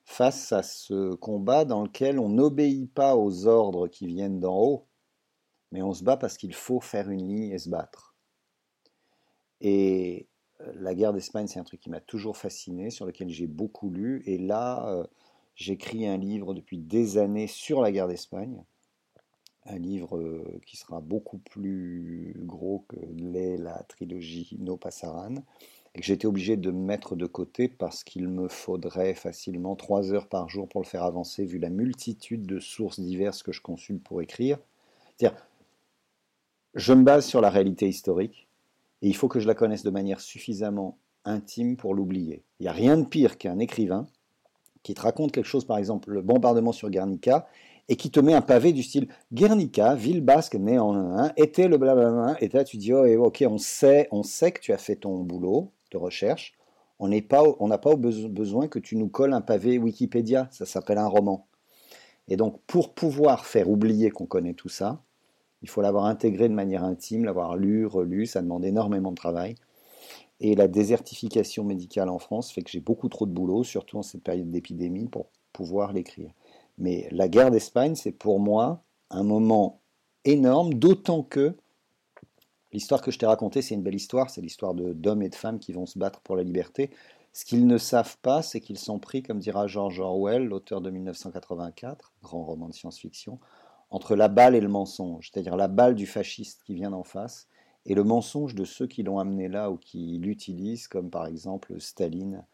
face 0.05 0.51
à 0.53 0.63
ce 0.63 1.15
combat 1.17 1.67
dans 1.67 1.83
lequel 1.83 2.19
on 2.19 2.31
n'obéit 2.31 2.91
pas 2.91 3.17
aux 3.17 3.47
ordres 3.47 3.87
qui 3.87 4.07
viennent 4.07 4.41
d'en 4.41 4.59
haut, 4.59 4.87
mais 5.73 5.83
on 5.83 5.93
se 5.93 6.05
bat 6.05 6.17
parce 6.17 6.39
qu'il 6.39 6.55
faut 6.55 6.81
faire 6.81 7.11
une 7.11 7.29
ligne 7.29 7.51
et 7.51 7.59
se 7.59 7.69
battre. 7.69 8.15
Et 9.61 10.30
la 10.75 10.94
guerre 10.94 11.12
d'Espagne, 11.12 11.46
c'est 11.46 11.59
un 11.59 11.64
truc 11.64 11.81
qui 11.81 11.90
m'a 11.90 12.01
toujours 12.01 12.37
fasciné, 12.37 12.90
sur 12.90 13.07
lequel 13.07 13.29
j'ai 13.31 13.46
beaucoup 13.46 13.90
lu. 13.90 14.23
Et 14.27 14.38
là, 14.38 14.88
euh, 14.88 15.05
j'écris 15.55 16.07
un 16.07 16.16
livre 16.16 16.55
depuis 16.55 16.79
des 16.79 17.18
années 17.18 17.46
sur 17.46 17.81
la 17.81 17.92
guerre 17.92 18.09
d'Espagne. 18.09 18.62
Un 19.66 19.79
livre 19.79 20.16
euh, 20.16 20.61
qui 20.66 20.77
sera 20.77 21.01
beaucoup 21.01 21.38
plus 21.38 22.35
gros 22.38 22.85
que 22.88 22.96
l'est 23.16 23.57
la 23.57 23.83
trilogie 23.85 24.57
No 24.59 24.77
Passaran. 24.77 25.35
Et 25.94 26.01
que 26.01 26.12
été 26.12 26.27
obligé 26.27 26.57
de 26.57 26.70
mettre 26.70 27.16
de 27.16 27.27
côté 27.27 27.66
parce 27.66 28.05
qu'il 28.05 28.29
me 28.29 28.49
faudrait 28.49 29.14
facilement 29.14 29.75
trois 29.75 30.12
heures 30.12 30.29
par 30.29 30.49
jour 30.49 30.68
pour 30.68 30.81
le 30.81 30.87
faire 30.87 31.03
avancer, 31.03 31.44
vu 31.44 31.59
la 31.59 31.68
multitude 31.68 32.46
de 32.46 32.61
sources 32.61 33.01
diverses 33.01 33.42
que 33.42 33.51
je 33.51 33.61
consulte 33.61 34.03
pour 34.05 34.23
écrire. 34.23 34.59
C'est-à-dire, 35.16 35.37
je 36.75 36.92
me 36.92 37.03
base 37.03 37.27
sur 37.27 37.40
la 37.40 37.51
réalité 37.51 37.88
historique 37.88 38.46
et 39.03 39.09
il 39.09 39.17
faut 39.17 39.29
que 39.29 39.41
je 39.41 39.47
la 39.47 39.55
connaisse 39.55 39.83
de 39.83 39.91
manière 39.91 40.21
suffisamment 40.21 40.99
intime 41.25 41.77
pour 41.77 41.95
l'oublier. 41.95 42.45
Il 42.59 42.65
n'y 42.65 42.69
a 42.69 42.73
rien 42.73 42.97
de 42.97 43.05
pire 43.05 43.39
qu'un 43.39 43.59
écrivain 43.59 44.07
qui 44.83 44.95
te 44.95 45.01
raconte 45.03 45.33
quelque 45.33 45.47
chose, 45.47 45.65
par 45.65 45.79
exemple 45.79 46.11
le 46.11 46.23
bombardement 46.23 46.73
sur 46.73 46.91
Guernica, 46.91 47.47
et 47.89 47.97
qui 47.97 48.11
te 48.11 48.21
met 48.21 48.35
un 48.35 48.41
pavé 48.41 48.73
du 48.73 48.83
style 48.83 49.09
Guernica, 49.33 49.95
ville 49.95 50.21
basque 50.21 50.55
née 50.55 50.79
en 50.79 50.95
un, 50.95 51.33
était 51.37 51.69
le 51.69 51.77
blablabla, 51.77 52.37
et 52.41 52.49
là 52.49 52.65
tu 52.65 52.77
dis 52.77 52.93
oh, 52.93 53.05
ok, 53.25 53.45
on 53.49 53.59
sait, 53.59 54.09
on 54.11 54.23
sait 54.23 54.53
que 54.53 54.61
tu 54.61 54.73
as 54.73 54.79
fait 54.79 54.97
ton 54.97 55.19
boulot 55.19 55.73
de 55.91 55.99
recherche, 55.99 56.55
on 56.99 57.09
n'a 57.09 57.21
pas, 57.23 57.45
pas 57.79 57.97
besoin 57.97 58.69
que 58.69 58.79
tu 58.79 58.97
nous 58.97 59.09
colles 59.09 59.33
un 59.33 59.41
pavé 59.41 59.79
Wikipédia, 59.79 60.49
ça 60.51 60.67
s'appelle 60.67 60.99
un 60.99 61.09
roman. 61.09 61.47
Et 62.29 62.37
donc 62.37 62.61
pour 62.67 62.95
pouvoir 62.95 63.47
faire 63.47 63.69
oublier 63.69 64.11
qu'on 64.11 64.27
connaît 64.27 64.55
tout 64.55 64.69
ça, 64.69 65.03
il 65.62 65.68
faut 65.68 65.83
l'avoir 65.83 66.07
intégré 66.07 66.49
de 66.49 66.55
manière 66.55 66.85
intime, 66.85 67.25
l'avoir 67.25 67.57
lu, 67.57 67.87
relu, 67.87 68.27
ça 68.27 68.42
demande 68.42 68.64
énormément 68.64 69.11
de 69.11 69.16
travail. 69.16 69.55
Et 70.40 70.55
la 70.55 70.68
désertification 70.68 71.64
médicale 71.64 72.09
en 72.09 72.18
France 72.18 72.51
fait 72.51 72.62
que 72.62 72.70
j'ai 72.70 72.81
beaucoup 72.81 73.09
trop 73.09 73.27
de 73.27 73.33
boulot, 73.33 73.62
surtout 73.62 73.99
en 73.99 74.03
cette 74.03 74.23
période 74.23 74.51
d'épidémie, 74.51 75.07
pour 75.07 75.27
pouvoir 75.53 75.92
l'écrire. 75.92 76.33
Mais 76.79 77.09
la 77.11 77.29
guerre 77.29 77.51
d'Espagne, 77.51 77.94
c'est 77.94 78.12
pour 78.12 78.40
moi 78.40 78.83
un 79.11 79.23
moment 79.23 79.81
énorme, 80.25 80.75
d'autant 80.75 81.23
que 81.23 81.55
l'histoire 82.73 83.03
que 83.03 83.11
je 83.11 83.18
t'ai 83.18 83.27
racontée, 83.27 83.61
c'est 83.61 83.75
une 83.75 83.83
belle 83.83 83.94
histoire, 83.94 84.31
c'est 84.31 84.40
l'histoire 84.40 84.75
d'hommes 84.75 85.23
et 85.23 85.29
de 85.29 85.35
femmes 85.35 85.59
qui 85.59 85.73
vont 85.73 85.87
se 85.87 85.99
battre 85.99 86.20
pour 86.20 86.37
la 86.37 86.42
liberté. 86.42 86.90
Ce 87.33 87.44
qu'ils 87.44 87.66
ne 87.66 87.79
savent 87.79 88.16
pas, 88.23 88.42
c'est 88.42 88.61
qu'ils 88.61 88.79
sont 88.79 88.99
pris, 88.99 89.23
comme 89.23 89.38
dira 89.38 89.66
George 89.66 90.01
Orwell, 90.01 90.46
l'auteur 90.46 90.81
de 90.81 90.90
1984, 90.90 92.12
grand 92.23 92.44
roman 92.44 92.68
de 92.68 92.75
science-fiction, 92.75 93.38
entre 93.90 94.14
la 94.14 94.29
balle 94.29 94.55
et 94.55 94.61
le 94.61 94.68
mensonge, 94.68 95.31
c'est-à-dire 95.31 95.57
la 95.57 95.68
balle 95.68 95.94
du 95.94 96.07
fasciste 96.07 96.62
qui 96.62 96.74
vient 96.74 96.90
d'en 96.90 97.03
face 97.03 97.48
et 97.87 97.94
le 97.94 98.05
mensonge 98.05 98.55
de 98.55 98.64
ceux 98.64 98.87
qui 98.87 99.03
l'ont 99.03 99.18
amené 99.18 99.48
là 99.48 99.70
ou 99.70 99.76
qui 99.76 100.18
l'utilisent, 100.18 100.87
comme 100.87 101.11
par 101.11 101.26
exemple 101.26 101.81
Staline 101.81 102.44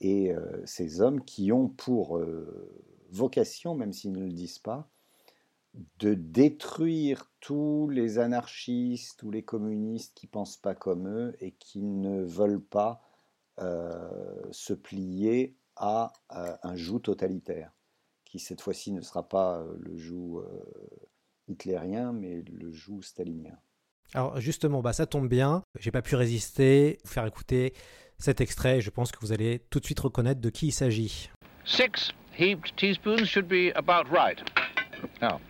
et 0.00 0.32
euh, 0.32 0.64
ces 0.64 1.00
hommes 1.00 1.24
qui 1.24 1.50
ont 1.50 1.68
pour 1.68 2.18
euh, 2.18 2.70
vocation, 3.10 3.74
même 3.74 3.92
s'ils 3.92 4.12
ne 4.12 4.24
le 4.24 4.32
disent 4.32 4.60
pas, 4.60 4.88
de 5.98 6.14
détruire 6.14 7.30
tous 7.40 7.88
les 7.88 8.18
anarchistes, 8.18 9.18
tous 9.18 9.30
les 9.30 9.42
communistes 9.42 10.14
qui 10.14 10.26
pensent 10.26 10.56
pas 10.56 10.74
comme 10.74 11.08
eux 11.08 11.36
et 11.40 11.52
qui 11.52 11.82
ne 11.82 12.22
veulent 12.22 12.62
pas 12.62 13.02
euh, 13.60 14.08
se 14.50 14.72
plier 14.72 15.56
à 15.76 16.12
un 16.28 16.74
joug 16.74 16.98
totalitaire 17.00 17.72
qui 18.28 18.38
cette 18.38 18.60
fois-ci 18.60 18.92
ne 18.92 19.00
sera 19.00 19.26
pas 19.26 19.58
euh, 19.58 19.74
le 19.80 19.96
joug 19.96 20.40
euh, 20.40 20.64
hitlérien, 21.48 22.12
mais 22.12 22.42
le 22.42 22.72
joug 22.72 23.02
stalinien. 23.02 23.56
Alors 24.14 24.40
justement, 24.40 24.80
bah 24.80 24.92
ça 24.92 25.06
tombe 25.06 25.28
bien, 25.28 25.62
j'ai 25.78 25.90
pas 25.90 26.02
pu 26.02 26.14
résister, 26.14 26.98
vous 27.04 27.10
faire 27.10 27.26
écouter 27.26 27.74
cet 28.18 28.40
extrait, 28.40 28.80
je 28.80 28.90
pense 28.90 29.12
que 29.12 29.18
vous 29.20 29.32
allez 29.32 29.60
tout 29.70 29.80
de 29.80 29.84
suite 29.84 30.00
reconnaître 30.00 30.40
de 30.40 30.50
qui 30.50 30.68
il 30.68 30.72
s'agit. 30.72 31.30
Six 31.64 32.12
heaped 32.36 32.74
teaspoons 32.76 33.26
should 33.26 33.48
be 33.48 33.72
about 33.76 34.10
right. 34.10 34.38
Now, 35.20 35.40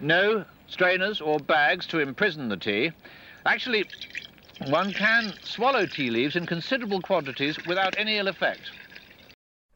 no 0.00 0.44
strainers 0.68 1.20
or 1.20 1.38
bags 1.38 1.86
to 1.88 2.00
imprison 2.00 2.48
the 2.48 2.56
tea. 2.56 2.92
Actually, 3.44 3.84
one 4.68 4.92
can 4.92 5.32
swallow 5.42 5.86
tea 5.86 6.10
leaves 6.10 6.36
in 6.36 6.46
considerable 6.46 7.00
quantities 7.00 7.56
without 7.66 7.98
any 7.98 8.18
ill 8.18 8.28
effect. 8.28 8.70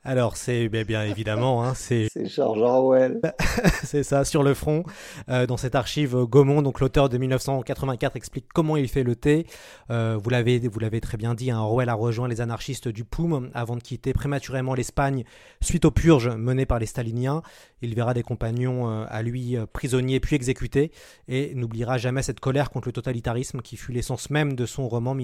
Alors 0.08 0.36
c'est 0.36 0.68
bien, 0.68 1.02
évidemment, 1.02 1.64
hein, 1.64 1.74
c'est 1.74 2.06
George 2.26 2.60
Orwell. 2.60 3.20
c'est 3.82 4.04
ça 4.04 4.24
sur 4.24 4.44
le 4.44 4.54
front. 4.54 4.84
Euh, 5.28 5.46
dans 5.46 5.56
cette 5.56 5.74
archive 5.74 6.16
Gaumont, 6.26 6.62
donc 6.62 6.78
l'auteur 6.78 7.08
de 7.08 7.18
1984 7.18 8.14
explique 8.14 8.46
comment 8.54 8.76
il 8.76 8.86
fait 8.86 9.02
le 9.02 9.16
thé. 9.16 9.48
Euh, 9.90 10.16
vous 10.22 10.30
l'avez 10.30 10.60
vous 10.60 10.78
l'avez 10.78 11.00
très 11.00 11.16
bien 11.16 11.34
dit, 11.34 11.50
hein, 11.50 11.58
Orwell 11.58 11.88
a 11.88 11.94
rejoint 11.94 12.28
les 12.28 12.40
anarchistes 12.40 12.86
du 12.86 13.02
POUM 13.02 13.50
avant 13.52 13.74
de 13.74 13.82
quitter 13.82 14.12
prématurément 14.12 14.74
l'Espagne 14.74 15.24
suite 15.60 15.84
aux 15.84 15.90
purges 15.90 16.28
menées 16.28 16.66
par 16.66 16.78
les 16.78 16.86
staliniens. 16.86 17.42
Il 17.82 17.92
verra 17.96 18.14
des 18.14 18.22
compagnons 18.22 18.88
euh, 18.88 19.06
à 19.08 19.22
lui 19.22 19.56
prisonniers 19.72 20.20
puis 20.20 20.36
exécutés 20.36 20.92
et 21.26 21.52
n'oubliera 21.56 21.98
jamais 21.98 22.22
cette 22.22 22.38
colère 22.38 22.70
contre 22.70 22.86
le 22.86 22.92
totalitarisme 22.92 23.60
qui 23.60 23.76
fut 23.76 23.90
l'essence 23.90 24.30
même 24.30 24.54
de 24.54 24.66
son 24.66 24.86
roman 24.86 25.16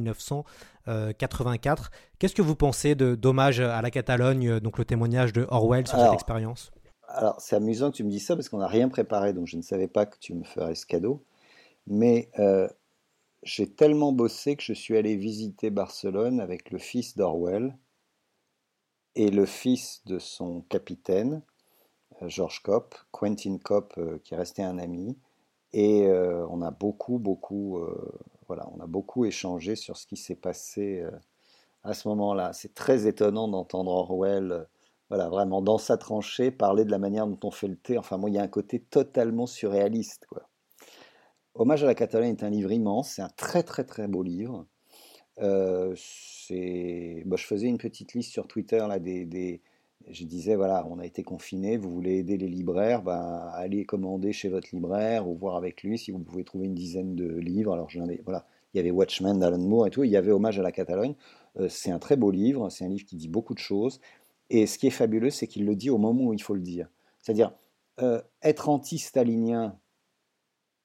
1984. 0.86 1.90
Qu'est-ce 2.18 2.34
que 2.34 2.42
vous 2.42 2.56
pensez 2.56 2.94
de 2.94 3.14
Dommage 3.14 3.60
à 3.60 3.80
la 3.82 3.90
Catalogne, 3.90 4.60
donc 4.60 4.78
le 4.78 4.84
témoignage 4.84 5.32
de 5.32 5.46
Orwell 5.48 5.86
sur 5.86 5.98
cette 5.98 6.14
expérience? 6.14 6.70
Alors 7.08 7.40
c'est 7.40 7.56
amusant 7.56 7.90
que 7.90 7.96
tu 7.96 8.04
me 8.04 8.10
dises 8.10 8.26
ça 8.26 8.36
parce 8.36 8.48
qu'on 8.48 8.58
n'a 8.58 8.66
rien 8.66 8.88
préparé, 8.88 9.32
donc 9.32 9.46
je 9.46 9.56
ne 9.56 9.62
savais 9.62 9.88
pas 9.88 10.06
que 10.06 10.18
tu 10.18 10.34
me 10.34 10.44
ferais 10.44 10.74
ce 10.74 10.86
cadeau. 10.86 11.24
Mais 11.86 12.30
euh, 12.38 12.68
j'ai 13.42 13.68
tellement 13.68 14.12
bossé 14.12 14.56
que 14.56 14.62
je 14.62 14.72
suis 14.72 14.96
allé 14.96 15.16
visiter 15.16 15.70
Barcelone 15.70 16.40
avec 16.40 16.70
le 16.70 16.78
fils 16.78 17.16
d'Orwell 17.16 17.76
et 19.14 19.30
le 19.30 19.46
fils 19.46 20.02
de 20.06 20.18
son 20.18 20.62
capitaine, 20.62 21.42
euh, 22.22 22.28
George 22.28 22.62
Kopp, 22.62 22.94
Quentin 23.10 23.58
Kopp, 23.58 23.94
euh, 23.98 24.18
qui 24.24 24.34
est 24.34 24.36
resté 24.36 24.62
un 24.62 24.78
ami. 24.78 25.18
Et 25.72 26.06
euh, 26.06 26.46
on 26.50 26.62
a 26.62 26.70
beaucoup, 26.70 27.18
beaucoup, 27.18 27.82
voilà, 28.46 28.68
on 28.74 28.80
a 28.80 28.86
beaucoup 28.86 29.24
échangé 29.24 29.76
sur 29.76 29.96
ce 29.96 30.06
qui 30.06 30.16
s'est 30.16 30.36
passé 30.36 31.04
à 31.82 31.94
ce 31.94 32.08
moment-là. 32.08 32.52
C'est 32.52 32.74
très 32.74 33.06
étonnant 33.06 33.48
d'entendre 33.48 33.90
Orwell, 33.90 34.66
voilà, 35.08 35.28
vraiment 35.28 35.62
dans 35.62 35.78
sa 35.78 35.96
tranchée, 35.96 36.50
parler 36.50 36.84
de 36.84 36.90
la 36.90 36.98
manière 36.98 37.26
dont 37.26 37.38
on 37.44 37.50
fait 37.50 37.68
le 37.68 37.76
thé. 37.76 37.98
Enfin, 37.98 38.16
moi, 38.16 38.30
il 38.30 38.34
y 38.34 38.38
a 38.38 38.42
un 38.42 38.48
côté 38.48 38.80
totalement 38.80 39.46
surréaliste. 39.46 40.26
Hommage 41.54 41.84
à 41.84 41.86
la 41.86 41.94
Catalogne 41.94 42.30
est 42.30 42.42
un 42.42 42.50
livre 42.50 42.72
immense, 42.72 43.10
c'est 43.10 43.22
un 43.22 43.28
très 43.28 43.62
très 43.62 43.84
très 43.84 44.08
beau 44.08 44.22
livre. 44.22 44.66
Euh, 45.40 45.90
bah, 45.90 47.36
je 47.36 47.46
faisais 47.46 47.66
une 47.66 47.78
petite 47.78 48.14
liste 48.14 48.32
sur 48.32 48.46
Twitter 48.46 48.78
là, 48.78 48.98
des, 48.98 49.60
je 50.10 50.24
disais, 50.24 50.56
voilà, 50.56 50.86
on 50.88 50.98
a 50.98 51.06
été 51.06 51.22
confiné, 51.22 51.76
vous 51.76 51.90
voulez 51.90 52.18
aider 52.18 52.36
les 52.36 52.48
libraires, 52.48 53.02
bah, 53.02 53.50
allez 53.54 53.84
commander 53.84 54.32
chez 54.32 54.48
votre 54.48 54.68
libraire 54.72 55.28
ou 55.28 55.34
voir 55.34 55.56
avec 55.56 55.82
lui 55.82 55.98
si 55.98 56.10
vous 56.10 56.18
pouvez 56.18 56.44
trouver 56.44 56.66
une 56.66 56.74
dizaine 56.74 57.14
de 57.14 57.26
livres. 57.38 57.72
Alors, 57.72 57.88
voilà, 58.24 58.46
il 58.72 58.78
y 58.78 58.80
avait 58.80 58.90
Watchmen 58.90 59.38
d'Alan 59.38 59.58
Moore 59.58 59.86
et 59.86 59.90
tout, 59.90 60.04
il 60.04 60.10
y 60.10 60.16
avait 60.16 60.32
Hommage 60.32 60.58
à 60.58 60.62
la 60.62 60.72
Catalogne. 60.72 61.14
Euh, 61.58 61.68
c'est 61.68 61.90
un 61.90 61.98
très 61.98 62.16
beau 62.16 62.30
livre, 62.30 62.70
c'est 62.70 62.84
un 62.84 62.88
livre 62.88 63.04
qui 63.04 63.16
dit 63.16 63.28
beaucoup 63.28 63.54
de 63.54 63.58
choses. 63.58 64.00
Et 64.50 64.66
ce 64.66 64.78
qui 64.78 64.86
est 64.86 64.90
fabuleux, 64.90 65.30
c'est 65.30 65.46
qu'il 65.46 65.64
le 65.64 65.74
dit 65.74 65.90
au 65.90 65.98
moment 65.98 66.24
où 66.24 66.32
il 66.34 66.42
faut 66.42 66.54
le 66.54 66.60
dire. 66.60 66.88
C'est-à-dire, 67.20 67.52
euh, 68.00 68.20
être 68.42 68.68
anti-stalinien 68.68 69.78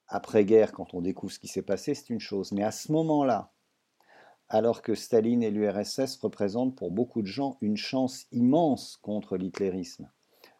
après-guerre, 0.07 0.71
quand 0.71 0.93
on 0.93 1.01
découvre 1.01 1.33
ce 1.33 1.39
qui 1.39 1.47
s'est 1.47 1.61
passé, 1.61 1.93
c'est 1.93 2.09
une 2.09 2.19
chose. 2.19 2.51
Mais 2.51 2.63
à 2.63 2.71
ce 2.71 2.91
moment-là, 2.91 3.51
alors 4.49 4.81
que 4.81 4.95
Staline 4.95 5.43
et 5.43 5.51
l'URSS 5.51 6.17
représentent 6.21 6.75
pour 6.75 6.91
beaucoup 6.91 7.21
de 7.21 7.27
gens 7.27 7.57
une 7.61 7.77
chance 7.77 8.27
immense 8.31 8.97
contre 9.01 9.37
l'hitlérisme. 9.37 10.09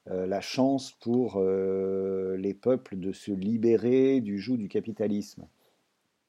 Euh, 0.09 0.25
la 0.25 0.41
chance 0.41 0.91
pour 0.91 1.37
euh, 1.37 2.37
les 2.37 2.53
peuples 2.53 2.97
de 2.97 3.11
se 3.11 3.31
libérer 3.31 4.21
du 4.21 4.39
joug 4.39 4.57
du 4.57 4.69
capitalisme. 4.69 5.47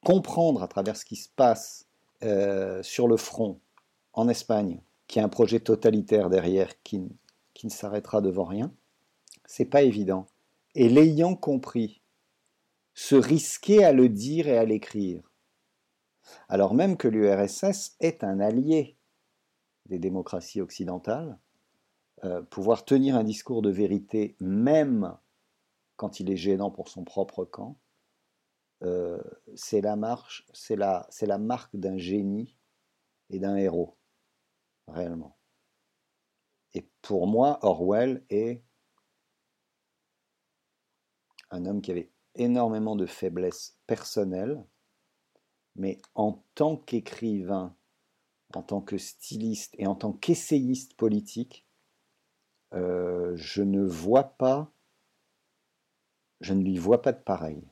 Comprendre 0.05 0.63
à 0.63 0.69
travers 0.69 0.97
ce 0.97 1.05
qui 1.05 1.17
se 1.17 1.29
passe 1.29 1.87
euh, 2.23 2.83
sur 2.83 3.07
le 3.07 3.17
front 3.17 3.61
en 4.13 4.29
Espagne, 4.29 4.81
qu'il 5.07 5.21
y 5.21 5.23
a 5.23 5.27
un 5.27 5.29
projet 5.29 5.61
totalitaire 5.61 6.29
derrière 6.29 6.83
qui, 6.83 7.09
qui 7.55 7.67
ne 7.67 7.73
s'arrêtera 7.73 8.21
devant 8.21 8.45
rien, 8.45 8.73
c'est 9.45 9.65
pas 9.65 9.83
évident. 9.83 10.27
Et 10.75 10.89
l'ayant 10.89 11.35
compris, 11.35 12.03
se 12.95 13.15
risquer 13.15 13.85
à 13.85 13.93
le 13.93 14.09
dire 14.09 14.49
et 14.49 14.59
à 14.59 14.65
l'écrire, 14.65 15.28
alors 16.49 16.75
même 16.75 16.97
que 16.97 17.09
l'URSS 17.09 17.97
est 18.01 18.25
un 18.25 18.41
allié 18.41 18.97
des 19.87 19.99
démocraties 19.99 20.61
occidentales, 20.61 21.39
euh, 22.25 22.43
pouvoir 22.43 22.85
tenir 22.85 23.17
un 23.17 23.25
discours 23.25 23.63
de 23.63 23.71
vérité, 23.71 24.37
même 24.41 25.17
quand 25.97 26.21
il 26.21 26.31
est 26.31 26.37
gênant 26.37 26.71
pour 26.71 26.89
son 26.89 27.05
propre 27.05 27.45
camp, 27.45 27.79
euh, 28.83 29.23
c'est 29.57 29.81
la, 29.81 29.97
c'est 30.53 31.27
la 31.27 31.39
marque 31.39 31.77
d'un 31.77 31.97
génie 31.97 32.57
et 33.31 33.39
d'un 33.39 33.57
héros, 33.57 33.97
réellement. 34.87 35.39
Et 36.75 36.89
pour 37.03 37.27
moi, 37.27 37.59
Orwell 37.63 38.25
est 38.31 38.63
un 41.51 41.67
homme 41.67 41.81
qui 41.81 41.91
avait 41.91 42.13
énormément 42.35 42.95
de 42.95 43.07
faiblesses 43.07 43.77
personnelles, 43.87 44.65
mais 45.79 46.01
en 46.15 46.43
tant 46.55 46.77
qu'écrivain, 46.77 47.75
en 48.55 48.63
tant 48.63 48.81
que 48.81 48.99
styliste 48.99 49.75
et 49.79 49.87
en 49.87 49.95
tant 49.95 50.13
qu'essayiste 50.13 50.95
politique, 50.95 51.65
euh, 52.75 53.33
je 53.37 53.63
ne 53.63 53.83
vois 53.83 54.25
pas, 54.25 54.71
je 56.41 56.53
ne 56.53 56.63
lui 56.63 56.77
vois 56.77 57.01
pas 57.01 57.13
de 57.13 57.23
pareil. 57.23 57.63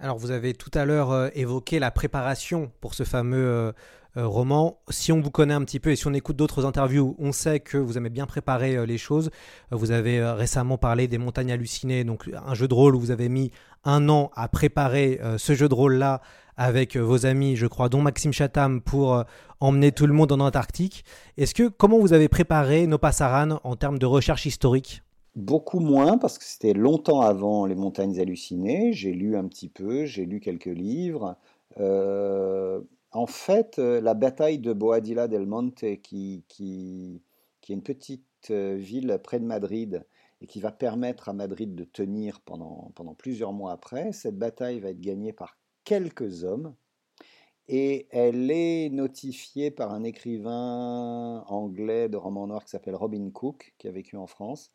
Alors 0.00 0.18
vous 0.18 0.32
avez 0.32 0.54
tout 0.54 0.70
à 0.74 0.84
l'heure 0.84 1.12
euh, 1.12 1.28
évoqué 1.34 1.78
la 1.78 1.90
préparation 1.90 2.72
pour 2.80 2.94
ce 2.94 3.04
fameux 3.04 3.46
euh, 3.46 3.72
roman. 4.16 4.80
Si 4.90 5.12
on 5.12 5.20
vous 5.20 5.30
connaît 5.30 5.54
un 5.54 5.64
petit 5.64 5.80
peu 5.80 5.90
et 5.90 5.96
si 5.96 6.06
on 6.06 6.12
écoute 6.12 6.36
d'autres 6.36 6.64
interviews, 6.66 7.14
on 7.18 7.32
sait 7.32 7.60
que 7.60 7.78
vous 7.78 7.96
aimez 7.96 8.10
bien 8.10 8.26
préparer 8.26 8.86
les 8.86 8.98
choses. 8.98 9.30
vous 9.70 9.90
avez 9.90 10.24
récemment 10.24 10.78
parlé 10.78 11.08
des 11.08 11.18
montagnes 11.18 11.52
hallucinées, 11.52 12.04
donc 12.04 12.30
un 12.46 12.54
jeu 12.54 12.68
de 12.68 12.74
rôle 12.74 12.94
où 12.94 13.00
vous 13.00 13.10
avez 13.10 13.28
mis 13.28 13.50
un 13.84 14.08
an 14.08 14.30
à 14.36 14.46
préparer 14.48 15.20
ce 15.36 15.54
jeu 15.54 15.68
de 15.68 15.74
rôle-là 15.74 16.20
avec 16.56 16.96
vos 16.96 17.26
amis, 17.26 17.56
je 17.56 17.66
crois, 17.66 17.88
dont 17.88 18.02
Maxime 18.02 18.32
Chatham, 18.32 18.80
pour 18.80 19.24
emmener 19.58 19.90
tout 19.90 20.06
le 20.06 20.12
monde 20.12 20.30
en 20.30 20.38
Antarctique. 20.38 21.04
Est-ce 21.36 21.52
que 21.52 21.66
comment 21.66 21.98
vous 21.98 22.12
avez 22.12 22.28
préparé 22.28 22.86
nos 22.86 22.98
Passaran 22.98 23.58
en 23.64 23.74
termes 23.74 23.98
de 23.98 24.06
recherche 24.06 24.46
historique? 24.46 25.02
Beaucoup 25.36 25.80
moins 25.80 26.16
parce 26.16 26.38
que 26.38 26.44
c'était 26.44 26.74
longtemps 26.74 27.20
avant 27.20 27.66
les 27.66 27.74
montagnes 27.74 28.20
hallucinées. 28.20 28.92
J'ai 28.92 29.12
lu 29.12 29.36
un 29.36 29.48
petit 29.48 29.68
peu, 29.68 30.04
j'ai 30.04 30.26
lu 30.26 30.38
quelques 30.38 30.66
livres. 30.66 31.36
Euh, 31.78 32.80
en 33.10 33.26
fait, 33.26 33.78
euh, 33.78 34.00
la 34.00 34.14
bataille 34.14 34.58
de 34.58 34.72
Boadilla 34.72 35.26
del 35.26 35.46
Monte, 35.46 36.00
qui, 36.02 36.44
est 36.60 37.68
une 37.72 37.82
petite 37.82 38.24
euh, 38.50 38.76
ville 38.76 39.18
près 39.24 39.40
de 39.40 39.44
Madrid 39.44 40.06
et 40.40 40.46
qui 40.46 40.60
va 40.60 40.70
permettre 40.70 41.28
à 41.28 41.32
Madrid 41.32 41.74
de 41.74 41.84
tenir 41.84 42.40
pendant, 42.40 42.92
pendant 42.94 43.14
plusieurs 43.14 43.52
mois 43.52 43.72
après, 43.72 44.12
cette 44.12 44.38
bataille 44.38 44.78
va 44.78 44.90
être 44.90 45.00
gagnée 45.00 45.32
par 45.32 45.58
quelques 45.84 46.44
hommes 46.44 46.74
et 47.66 48.06
elle 48.10 48.50
est 48.50 48.90
notifiée 48.90 49.70
par 49.70 49.92
un 49.92 50.04
écrivain 50.04 51.44
anglais 51.48 52.08
de 52.08 52.16
roman 52.16 52.46
noir 52.46 52.64
qui 52.64 52.70
s'appelle 52.70 52.94
Robin 52.94 53.30
Cook, 53.30 53.74
qui 53.78 53.88
a 53.88 53.90
vécu 53.90 54.16
en 54.16 54.26
France. 54.26 54.70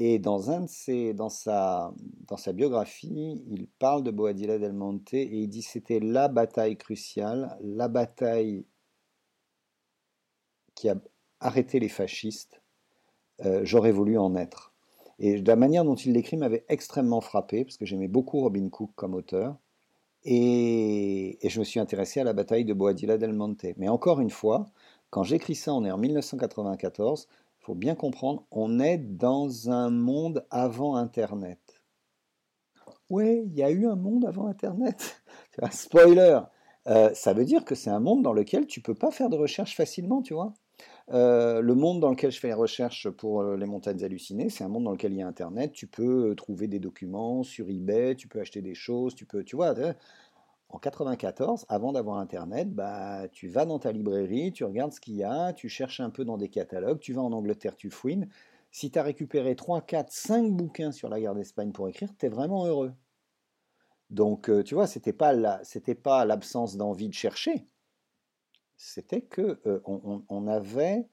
Et 0.00 0.20
dans, 0.20 0.52
un 0.52 0.60
de 0.60 0.68
ses, 0.68 1.12
dans, 1.12 1.28
sa, 1.28 1.92
dans 2.28 2.36
sa 2.36 2.52
biographie, 2.52 3.42
il 3.50 3.66
parle 3.66 4.04
de 4.04 4.12
Boadilla 4.12 4.56
del 4.60 4.72
Monte 4.72 5.12
et 5.14 5.24
il 5.24 5.48
dit 5.48 5.62
c'était 5.62 5.98
la 5.98 6.28
bataille 6.28 6.76
cruciale, 6.76 7.58
la 7.60 7.88
bataille 7.88 8.64
qui 10.76 10.88
a 10.88 10.94
arrêté 11.40 11.80
les 11.80 11.88
fascistes. 11.88 12.62
Euh, 13.44 13.62
j'aurais 13.64 13.90
voulu 13.90 14.16
en 14.18 14.36
être. 14.36 14.72
Et 15.18 15.42
la 15.42 15.56
manière 15.56 15.84
dont 15.84 15.96
il 15.96 16.12
l'écrit 16.12 16.36
m'avait 16.36 16.64
extrêmement 16.68 17.20
frappé, 17.20 17.64
parce 17.64 17.76
que 17.76 17.84
j'aimais 17.84 18.06
beaucoup 18.06 18.38
Robin 18.38 18.68
Cook 18.68 18.92
comme 18.94 19.14
auteur. 19.14 19.56
Et, 20.22 21.40
je 21.42 21.58
me 21.58 21.64
suis 21.64 21.80
intéressé 21.80 22.20
à 22.20 22.24
la 22.24 22.34
bataille 22.34 22.64
de 22.64 22.72
Boadilla 22.72 23.18
del 23.18 23.32
Monte. 23.32 23.66
Mais 23.78 23.88
encore 23.88 24.20
une 24.20 24.30
fois, 24.30 24.66
quand 25.10 25.24
j'écris 25.24 25.56
ça, 25.56 25.74
on 25.74 25.84
est 25.84 25.90
en 25.90 25.98
1994, 25.98 27.26
il 27.26 27.47
faut 27.68 27.74
bien 27.74 27.94
comprendre, 27.94 28.46
on 28.50 28.80
est 28.80 28.96
dans 28.96 29.68
un 29.68 29.90
monde 29.90 30.46
avant 30.50 30.96
Internet. 30.96 31.60
Ouais, 33.10 33.44
il 33.44 33.52
y 33.52 33.62
a 33.62 33.70
eu 33.70 33.86
un 33.86 33.94
monde 33.94 34.24
avant 34.24 34.46
Internet. 34.46 35.22
spoiler. 35.70 36.40
Euh, 36.86 37.10
ça 37.12 37.34
veut 37.34 37.44
dire 37.44 37.66
que 37.66 37.74
c'est 37.74 37.90
un 37.90 38.00
monde 38.00 38.22
dans 38.22 38.32
lequel 38.32 38.66
tu 38.66 38.80
peux 38.80 38.94
pas 38.94 39.10
faire 39.10 39.28
de 39.28 39.36
recherche 39.36 39.76
facilement, 39.76 40.22
tu 40.22 40.32
vois. 40.32 40.54
Euh, 41.10 41.60
le 41.60 41.74
monde 41.74 42.00
dans 42.00 42.08
lequel 42.08 42.30
je 42.30 42.40
fais 42.40 42.48
les 42.48 42.54
recherches 42.54 43.10
pour 43.10 43.42
euh, 43.42 43.58
les 43.58 43.66
montagnes 43.66 44.02
hallucinées, 44.02 44.48
c'est 44.48 44.64
un 44.64 44.68
monde 44.68 44.84
dans 44.84 44.92
lequel 44.92 45.12
il 45.12 45.18
y 45.18 45.22
a 45.22 45.26
Internet. 45.26 45.72
Tu 45.72 45.88
peux 45.88 46.34
trouver 46.36 46.68
des 46.68 46.78
documents 46.78 47.42
sur 47.42 47.68
eBay, 47.68 48.14
tu 48.14 48.28
peux 48.28 48.40
acheter 48.40 48.62
des 48.62 48.74
choses, 48.74 49.14
tu 49.14 49.26
peux, 49.26 49.44
tu 49.44 49.56
vois. 49.56 49.74
En 50.70 50.78
94, 50.78 51.64
avant 51.68 51.92
d'avoir 51.92 52.18
Internet, 52.18 52.70
bah, 52.74 53.28
tu 53.32 53.48
vas 53.48 53.64
dans 53.64 53.78
ta 53.78 53.90
librairie, 53.90 54.52
tu 54.52 54.64
regardes 54.64 54.92
ce 54.92 55.00
qu'il 55.00 55.14
y 55.14 55.24
a, 55.24 55.52
tu 55.52 55.68
cherches 55.68 56.00
un 56.00 56.10
peu 56.10 56.24
dans 56.24 56.36
des 56.36 56.50
catalogues, 56.50 57.00
tu 57.00 57.14
vas 57.14 57.22
en 57.22 57.32
Angleterre, 57.32 57.74
tu 57.74 57.90
fouines. 57.90 58.28
Si 58.70 58.90
tu 58.90 58.98
as 58.98 59.02
récupéré 59.02 59.56
3, 59.56 59.80
4, 59.80 60.12
5 60.12 60.52
bouquins 60.52 60.92
sur 60.92 61.08
la 61.08 61.20
guerre 61.20 61.34
d'Espagne 61.34 61.72
pour 61.72 61.88
écrire, 61.88 62.10
tu 62.18 62.26
es 62.26 62.28
vraiment 62.28 62.66
heureux. 62.66 62.92
Donc, 64.10 64.50
tu 64.64 64.74
vois, 64.74 64.86
c'était 64.86 65.12
pas 65.12 65.34
pas 66.02 66.24
l'absence 66.24 66.76
d'envie 66.76 67.08
de 67.08 67.14
chercher, 67.14 67.66
c'était 68.78 69.22
que 69.22 69.60
euh, 69.66 69.80
on, 69.84 70.46
avait 70.46 71.08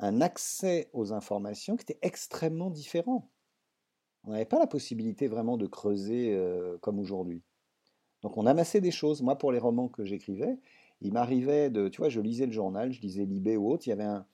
un 0.00 0.20
accès 0.20 0.90
aux 0.92 1.12
informations 1.12 1.76
qui 1.76 1.82
était 1.82 1.98
extrêmement 2.02 2.68
différent. 2.68 3.30
On 4.24 4.32
n'avait 4.32 4.44
pas 4.44 4.58
la 4.58 4.66
possibilité 4.66 5.28
vraiment 5.28 5.56
de 5.56 5.66
creuser 5.66 6.34
euh, 6.34 6.76
comme 6.78 6.98
aujourd'hui. 6.98 7.42
Donc 8.22 8.36
on 8.36 8.46
amassait 8.46 8.80
des 8.80 8.90
choses. 8.90 9.22
Moi, 9.22 9.36
pour 9.36 9.52
les 9.52 9.58
romans 9.58 9.88
que 9.88 10.04
j'écrivais, 10.04 10.58
il 11.00 11.12
m'arrivait 11.12 11.70
de, 11.70 11.88
tu 11.88 11.98
vois, 11.98 12.08
je 12.08 12.20
lisais 12.20 12.46
le 12.46 12.52
journal, 12.52 12.92
je 12.92 13.00
lisais 13.00 13.24
Libé 13.24 13.56
ou 13.56 13.70
autre, 13.70 13.86
il 13.86 13.90
y 13.90 13.92
avait 13.92 14.04
un, 14.04 14.26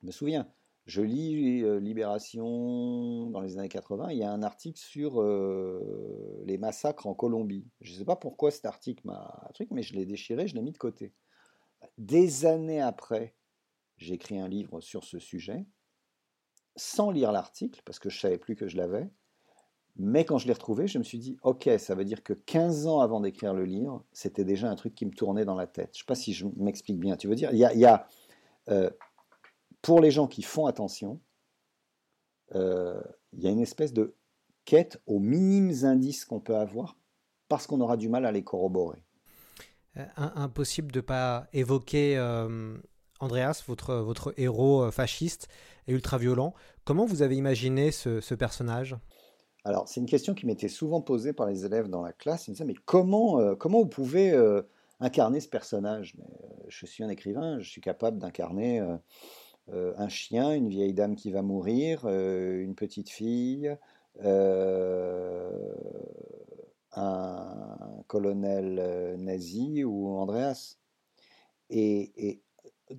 je 0.00 0.06
me 0.06 0.10
souviens, 0.10 0.48
je 0.86 1.00
lis 1.00 1.62
euh, 1.62 1.78
Libération 1.78 3.30
dans 3.30 3.40
les 3.40 3.56
années 3.58 3.68
80, 3.68 4.10
il 4.10 4.18
y 4.18 4.24
a 4.24 4.32
un 4.32 4.42
article 4.42 4.78
sur 4.78 5.22
les 6.44 6.58
massacres 6.58 7.06
en 7.06 7.14
Colombie. 7.14 7.66
Je 7.80 7.92
ne 7.92 7.98
sais 7.98 8.04
pas 8.04 8.16
pourquoi 8.16 8.50
cet 8.50 8.66
article 8.66 9.06
m'a 9.06 9.48
truc, 9.54 9.68
mais 9.70 9.82
je 9.82 9.94
l'ai 9.94 10.06
déchiré, 10.06 10.48
je 10.48 10.54
l'ai 10.54 10.62
mis 10.62 10.72
de 10.72 10.78
côté. 10.78 11.14
Des 11.98 12.46
années 12.46 12.80
après, 12.80 13.34
j'écris 13.96 14.38
un 14.38 14.48
livre 14.48 14.80
sur 14.80 15.04
ce 15.04 15.18
sujet, 15.18 15.66
sans 16.76 17.10
lire 17.10 17.32
l'article, 17.32 17.82
parce 17.84 17.98
que 17.98 18.10
je 18.10 18.18
savais 18.18 18.38
plus 18.38 18.56
que 18.56 18.66
je 18.66 18.76
l'avais. 18.76 19.08
Mais 19.96 20.24
quand 20.24 20.38
je 20.38 20.46
l'ai 20.46 20.52
retrouvé, 20.52 20.86
je 20.86 20.98
me 20.98 21.04
suis 21.04 21.18
dit, 21.18 21.36
ok, 21.42 21.68
ça 21.78 21.94
veut 21.94 22.04
dire 22.04 22.22
que 22.22 22.32
15 22.32 22.86
ans 22.86 23.00
avant 23.00 23.20
d'écrire 23.20 23.52
le 23.52 23.64
livre, 23.64 24.04
c'était 24.12 24.44
déjà 24.44 24.70
un 24.70 24.74
truc 24.74 24.94
qui 24.94 25.04
me 25.04 25.10
tournait 25.10 25.44
dans 25.44 25.54
la 25.54 25.66
tête. 25.66 25.90
Je 25.92 25.98
ne 25.98 26.02
sais 26.02 26.06
pas 26.06 26.14
si 26.14 26.32
je 26.32 26.46
m'explique 26.56 26.98
bien. 26.98 27.16
Tu 27.16 27.28
veux 27.28 27.34
dire, 27.34 27.50
il 27.52 27.58
y 27.58 27.84
a, 27.84 28.06
euh, 28.70 28.90
pour 29.82 30.00
les 30.00 30.10
gens 30.10 30.26
qui 30.26 30.42
font 30.42 30.66
attention, 30.66 31.20
euh, 32.54 33.02
il 33.32 33.42
y 33.42 33.46
a 33.46 33.50
une 33.50 33.60
espèce 33.60 33.92
de 33.92 34.14
quête 34.64 35.00
aux 35.06 35.18
minimes 35.18 35.84
indices 35.84 36.24
qu'on 36.24 36.40
peut 36.40 36.56
avoir 36.56 36.96
parce 37.48 37.66
qu'on 37.66 37.80
aura 37.80 37.96
du 37.96 38.08
mal 38.08 38.24
à 38.24 38.32
les 38.32 38.44
corroborer. 38.44 39.02
Euh, 39.98 40.06
impossible 40.16 40.90
de 40.90 41.00
ne 41.00 41.02
pas 41.02 41.46
évoquer 41.52 42.16
euh, 42.16 42.78
Andreas, 43.20 43.62
votre, 43.66 43.96
votre 43.96 44.32
héros 44.38 44.84
euh, 44.84 44.90
fasciste 44.90 45.48
et 45.86 45.92
ultra-violent. 45.92 46.54
Comment 46.84 47.04
vous 47.04 47.20
avez 47.20 47.36
imaginé 47.36 47.90
ce, 47.90 48.34
personnage? 48.34 48.96
Alors, 49.64 49.88
c'est 49.88 50.00
une 50.00 50.06
question 50.06 50.34
qui 50.34 50.46
m'était 50.46 50.68
souvent 50.68 51.00
posée 51.00 51.32
par 51.32 51.46
les 51.46 51.64
élèves 51.64 51.88
dans 51.88 52.02
la 52.02 52.12
classe. 52.12 52.46
Ils 52.46 52.50
me 52.50 52.54
disaient, 52.54 52.64
mais 52.64 52.74
comment, 52.84 53.54
comment 53.56 53.80
vous 53.80 53.88
pouvez 53.88 54.36
incarner 54.98 55.40
ce 55.40 55.48
personnage? 55.48 56.16
Je 56.68 56.86
suis 56.86 57.04
un 57.04 57.08
écrivain, 57.08 57.60
je 57.60 57.70
suis 57.70 57.80
capable 57.80 58.18
d'incarner 58.18 58.84
un 59.70 60.08
chien, 60.08 60.52
une 60.52 60.68
vieille 60.68 60.94
dame 60.94 61.14
qui 61.14 61.30
va 61.30 61.42
mourir, 61.42 62.08
une 62.08 62.74
petite 62.74 63.08
fille, 63.08 63.76
un 66.94 68.02
colonel 68.06 68.78
euh, 68.78 69.16
nazi 69.16 69.84
ou 69.84 70.08
Andreas. 70.08 70.76
Et, 71.70 72.42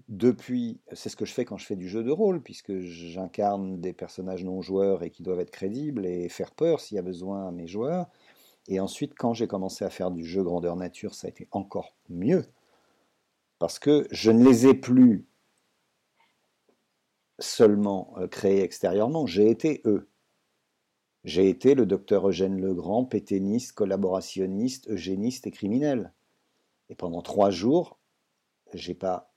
depuis, 0.08 0.80
c'est 0.92 1.10
ce 1.10 1.16
que 1.16 1.26
je 1.26 1.34
fais 1.34 1.46
quand 1.46 1.58
je 1.58 1.66
fais 1.66 1.76
du 1.76 1.88
jeu 1.88 2.04
de 2.04 2.12
rôle, 2.12 2.42
puisque 2.42 2.80
j'incarne 2.80 3.80
des 3.80 3.94
personnages 3.94 4.44
non 4.44 4.62
joueurs 4.62 5.04
et 5.04 5.10
qui 5.10 5.24
doivent 5.24 5.40
être 5.40 5.52
crédibles 5.52 6.06
et 6.06 6.30
faire 6.30 6.52
peur 6.52 6.80
s'il 6.80 6.96
y 6.96 7.00
a 7.00 7.04
besoin 7.04 7.48
à 7.48 7.52
mes 7.52 7.68
joueurs. 7.68 8.08
Et 8.68 8.80
ensuite, 8.80 9.14
quand 9.16 9.34
j'ai 9.34 9.48
commencé 9.48 9.84
à 9.84 9.90
faire 9.90 10.12
du 10.12 10.26
jeu 10.26 10.44
grandeur 10.44 10.76
nature, 10.76 11.16
ça 11.16 11.28
a 11.28 11.30
été 11.30 11.48
encore 11.52 11.96
mieux, 12.10 12.46
Parce 13.60 13.80
que 13.80 14.08
je 14.12 14.32
ne 14.32 14.44
les 14.44 14.68
ai 14.68 14.74
plus 14.74 15.26
seulement 17.40 18.14
euh, 18.18 18.28
créés 18.28 18.62
extérieurement, 18.62 19.26
j'ai 19.26 19.50
été 19.50 19.82
eux. 19.86 20.10
J'ai 21.24 21.50
été 21.50 21.74
le 21.74 21.86
docteur 21.86 22.28
Eugène 22.28 22.60
Legrand, 22.60 23.06
péténiste, 23.06 23.74
collaborationniste, 23.74 24.90
eugéniste 24.90 25.48
et 25.48 25.52
criminel. 25.52 26.14
Et 26.90 26.96
pendant 26.96 27.22
trois 27.22 27.50
jours, 27.50 27.98
j'ai 28.74 28.94
pas, 28.94 29.33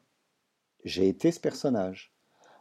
j'ai 0.87 1.09
été 1.09 1.33
ce 1.33 1.41
personnage. 1.41 2.15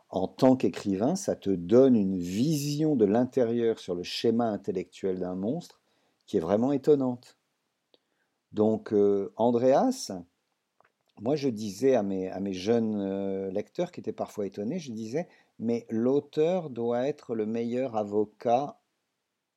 En 0.10 0.28
tant 0.28 0.56
qu'écrivain, 0.56 1.16
ça 1.16 1.36
te 1.36 1.52
donne 1.52 1.96
une 1.96 2.18
vision 2.18 2.96
de 2.96 3.06
l'intérieur 3.06 3.78
sur 3.80 3.94
le 3.94 4.02
schéma 4.02 4.48
intellectuel 4.48 5.20
d'un 5.20 5.36
monstre 5.36 5.80
qui 6.26 6.38
est 6.38 6.42
vraiment 6.42 6.72
étonnante. 6.72 7.38
Donc, 8.52 8.94
euh, 8.94 9.32
Andreas, 9.36 10.12
moi 11.22 11.36
je 11.36 11.50
disais 11.50 11.94
à 11.94 12.02
mes, 12.02 12.54
jeunes 12.54 13.00
euh, 13.00 13.52
lecteurs 13.52 13.92
qui 13.92 14.00
étaient 14.00 14.12
parfois 14.12 14.48
étonnés, 14.48 14.80
je 14.80 14.92
disais, 14.92 15.28
mais 15.60 15.86
l'auteur 15.90 16.72
doit 16.72 17.08
être 17.08 17.36
le 17.36 17.46
meilleur 17.46 17.96
avocat 17.96 18.80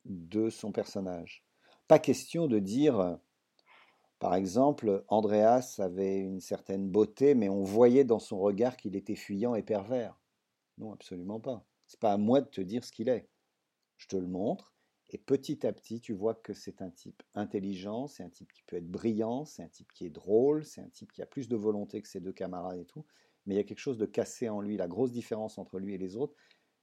de 0.04 0.50
son 0.50 0.72
personnage. 0.72 1.42
Pas 1.86 1.98
question 1.98 2.46
de 2.46 2.58
dire, 2.58 3.18
par 4.18 4.34
exemple, 4.34 5.04
Andreas 5.08 5.76
avait 5.78 6.18
une 6.18 6.40
certaine 6.40 6.88
beauté, 6.88 7.34
mais 7.34 7.48
on 7.48 7.62
voyait 7.62 8.04
dans 8.04 8.18
son 8.18 8.38
regard 8.40 8.76
qu'il 8.76 8.96
était 8.96 9.14
fuyant 9.14 9.54
et 9.54 9.62
pervers. 9.62 10.18
Non, 10.78 10.92
absolument 10.92 11.40
pas. 11.40 11.64
C'est 11.86 12.00
pas 12.00 12.12
à 12.12 12.16
moi 12.16 12.40
de 12.40 12.48
te 12.48 12.60
dire 12.60 12.84
ce 12.84 12.92
qu'il 12.92 13.08
est. 13.08 13.28
Je 13.96 14.08
te 14.08 14.16
le 14.16 14.26
montre, 14.26 14.74
et 15.10 15.18
petit 15.18 15.66
à 15.66 15.72
petit, 15.72 16.00
tu 16.00 16.12
vois 16.12 16.34
que 16.34 16.52
c'est 16.52 16.82
un 16.82 16.90
type 16.90 17.22
intelligent, 17.34 18.08
c'est 18.08 18.22
un 18.22 18.28
type 18.28 18.52
qui 18.52 18.62
peut 18.64 18.76
être 18.76 18.90
brillant, 18.90 19.44
c'est 19.44 19.62
un 19.62 19.68
type 19.68 19.90
qui 19.92 20.04
est 20.04 20.10
drôle, 20.10 20.64
c'est 20.64 20.82
un 20.82 20.88
type 20.88 21.12
qui 21.12 21.22
a 21.22 21.26
plus 21.26 21.48
de 21.48 21.56
volonté 21.56 22.02
que 22.02 22.08
ses 22.08 22.20
deux 22.20 22.32
camarades 22.32 22.78
et 22.78 22.84
tout. 22.84 23.06
Mais 23.46 23.54
il 23.54 23.56
y 23.56 23.60
a 23.60 23.64
quelque 23.64 23.78
chose 23.78 23.96
de 23.96 24.04
cassé 24.04 24.48
en 24.48 24.60
lui. 24.60 24.76
La 24.76 24.88
grosse 24.88 25.12
différence 25.12 25.56
entre 25.56 25.78
lui 25.78 25.94
et 25.94 25.98
les 25.98 26.16
autres, 26.16 26.34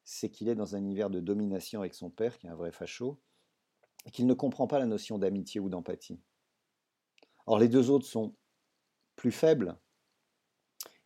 c'est 0.04 0.30
qu'il 0.30 0.50
est 0.50 0.56
dans 0.56 0.76
un 0.76 0.80
univers 0.80 1.10
de 1.12 1.20
domination 1.20 1.82
avec 1.82 1.94
son 1.94 2.10
père, 2.10 2.40
qui 2.40 2.48
est 2.48 2.50
un 2.50 2.56
vrai 2.56 2.72
facho, 2.72 3.20
et 4.06 4.12
qu'il 4.12 4.26
ne 4.26 4.34
comprend 4.34 4.68
pas 4.68 4.80
la 4.80 4.88
notion 4.88 5.20
d'amitié 5.20 5.60
ou 5.60 5.70
d'empathie. 5.70 6.20
Or, 7.46 7.60
les 7.60 7.68
deux 7.68 7.90
autres 7.90 8.06
sont 8.06 8.34
plus 9.16 9.32
faibles. 9.32 9.78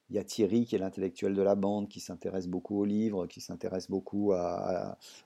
Il 0.10 0.16
y 0.16 0.20
a 0.20 0.24
Thierry, 0.24 0.66
qui 0.66 0.76
est 0.76 0.80
l'intellectuel 0.80 1.36
de 1.36 1.42
la 1.42 1.56
bande, 1.56 1.88
qui 1.88 2.00
s'intéresse 2.00 2.48
beaucoup 2.48 2.80
aux 2.80 2.86
livres, 2.86 3.28
qui 3.28 3.42
s'intéresse 3.42 3.90
beaucoup 3.90 4.34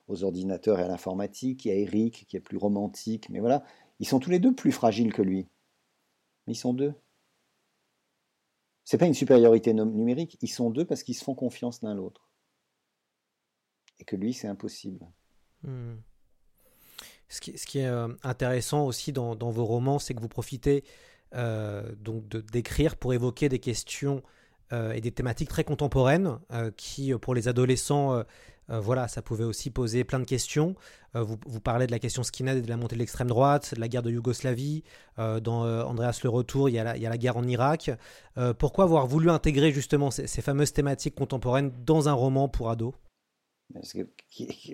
aux 0.08 0.24
ordinateurs 0.24 0.80
et 0.80 0.84
à 0.84 0.88
l'informatique. 0.88 1.64
Il 1.66 1.70
y 1.70 1.72
a 1.72 1.76
Eric, 1.76 2.26
qui 2.28 2.36
est 2.36 2.42
plus 2.42 2.58
romantique. 2.58 3.30
Mais 3.30 3.40
voilà, 3.40 3.64
ils 4.00 4.08
sont 4.08 4.20
tous 4.20 4.30
les 4.30 4.40
deux 4.40 4.54
plus 4.54 4.74
fragiles 4.74 5.14
que 5.14 5.22
lui. 5.22 5.48
Mais 6.48 6.54
ils 6.54 6.58
sont 6.58 6.74
deux. 6.74 6.94
C'est 8.84 8.98
pas 8.98 9.06
une 9.06 9.14
supériorité 9.14 9.74
numérique, 9.74 10.38
ils 10.42 10.50
sont 10.50 10.70
deux 10.70 10.84
parce 10.84 11.04
qu'ils 11.04 11.16
se 11.16 11.24
font 11.24 11.36
confiance 11.36 11.82
l'un 11.82 11.96
l'autre 11.96 12.30
et 14.00 14.06
que 14.06 14.16
lui, 14.16 14.34
c'est 14.34 14.48
impossible. 14.48 15.08
Hmm. 15.64 15.96
Ce, 17.34 17.40
qui, 17.42 17.80
est 17.80 17.88
euh, 17.88 18.10
intéressant 18.22 18.86
aussi 18.86 19.12
dans, 19.12 19.36
vos 19.36 19.66
romans, 19.66 19.98
c'est 19.98 20.14
que 20.14 20.22
vous 20.22 20.28
profitez 20.28 20.84
euh, 21.34 21.82
donc 22.00 22.28
d'écrire 22.28 22.96
pour 22.96 23.12
évoquer 23.12 23.50
des 23.50 23.58
questions 23.58 24.22
euh, 24.72 24.92
et 24.92 25.02
des 25.02 25.12
thématiques 25.12 25.50
très 25.50 25.64
contemporaines 25.64 26.38
qui, 26.78 27.12
pour 27.16 27.34
les 27.34 27.48
adolescents, 27.48 28.24
voilà, 28.70 29.08
ça 29.08 29.24
pouvait 29.24 29.44
aussi 29.44 29.72
poser 29.72 30.04
plein 30.04 30.20
de 30.20 30.26
questions. 30.26 30.76
Vous, 31.16 31.60
parlez 31.60 31.88
de 31.88 31.92
la 31.92 32.00
question 32.00 32.22
skinhead 32.22 32.58
et 32.58 32.62
de 32.62 32.70
la 32.70 32.78
montée 32.78 32.96
de 32.96 33.00
l'extrême 33.00 33.28
droite, 33.28 33.74
de 33.74 33.80
la 33.80 33.88
guerre 33.88 34.04
de 34.04 34.12
Yougoslavie. 34.12 34.84
dans 35.18 35.64
Andreas 35.88 36.20
le 36.24 36.30
Retour, 36.30 36.70
il 36.70 36.74
y, 36.74 36.80
a 36.80 36.84
la, 36.84 36.96
il 36.98 37.02
y, 37.02 37.08
a 37.08 37.10
la, 37.10 37.18
guerre 37.18 37.38
en 37.38 37.48
Irak. 37.48 37.90
pourquoi 38.60 38.84
avoir 38.84 39.08
voulu 39.08 39.32
intégrer 39.32 39.72
justement 39.72 40.12
ces, 40.12 40.28
ces 40.28 40.44
fameuses 40.44 40.72
thématiques 40.72 41.16
contemporaines 41.16 41.72
dans 41.84 42.08
un 42.10 42.14
roman 42.14 42.48
pour 42.48 42.70
ados? 42.70 42.94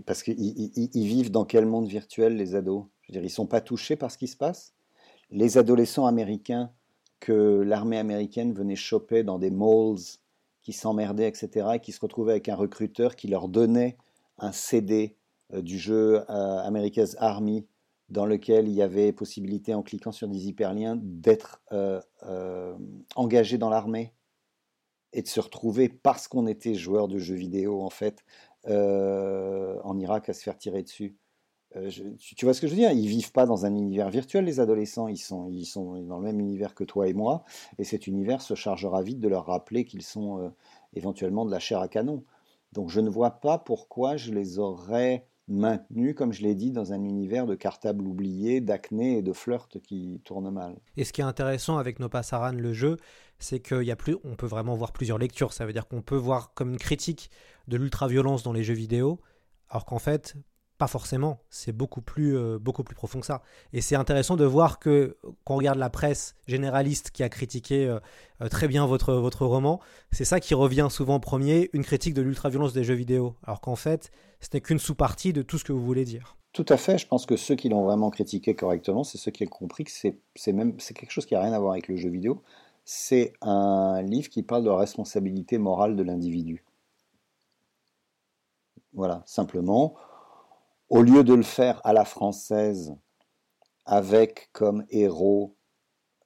Parce 0.06 0.24
qu'ils 0.24 0.84
vivent 0.94 1.32
dans 1.32 1.46
quel 1.46 1.66
monde 1.66 1.88
virtuel, 1.88 2.36
les 2.36 2.56
ados? 2.56 2.86
Je 3.04 3.08
veux 3.08 3.14
dire, 3.14 3.24
ils 3.24 3.30
sont 3.30 3.48
pas 3.48 3.62
touchés 3.62 3.96
par 3.96 4.12
ce 4.12 4.18
qui 4.18 4.28
se 4.28 4.38
passe? 4.38 4.74
Les 5.32 5.58
adolescents 5.58 6.06
américains 6.06 6.72
que 7.20 7.62
l'armée 7.62 7.98
américaine 7.98 8.54
venait 8.54 8.76
choper 8.76 9.24
dans 9.24 9.40
des 9.40 9.52
malls, 9.52 10.20
qui 10.62 10.74
s'emmerdaient, 10.74 11.28
etc., 11.28 11.68
et 11.76 11.80
qui 11.80 11.92
se 11.92 12.00
retrouvaient 12.02 12.34
avec 12.34 12.50
un 12.50 12.56
recruteur 12.56 13.16
qui 13.16 13.28
leur 13.28 13.48
donnait 13.48 13.98
un 14.38 14.52
CD 14.52 15.16
euh, 15.54 15.62
du 15.62 15.78
jeu 15.78 16.24
euh, 16.30 16.60
America's 16.60 17.16
Army, 17.20 17.66
dans 18.10 18.26
lequel 18.26 18.68
il 18.68 18.74
y 18.74 18.82
avait 18.82 19.12
possibilité, 19.12 19.74
en 19.74 19.84
cliquant 19.84 20.12
sur 20.12 20.28
des 20.28 20.48
hyperliens, 20.48 21.00
d'être 21.02 21.62
euh, 21.72 22.02
engagé 23.16 23.58
dans 23.58 23.70
l'armée 23.70 24.14
et 25.14 25.22
de 25.22 25.28
se 25.28 25.40
retrouver, 25.40 25.90
parce 25.90 26.28
qu'on 26.28 26.48
était 26.48 26.76
joueur 26.76 27.08
de 27.08 27.18
jeux 27.18 27.36
vidéo, 27.36 27.82
en 27.82 27.90
fait, 27.90 28.24
euh, 28.24 28.49
en 28.68 29.97
Irak 29.99 30.30
à 30.30 30.34
se 30.34 30.43
faire 30.43 30.57
tirer 30.57 30.84
dessus. 30.84 31.18
Euh, 31.76 31.91
tu, 32.20 32.45
vois 32.45 32.53
ce 32.53 32.62
que 32.62 32.68
je 32.68 32.72
veux 32.72 32.80
dire? 32.80 32.91
Ils 32.91 33.07
vivent 33.07 33.32
pas 33.32 33.45
dans 33.45 33.66
un 33.66 33.76
univers 33.76 34.10
virtuel, 34.10 34.45
les 34.45 34.60
adolescents. 34.60 35.07
Ils 35.07 35.18
sont, 35.18 35.49
ils 35.49 35.66
sont 35.66 36.01
dans 36.03 36.18
le 36.18 36.24
même 36.24 36.39
univers 36.39 36.74
que 36.74 36.84
toi 36.84 37.07
et 37.07 37.14
moi. 37.14 37.43
Et 37.78 37.84
cet 37.84 38.07
univers 38.07 38.41
se 38.41 38.55
chargera 38.55 39.01
vite 39.01 39.20
de 39.20 39.28
leur 39.28 39.45
rappeler 39.45 39.86
qu'ils 39.86 40.01
sont 40.01 40.39
euh, 40.39 40.49
éventuellement 40.93 41.45
de 41.45 41.51
la 41.51 41.60
chair 41.60 41.80
à 41.80 41.88
canon. 41.88 42.24
Donc 42.72 42.89
je 42.89 42.99
ne 42.99 43.10
vois 43.10 43.32
pas 43.32 43.57
pourquoi 43.57 44.18
je 44.18 44.32
les 44.32 44.60
aurais 44.60 45.28
maintenus, 45.50 46.16
comme 46.16 46.32
je 46.32 46.43
l'ai 46.43 46.56
dit, 46.56 46.72
dans 46.72 46.93
un 46.93 47.04
univers 47.04 47.45
de 47.45 47.56
cartables 47.56 48.06
oubliés, 48.06 48.62
d'acné 48.62 49.18
et 49.18 49.22
de 49.22 49.34
flirt 49.34 49.80
qui 49.82 50.22
tournent 50.24 50.52
mal. 50.52 50.76
Et 50.95 51.04
ce 51.04 51.12
qui 51.12 51.22
est 51.22 51.26
intéressant 51.26 51.78
avec 51.78 52.00
No 52.00 52.08
Passaran, 52.08 52.54
le 52.54 52.74
jeu, 52.74 52.97
c'est 53.39 53.60
qu'il 53.60 53.84
y 53.84 53.91
a 53.91 53.95
plus, 53.95 54.16
on 54.24 54.36
peut 54.36 54.47
vraiment 54.47 54.76
voir 54.76 54.91
plusieurs 54.91 55.18
lectures. 55.18 55.54
Ça 55.54 55.66
veut 55.66 55.74
dire 55.74 55.88
qu'on 55.88 56.02
peut 56.02 56.16
voir 56.16 56.54
comme 56.54 56.70
une 56.70 56.78
critique 56.78 57.32
de 57.68 57.78
l'ultra-violence 57.78 58.43
dans 58.43 58.54
les 58.54 58.64
jeux 58.64 58.74
vidéo, 58.74 59.20
alors 59.70 59.86
qu'en 59.86 60.00
fait, 60.00 60.36
pas 60.80 60.88
forcément. 60.88 61.42
C'est 61.50 61.74
beaucoup 61.74 62.02
plus, 62.02 62.36
euh, 62.36 62.58
beaucoup 62.58 62.84
plus 62.84 62.96
profond 62.96 63.20
que 63.20 63.26
ça. 63.26 63.44
Et 63.74 63.82
c'est 63.82 63.96
intéressant 63.96 64.38
de 64.38 64.46
voir 64.46 64.80
que 64.80 65.18
quand 65.44 65.54
on 65.54 65.58
regarde 65.58 65.78
la 65.78 65.90
presse 65.90 66.36
généraliste 66.48 67.12
qui 67.12 67.22
a 67.22 67.30
critiqué 67.30 67.86
euh, 67.86 68.00
euh, 68.42 68.48
très 68.48 68.68
bien 68.68 68.88
votre, 68.88 69.14
votre 69.14 69.46
roman, 69.46 69.82
c'est 70.12 70.26
ça 70.26 70.40
qui 70.40 70.56
revient 70.56 70.88
souvent 70.90 71.16
en 71.16 71.20
premier, 71.20 71.70
une 71.74 71.84
critique 71.84 72.14
de 72.14 72.22
l'ultra-violence 72.22 72.74
des 72.74 72.86
jeux 72.86 72.96
vidéo. 72.96 73.36
Alors 73.44 73.60
qu'en 73.60 73.76
fait, 73.76 74.10
ce 74.40 74.48
n'est 74.54 74.62
qu'une 74.62 74.80
sous-partie 74.80 75.34
de 75.34 75.42
tout 75.42 75.58
ce 75.58 75.66
que 75.66 75.74
vous 75.74 75.86
voulez 75.86 76.06
dire. 76.06 76.38
Tout 76.54 76.66
à 76.70 76.78
fait. 76.78 76.98
Je 76.98 77.06
pense 77.06 77.26
que 77.26 77.36
ceux 77.36 77.56
qui 77.56 77.68
l'ont 77.68 77.84
vraiment 77.84 78.10
critiqué 78.10 78.56
correctement, 78.56 79.04
c'est 79.04 79.18
ceux 79.18 79.32
qui 79.32 79.44
ont 79.44 79.48
compris 79.48 79.84
que 79.84 79.92
c'est 79.92 80.54
même 80.54 80.80
c'est 80.80 80.94
quelque 80.96 81.12
chose 81.12 81.26
qui 81.26 81.34
n'a 81.34 81.42
rien 81.42 81.54
à 81.54 81.60
voir 81.60 81.74
avec 81.74 81.90
le 81.90 81.98
jeu 81.98 82.10
vidéo. 82.10 82.42
C'est 82.86 83.34
un 83.42 84.02
livre 84.02 84.30
qui 84.30 84.44
parle 84.44 84.64
de 84.64 84.70
la 84.70 84.78
responsabilité 84.78 85.58
morale 85.58 85.98
de 85.98 86.04
l'individu. 86.04 86.64
Voilà, 88.94 89.22
simplement, 89.26 89.96
au 90.90 91.02
lieu 91.04 91.24
de 91.24 91.34
le 91.34 91.44
faire 91.44 91.82
à 91.84 91.94
la 91.94 92.06
française, 92.06 92.96
avec 93.86 94.50
comme 94.54 94.86
héros 94.90 95.56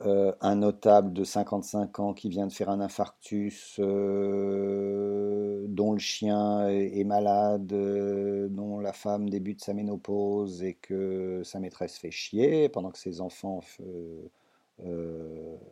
euh, 0.06 0.34
un 0.42 0.56
notable 0.56 1.14
de 1.14 1.24
55 1.24 2.00
ans 2.00 2.14
qui 2.14 2.28
vient 2.28 2.48
de 2.48 2.52
faire 2.52 2.70
un 2.70 2.82
infarctus, 2.82 3.78
euh, 3.80 5.66
dont 5.70 5.94
le 5.94 6.00
chien 6.00 6.68
est, 6.68 7.04
malade, 7.06 7.72
euh, 7.72 8.48
dont 8.50 8.80
la 8.80 8.92
femme 8.92 9.30
débute 9.30 9.64
sa 9.64 9.74
ménopause 9.74 10.62
et 10.64 10.74
que 10.74 11.42
sa 11.44 11.60
maîtresse 11.60 11.98
fait 11.98 12.12
chier 12.12 12.68
pendant 12.70 12.92
que 12.92 13.00
ses 13.00 13.22
enfants 13.22 13.62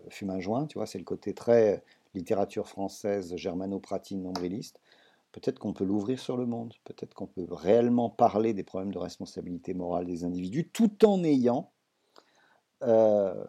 fument 0.10 0.32
un 0.32 0.40
joint, 0.40 0.66
tu 0.68 0.78
vois, 0.78 0.86
c'est 0.86 1.00
le 1.00 1.04
côté 1.04 1.34
très 1.34 1.84
littérature 2.14 2.68
française 2.68 3.36
germano-pratine 3.36 4.22
nombriliste. 4.22 4.80
Peut-être 5.32 5.60
qu'on 5.60 5.74
peut 5.74 5.86
l'ouvrir 5.86 6.20
sur 6.20 6.36
le 6.36 6.46
monde, 6.46 6.74
peut-être 6.84 7.14
qu'on 7.14 7.28
peut 7.28 7.48
réellement 7.50 8.10
parler 8.10 8.54
des 8.54 8.64
problèmes 8.64 8.94
de 8.94 8.98
responsabilité 8.98 9.74
morale 9.74 10.06
des 10.06 10.26
individus 10.26 10.70
tout 10.70 11.06
en 11.06 11.24
ayant 11.24 11.72
euh, 12.84 13.46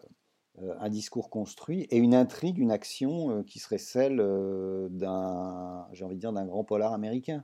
euh, 0.61 0.75
un 0.79 0.89
discours 0.89 1.29
construit 1.29 1.81
et 1.89 1.97
une 1.97 2.15
intrigue, 2.15 2.57
une 2.57 2.71
action 2.71 3.31
euh, 3.31 3.43
qui 3.43 3.59
serait 3.59 3.79
celle 3.79 4.17
d'un, 4.91 5.87
j'ai 5.91 6.05
envie 6.05 6.15
de 6.15 6.21
dire, 6.21 6.31
d'un 6.31 6.45
grand 6.45 6.63
polar 6.63 6.93
américain. 6.93 7.43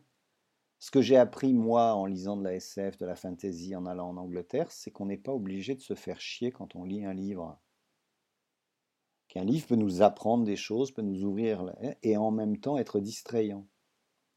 Ce 0.78 0.92
que 0.92 1.02
j'ai 1.02 1.18
appris, 1.18 1.54
moi, 1.54 1.94
en 1.96 2.06
lisant 2.06 2.38
de 2.38 2.44
la 2.44 2.54
SF, 2.54 2.98
de 2.98 3.06
la 3.06 3.18
fantasy, 3.18 3.76
en 3.76 3.86
allant 3.86 4.10
en 4.10 4.18
Angleterre, 4.18 4.72
c'est 4.72 4.92
qu'on 4.92 5.08
n'est 5.08 5.18
pas 5.18 5.34
obligé 5.34 5.76
de 5.76 5.82
se 5.82 5.96
faire 5.96 6.22
chier 6.22 6.52
quand 6.52 6.78
on 6.78 6.86
lit 6.86 7.04
un 7.04 7.14
livre. 7.14 7.60
Qu'un 9.28 9.44
livre 9.44 9.68
peut 9.68 9.76
nous 9.76 10.02
apprendre 10.02 10.46
des 10.46 10.56
choses, 10.56 10.92
peut 10.92 11.02
nous 11.02 11.24
ouvrir, 11.24 11.74
et 12.04 12.16
en 12.16 12.32
même 12.32 12.58
temps 12.58 12.78
être 12.78 13.02
distrayant 13.02 13.68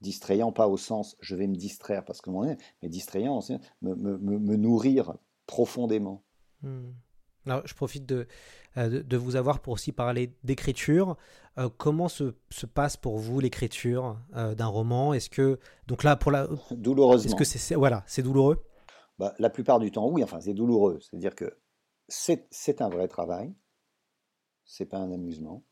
distrayant 0.03 0.53
pas 0.53 0.69
au 0.69 0.77
sens 0.77 1.17
je 1.21 1.35
vais 1.35 1.47
me 1.47 1.57
distraire 1.57 2.05
parce 2.05 2.21
que 2.21 2.31
mon 2.31 2.43
mais 2.83 2.89
distrayant 2.89 3.41
me, 3.81 3.95
me, 3.95 4.19
me, 4.19 4.57
nourrir 4.57 5.15
profondément. 5.47 6.23
Hmm. 6.63 6.91
Alors, 7.47 7.67
je 7.67 7.75
profite 7.75 8.07
de, 8.07 8.27
euh, 8.77 9.03
de, 9.03 9.17
vous 9.17 9.35
avoir 9.35 9.61
pour 9.61 9.73
aussi 9.73 9.91
parler 9.91 10.33
d'écriture. 10.45 11.17
Euh, 11.59 11.69
comment 11.77 12.09
se, 12.09 12.35
se, 12.51 12.67
passe 12.67 12.97
pour 12.97 13.19
vous 13.19 13.41
l'écriture 13.41 14.17
euh, 14.37 14.55
d'un 14.55 14.67
roman? 14.67 15.13
Est-ce 15.13 15.29
que 15.29 15.59
donc 15.87 16.05
là 16.05 16.15
pour 16.17 16.31
la 16.31 16.49
douloureusement 16.71 17.31
Est-ce 17.31 17.37
que 17.37 17.45
c'est 17.45 17.75
voilà 17.75 18.05
c'est 18.07 18.23
douloureux? 18.23 18.65
Bah, 19.19 19.35
La 19.39 19.51
plupart 19.51 19.81
du 19.81 19.91
temps 19.91 20.09
oui. 20.09 20.23
Enfin 20.23 20.41
c'est 20.41 20.55
douloureux. 20.55 20.99
C'est-à-dire 21.01 21.35
que 21.35 21.59
c'est 22.09 22.81
un 22.81 22.89
vrai 22.89 23.09
travail. 23.09 23.55
C'est 24.65 24.87
pas 24.87 24.99
un 24.99 25.11
amusement. 25.11 25.65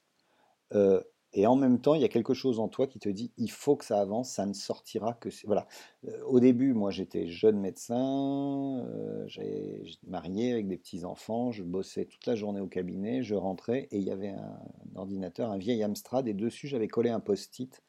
Euh, 0.75 1.03
et 1.33 1.47
en 1.47 1.55
même 1.55 1.81
temps, 1.81 1.95
il 1.95 2.01
y 2.01 2.05
a 2.05 2.09
quelque 2.09 2.35
chose 2.35 2.59
en 2.59 2.69
toi 2.69 2.89
qui 2.89 2.99
te 2.99 3.09
dit, 3.09 3.33
il 3.37 3.51
faut 3.53 3.77
que 3.77 3.85
ça 3.85 4.01
avance, 4.01 4.33
ça 4.33 4.47
ne 4.47 4.53
sortira 4.53 5.15
que... 5.15 5.29
Voilà. 5.47 5.69
Euh, 6.09 6.23
au 6.25 6.41
début, 6.41 6.75
moi, 6.75 6.91
j'étais 6.91 7.29
jeune 7.29 7.61
médecin, 7.61 8.85
euh, 8.89 9.25
j'ai 9.29 9.85
marié 10.05 10.53
avec 10.53 10.67
des 10.67 10.77
petits-enfants, 10.77 11.53
je 11.53 11.63
bossais 11.63 12.07
toute 12.07 12.27
la 12.27 12.35
journée 12.35 12.61
au 12.61 12.67
cabinet, 12.67 13.23
je 13.23 13.37
rentrais 13.37 13.87
et 13.93 13.99
il 13.99 14.03
y 14.03 14.11
avait 14.11 14.31
un, 14.31 14.59
ordinateur, 14.97 15.53
un 15.53 15.59
vieil 15.59 15.85
Amstrad, 15.85 16.27
et 16.27 16.35
dessus, 16.35 16.67
j'avais 16.67 16.89
collé 16.89 17.11
un 17.11 17.21
post-it. 17.21 17.81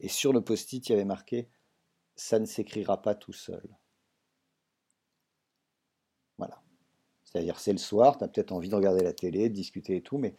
Et 0.00 0.08
sur 0.08 0.34
le 0.34 0.42
post-it, 0.42 0.86
il 0.86 0.92
y 0.92 0.94
avait 0.94 1.06
marqué, 1.06 1.48
ça 2.16 2.38
ne 2.38 2.44
s'écrira 2.44 3.00
pas 3.00 3.14
tout 3.14 3.32
seul. 3.32 3.66
Voilà. 6.36 6.62
C'est-à-dire, 7.24 7.58
c'est 7.58 7.72
le 7.72 7.78
soir, 7.78 8.18
tu 8.18 8.24
as 8.24 8.28
peut-être 8.28 8.52
envie 8.52 8.68
de 8.68 8.74
regarder 8.74 9.02
la 9.02 9.14
télé, 9.14 9.48
de 9.48 9.54
discuter 9.54 9.96
et 9.96 10.02
tout, 10.02 10.18
mais... 10.18 10.34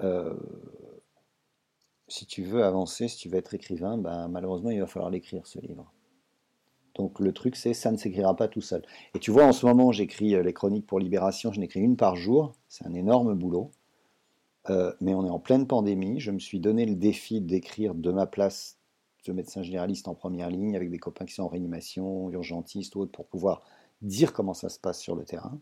Euh, 0.00 0.34
si 2.12 2.26
tu 2.26 2.42
veux 2.42 2.64
avancer, 2.64 3.08
si 3.08 3.16
tu 3.16 3.28
veux 3.28 3.38
être 3.38 3.54
écrivain, 3.54 3.98
ben, 3.98 4.28
malheureusement, 4.28 4.70
il 4.70 4.80
va 4.80 4.86
falloir 4.86 5.10
l'écrire, 5.10 5.46
ce 5.46 5.58
livre. 5.58 5.92
Donc 6.94 7.20
le 7.20 7.32
truc, 7.32 7.56
c'est 7.56 7.72
ça 7.72 7.92
ne 7.92 7.96
s'écrira 7.96 8.34
pas 8.36 8.48
tout 8.48 8.60
seul. 8.60 8.82
Et 9.14 9.18
tu 9.18 9.30
vois, 9.30 9.44
en 9.44 9.52
ce 9.52 9.64
moment, 9.64 9.92
j'écris 9.92 10.34
euh, 10.34 10.42
les 10.42 10.52
chroniques 10.52 10.86
pour 10.86 10.98
Libération, 10.98 11.52
je 11.52 11.60
n'écris 11.60 11.80
une 11.80 11.96
par 11.96 12.16
jour, 12.16 12.52
c'est 12.68 12.86
un 12.86 12.94
énorme 12.94 13.34
boulot. 13.34 13.70
Euh, 14.68 14.92
mais 15.00 15.14
on 15.14 15.24
est 15.24 15.30
en 15.30 15.38
pleine 15.38 15.66
pandémie, 15.66 16.20
je 16.20 16.30
me 16.30 16.38
suis 16.38 16.60
donné 16.60 16.84
le 16.84 16.94
défi 16.94 17.40
d'écrire 17.40 17.94
de 17.94 18.10
ma 18.10 18.26
place 18.26 18.78
de 19.26 19.32
médecin 19.32 19.62
généraliste 19.62 20.08
en 20.08 20.14
première 20.14 20.50
ligne, 20.50 20.76
avec 20.76 20.90
des 20.90 20.98
copains 20.98 21.24
qui 21.24 21.34
sont 21.34 21.44
en 21.44 21.48
réanimation, 21.48 22.30
urgentistes 22.30 22.94
ou 22.96 23.00
autres, 23.00 23.12
pour 23.12 23.26
pouvoir 23.26 23.62
dire 24.02 24.32
comment 24.32 24.54
ça 24.54 24.68
se 24.68 24.78
passe 24.78 25.00
sur 25.00 25.14
le 25.14 25.24
terrain. 25.24 25.58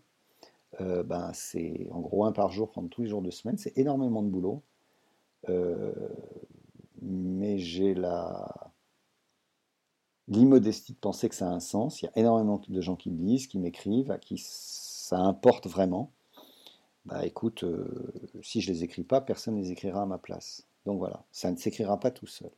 Euh, 0.81 1.03
ben, 1.03 1.31
c'est 1.33 1.89
en 1.91 2.01
gros 2.01 2.25
un 2.25 2.33
par 2.33 2.51
jour 2.51 2.71
pendant 2.71 2.89
tous 2.89 3.03
les 3.03 3.09
jours 3.09 3.23
de 3.23 3.31
semaine, 3.31 3.59
c'est 3.59 3.77
énormément 3.77 4.23
de 4.23 4.29
boulot. 4.29 4.63
Euh, 5.49 5.93
mais 7.01 7.59
j'ai 7.59 7.95
la 7.95 8.73
l'immodestie 10.29 10.93
de 10.93 10.99
penser 10.99 11.29
que 11.29 11.35
ça 11.35 11.49
a 11.49 11.53
un 11.53 11.61
sens. 11.61 12.03
Il 12.03 12.07
y 12.07 12.09
a 12.09 12.19
énormément 12.19 12.61
de 12.67 12.81
gens 12.81 12.97
qui 12.97 13.11
le 13.11 13.17
lisent, 13.17 13.47
qui 13.47 13.59
m'écrivent, 13.59 14.11
à 14.11 14.19
qui 14.19 14.37
ça 14.39 15.19
importe 15.19 15.67
vraiment. 15.67 16.13
Bah 17.07 17.25
écoute, 17.25 17.65
euh, 17.65 18.13
si 18.43 18.61
je 18.61 18.71
les 18.71 18.85
écris 18.85 19.05
pas, 19.05 19.21
personne 19.23 19.55
ne 19.55 19.61
les 19.61 19.73
écrira 19.73 20.03
à 20.03 20.07
ma 20.07 20.19
place. 20.19 20.67
Donc 20.85 20.99
voilà, 20.99 21.25
ça 21.33 21.51
ne 21.51 21.57
s'écrira 21.57 21.99
pas 21.99 22.11
tout 22.11 22.27
seul. 22.27 22.51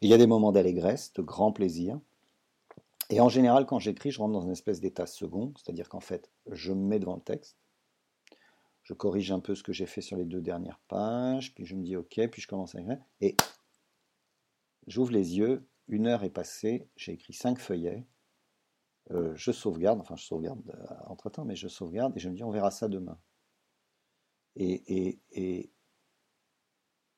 il 0.00 0.08
y 0.08 0.14
a 0.14 0.18
des 0.18 0.26
moments 0.26 0.52
d'allégresse, 0.52 1.12
de 1.14 1.22
grand 1.22 1.52
plaisir. 1.52 2.00
Et 3.10 3.20
en 3.20 3.28
général, 3.28 3.66
quand 3.66 3.78
j'écris, 3.78 4.10
je 4.10 4.18
rentre 4.20 4.32
dans 4.32 4.40
une 4.42 4.52
espèce 4.52 4.80
d'état 4.80 5.06
second, 5.06 5.52
c'est-à-dire 5.56 5.88
qu'en 5.88 6.00
fait, 6.00 6.30
je 6.50 6.72
me 6.72 6.86
mets 6.86 6.98
devant 6.98 7.16
le 7.16 7.20
texte, 7.20 7.56
je 8.84 8.92
corrige 8.92 9.32
un 9.32 9.40
peu 9.40 9.54
ce 9.54 9.62
que 9.62 9.72
j'ai 9.72 9.86
fait 9.86 10.02
sur 10.02 10.16
les 10.16 10.26
deux 10.26 10.42
dernières 10.42 10.78
pages, 10.88 11.54
puis 11.54 11.64
je 11.64 11.74
me 11.74 11.82
dis 11.82 11.96
ok, 11.96 12.28
puis 12.30 12.42
je 12.42 12.46
commence 12.46 12.74
à 12.74 12.80
écrire, 12.80 13.02
et 13.20 13.36
j'ouvre 14.86 15.10
les 15.12 15.38
yeux, 15.38 15.66
une 15.88 16.06
heure 16.06 16.22
est 16.22 16.30
passée, 16.30 16.88
j'ai 16.96 17.12
écrit 17.12 17.32
cinq 17.32 17.58
feuillets, 17.58 18.06
euh, 19.10 19.32
je 19.36 19.52
sauvegarde, 19.52 20.00
enfin 20.00 20.16
je 20.16 20.24
sauvegarde 20.24 20.62
euh, 20.70 20.94
entre 21.06 21.30
temps, 21.30 21.44
mais 21.44 21.56
je 21.56 21.68
sauvegarde 21.68 22.16
et 22.16 22.20
je 22.20 22.28
me 22.28 22.34
dis 22.34 22.44
on 22.44 22.50
verra 22.50 22.70
ça 22.70 22.88
demain. 22.88 23.18
Et, 24.56 25.18
et, 25.32 25.72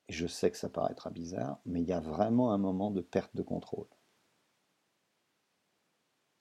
je 0.08 0.26
sais 0.26 0.50
que 0.50 0.56
ça 0.56 0.68
paraîtra 0.68 1.10
bizarre, 1.10 1.58
mais 1.66 1.82
il 1.82 1.88
y 1.88 1.92
a 1.92 2.00
vraiment 2.00 2.52
un 2.52 2.58
moment 2.58 2.90
de 2.92 3.00
perte 3.00 3.34
de 3.34 3.42
contrôle. 3.42 3.88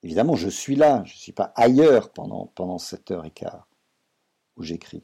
Évidemment, 0.04 0.36
je 0.36 0.50
suis 0.50 0.76
là, 0.76 1.04
je 1.04 1.14
ne 1.14 1.18
suis 1.18 1.32
pas 1.32 1.52
ailleurs 1.56 2.14
pendant, 2.14 2.46
pendant 2.48 2.78
7 2.78 3.12
heures 3.12 3.26
et 3.26 3.32
quart 3.32 3.68
où 4.56 4.64
j'écris 4.64 5.04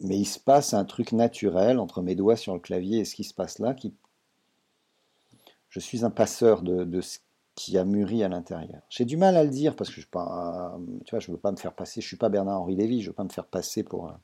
mais 0.00 0.16
il 0.16 0.26
se 0.26 0.38
passe 0.38 0.74
un 0.74 0.84
truc 0.84 1.12
naturel 1.12 1.78
entre 1.78 2.02
mes 2.02 2.14
doigts 2.14 2.36
sur 2.36 2.54
le 2.54 2.60
clavier 2.60 3.00
et 3.00 3.04
ce 3.04 3.14
qui 3.14 3.24
se 3.24 3.34
passe 3.34 3.58
là. 3.58 3.74
Je 5.68 5.80
suis 5.80 6.04
un 6.04 6.10
passeur 6.10 6.62
de, 6.62 7.00
ce 7.00 7.18
qui 7.54 7.76
a 7.76 7.84
mûri 7.84 8.22
à 8.22 8.28
l'intérieur. 8.28 8.82
J'ai 8.88 9.04
du 9.04 9.16
mal 9.16 9.36
à 9.36 9.44
le 9.44 9.50
dire 9.50 9.74
parce 9.74 9.90
que 9.90 10.00
je 10.00 10.06
ne 10.06 11.32
veux 11.32 11.38
pas 11.38 11.52
me 11.52 11.56
faire 11.56 11.74
passer. 11.74 12.00
Je 12.00 12.06
suis 12.06 12.16
pas 12.16 12.28
Bernard-Henri 12.28 12.76
Lévy. 12.76 13.02
Je 13.02 13.10
veux 13.10 13.14
pas 13.14 13.24
me 13.24 13.28
faire 13.28 13.46
passer 13.46 13.82
pour 13.82 14.06
un. 14.06 14.20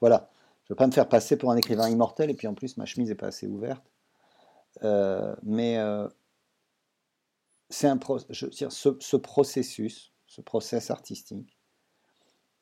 Voilà, 0.00 0.28
je 0.64 0.72
veux 0.72 0.76
pas 0.76 0.86
me 0.86 0.92
faire 0.92 1.08
passer 1.08 1.36
pour 1.36 1.50
un 1.50 1.56
écrivain 1.56 1.88
immortel. 1.88 2.30
Et 2.30 2.34
puis 2.34 2.46
en 2.46 2.54
plus, 2.54 2.76
ma 2.76 2.84
chemise 2.84 3.10
est 3.10 3.16
pas 3.16 3.28
assez 3.28 3.46
ouverte. 3.46 3.84
Euh, 4.82 5.34
mais 5.42 5.78
euh, 5.78 6.06
c'est 7.70 7.88
un 7.88 7.98
ce, 8.30 8.96
ce, 9.00 9.16
processus, 9.16 10.12
ce 10.26 10.42
process 10.42 10.90
artistique, 10.90 11.56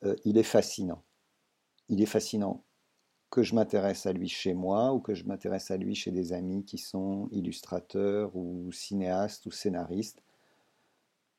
euh, 0.03 0.15
il 0.23 0.37
est 0.37 0.43
fascinant 0.43 1.03
il 1.89 2.01
est 2.01 2.07
fascinant 2.07 2.63
que 3.29 3.43
je 3.43 3.55
m'intéresse 3.55 4.05
à 4.05 4.13
lui 4.13 4.29
chez 4.29 4.53
moi 4.53 4.93
ou 4.93 4.99
que 4.99 5.13
je 5.13 5.25
m'intéresse 5.25 5.71
à 5.71 5.77
lui 5.77 5.95
chez 5.95 6.11
des 6.11 6.31
amis 6.31 6.63
qui 6.63 6.77
sont 6.77 7.27
illustrateurs 7.31 8.35
ou 8.35 8.71
cinéastes 8.71 9.45
ou 9.45 9.51
scénaristes. 9.51 10.23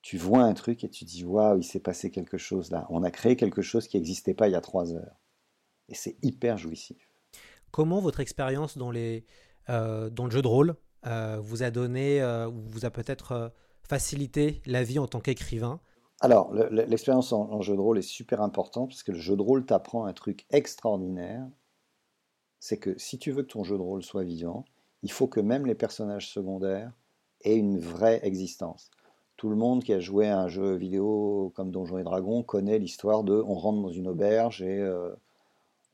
Tu 0.02 0.18
vois 0.18 0.42
un 0.42 0.52
truc 0.52 0.84
et 0.84 0.90
tu 0.90 1.04
dis 1.04 1.24
waouh, 1.24 1.58
il 1.58 1.64
s'est 1.64 1.80
passé 1.80 2.10
quelque 2.10 2.38
chose 2.38 2.70
là. 2.70 2.86
On 2.90 3.02
a 3.02 3.10
créé 3.10 3.34
quelque 3.36 3.62
chose 3.62 3.88
qui 3.88 3.96
n'existait 3.96 4.34
pas 4.34 4.48
il 4.48 4.52
y 4.52 4.56
a 4.56 4.60
trois 4.60 4.92
heures. 4.92 5.20
Et 5.88 5.94
c'est 5.94 6.16
hyper 6.22 6.58
jouissif. 6.58 7.10
Comment 7.70 8.00
votre 8.00 8.20
expérience 8.20 8.76
dans, 8.76 8.90
les, 8.90 9.24
euh, 9.68 10.10
dans 10.10 10.24
le 10.26 10.30
jeu 10.30 10.42
de 10.42 10.48
rôle 10.48 10.76
euh, 11.06 11.38
vous 11.40 11.62
a 11.62 11.70
donné, 11.70 12.20
euh, 12.20 12.46
vous 12.46 12.84
a 12.84 12.90
peut-être 12.90 13.52
facilité 13.82 14.60
la 14.66 14.82
vie 14.82 14.98
en 14.98 15.06
tant 15.06 15.20
qu'écrivain? 15.20 15.80
Alors, 16.20 16.54
l'expérience 16.54 17.32
en, 17.32 17.60
jeu 17.60 17.74
de 17.74 17.80
rôle 17.80 17.98
est 17.98 18.02
super 18.02 18.40
importante 18.40 18.88
parce 18.88 19.02
que 19.02 19.12
le 19.12 19.18
jeu 19.18 19.36
de 19.36 19.42
rôle 19.42 19.66
t'apprend 19.66 20.06
un 20.06 20.14
truc 20.14 20.46
extraordinaire. 20.50 21.46
C'est 22.58 22.78
que 22.78 22.98
si 22.98 23.18
tu 23.18 23.32
veux 23.32 23.42
que 23.42 23.52
ton 23.52 23.64
jeu 23.64 23.76
de 23.76 23.82
rôle 23.82 24.02
soit 24.02 24.24
vivant, 24.24 24.64
il 25.02 25.12
faut 25.12 25.26
que 25.26 25.40
même 25.40 25.66
les 25.66 25.74
personnages 25.74 26.30
secondaires 26.30 26.92
aient 27.42 27.56
une 27.56 27.78
vraie 27.78 28.20
existence. 28.22 28.90
Tout 29.36 29.50
le 29.50 29.56
monde 29.56 29.84
qui 29.84 29.92
a 29.92 30.00
joué 30.00 30.26
à 30.28 30.40
un 30.40 30.48
jeu 30.48 30.74
vidéo 30.74 31.52
comme 31.54 31.70
Donjons 31.70 31.98
et 31.98 32.04
Dragons 32.04 32.42
connaît 32.42 32.78
l'histoire 32.78 33.22
de 33.22 33.34
on 33.46 33.54
rentre 33.54 33.82
dans 33.82 33.92
une 33.92 34.08
auberge 34.08 34.62
et 34.62 34.80
euh, 34.80 35.14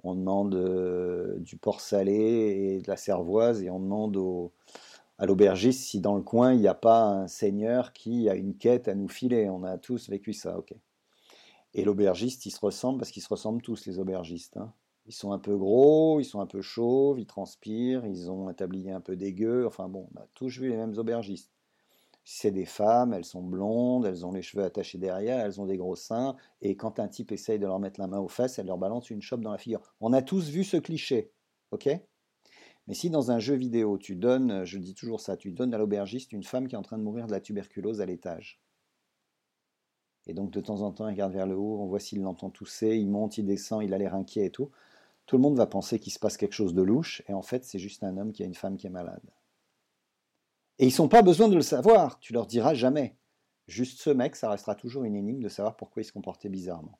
on 0.04 0.14
demande 0.14 0.54
euh, 0.54 1.36
du 1.40 1.56
porc 1.56 1.80
salé 1.80 2.14
et 2.14 2.80
de 2.80 2.88
la 2.88 2.96
cervoise 2.96 3.60
et 3.62 3.70
on 3.70 3.80
demande 3.80 4.16
aux, 4.16 4.52
à 5.18 5.26
l'aubergiste 5.26 5.84
si 5.84 6.00
dans 6.00 6.16
le 6.16 6.22
coin 6.22 6.52
il 6.52 6.60
n'y 6.60 6.68
a 6.68 6.74
pas 6.74 7.04
un 7.04 7.28
seigneur 7.28 7.92
qui 7.92 8.28
a 8.28 8.34
une 8.34 8.56
quête 8.56 8.88
à 8.88 8.94
nous 8.94 9.08
filer. 9.08 9.48
On 9.48 9.62
a 9.64 9.78
tous 9.78 10.08
vécu 10.08 10.32
ça, 10.32 10.58
ok. 10.58 10.74
Et 11.74 11.84
l'aubergiste, 11.84 12.44
ils 12.46 12.50
se 12.50 12.60
ressemblent 12.60 12.98
parce 12.98 13.10
qu'ils 13.10 13.22
se 13.22 13.28
ressemblent 13.28 13.62
tous, 13.62 13.86
les 13.86 13.98
aubergistes. 13.98 14.56
Hein. 14.56 14.72
Ils 15.06 15.14
sont 15.14 15.32
un 15.32 15.38
peu 15.38 15.56
gros, 15.56 16.20
ils 16.20 16.24
sont 16.24 16.40
un 16.40 16.46
peu 16.46 16.60
chauves, 16.60 17.18
ils 17.18 17.26
transpirent, 17.26 18.06
ils 18.06 18.30
ont 18.30 18.48
un 18.48 18.54
tablier 18.54 18.92
un 18.92 19.00
peu 19.00 19.16
dégueu. 19.16 19.66
Enfin 19.66 19.88
bon, 19.88 20.08
on 20.14 20.20
a 20.20 20.26
tous 20.34 20.58
vu 20.58 20.68
les 20.68 20.76
mêmes 20.76 20.96
aubergistes. 20.98 21.50
c'est 22.24 22.52
des 22.52 22.66
femmes, 22.66 23.12
elles 23.14 23.24
sont 23.24 23.42
blondes, 23.42 24.06
elles 24.06 24.24
ont 24.26 24.32
les 24.32 24.42
cheveux 24.42 24.64
attachés 24.64 24.98
derrière, 24.98 25.40
elles 25.40 25.60
ont 25.60 25.66
des 25.66 25.76
gros 25.76 25.96
seins, 25.96 26.36
et 26.60 26.76
quand 26.76 27.00
un 27.00 27.08
type 27.08 27.32
essaye 27.32 27.58
de 27.58 27.66
leur 27.66 27.80
mettre 27.80 28.00
la 28.00 28.06
main 28.06 28.20
aux 28.20 28.28
fesses, 28.28 28.58
elle 28.58 28.66
leur 28.66 28.78
balance 28.78 29.10
une 29.10 29.22
chope 29.22 29.40
dans 29.40 29.50
la 29.52 29.58
figure. 29.58 29.80
On 30.00 30.12
a 30.12 30.22
tous 30.22 30.48
vu 30.50 30.62
ce 30.62 30.76
cliché, 30.76 31.32
ok 31.72 31.88
mais 32.86 32.94
si 32.94 33.10
dans 33.10 33.30
un 33.30 33.38
jeu 33.38 33.54
vidéo, 33.54 33.98
tu 33.98 34.16
donnes, 34.16 34.64
je 34.64 34.78
dis 34.78 34.94
toujours 34.94 35.20
ça, 35.20 35.36
tu 35.36 35.52
donnes 35.52 35.74
à 35.74 35.78
l'aubergiste 35.78 36.32
une 36.32 36.42
femme 36.42 36.66
qui 36.66 36.74
est 36.74 36.78
en 36.78 36.82
train 36.82 36.98
de 36.98 37.02
mourir 37.02 37.26
de 37.26 37.32
la 37.32 37.40
tuberculose 37.40 38.00
à 38.00 38.06
l'étage. 38.06 38.60
Et 40.26 40.34
donc 40.34 40.50
de 40.50 40.60
temps 40.60 40.82
en 40.82 40.92
temps, 40.92 41.08
il 41.08 41.12
regarde 41.12 41.32
vers 41.32 41.46
le 41.46 41.56
haut, 41.56 41.80
on 41.80 41.86
voit 41.86 42.00
s'il 42.00 42.22
l'entend 42.22 42.50
tousser, 42.50 42.96
il 42.96 43.08
monte, 43.08 43.38
il 43.38 43.46
descend, 43.46 43.82
il 43.82 43.94
a 43.94 43.98
l'air 43.98 44.14
inquiet 44.14 44.46
et 44.46 44.50
tout. 44.50 44.70
Tout 45.26 45.36
le 45.36 45.42
monde 45.42 45.56
va 45.56 45.66
penser 45.66 45.98
qu'il 45.98 46.12
se 46.12 46.18
passe 46.18 46.36
quelque 46.36 46.54
chose 46.54 46.74
de 46.74 46.82
louche, 46.82 47.22
et 47.28 47.32
en 47.32 47.42
fait, 47.42 47.64
c'est 47.64 47.78
juste 47.78 48.02
un 48.02 48.16
homme 48.16 48.32
qui 48.32 48.42
a 48.42 48.46
une 48.46 48.54
femme 48.54 48.76
qui 48.76 48.88
est 48.88 48.90
malade. 48.90 49.30
Et 50.78 50.88
ils 50.88 50.94
n'ont 50.98 51.08
pas 51.08 51.22
besoin 51.22 51.48
de 51.48 51.54
le 51.54 51.62
savoir, 51.62 52.18
tu 52.18 52.32
leur 52.32 52.46
diras 52.46 52.74
jamais. 52.74 53.16
Juste 53.68 54.00
ce 54.00 54.10
mec, 54.10 54.34
ça 54.34 54.50
restera 54.50 54.74
toujours 54.74 55.04
une 55.04 55.14
énigme 55.14 55.42
de 55.42 55.48
savoir 55.48 55.76
pourquoi 55.76 56.02
il 56.02 56.04
se 56.04 56.12
comportait 56.12 56.48
bizarrement. 56.48 56.98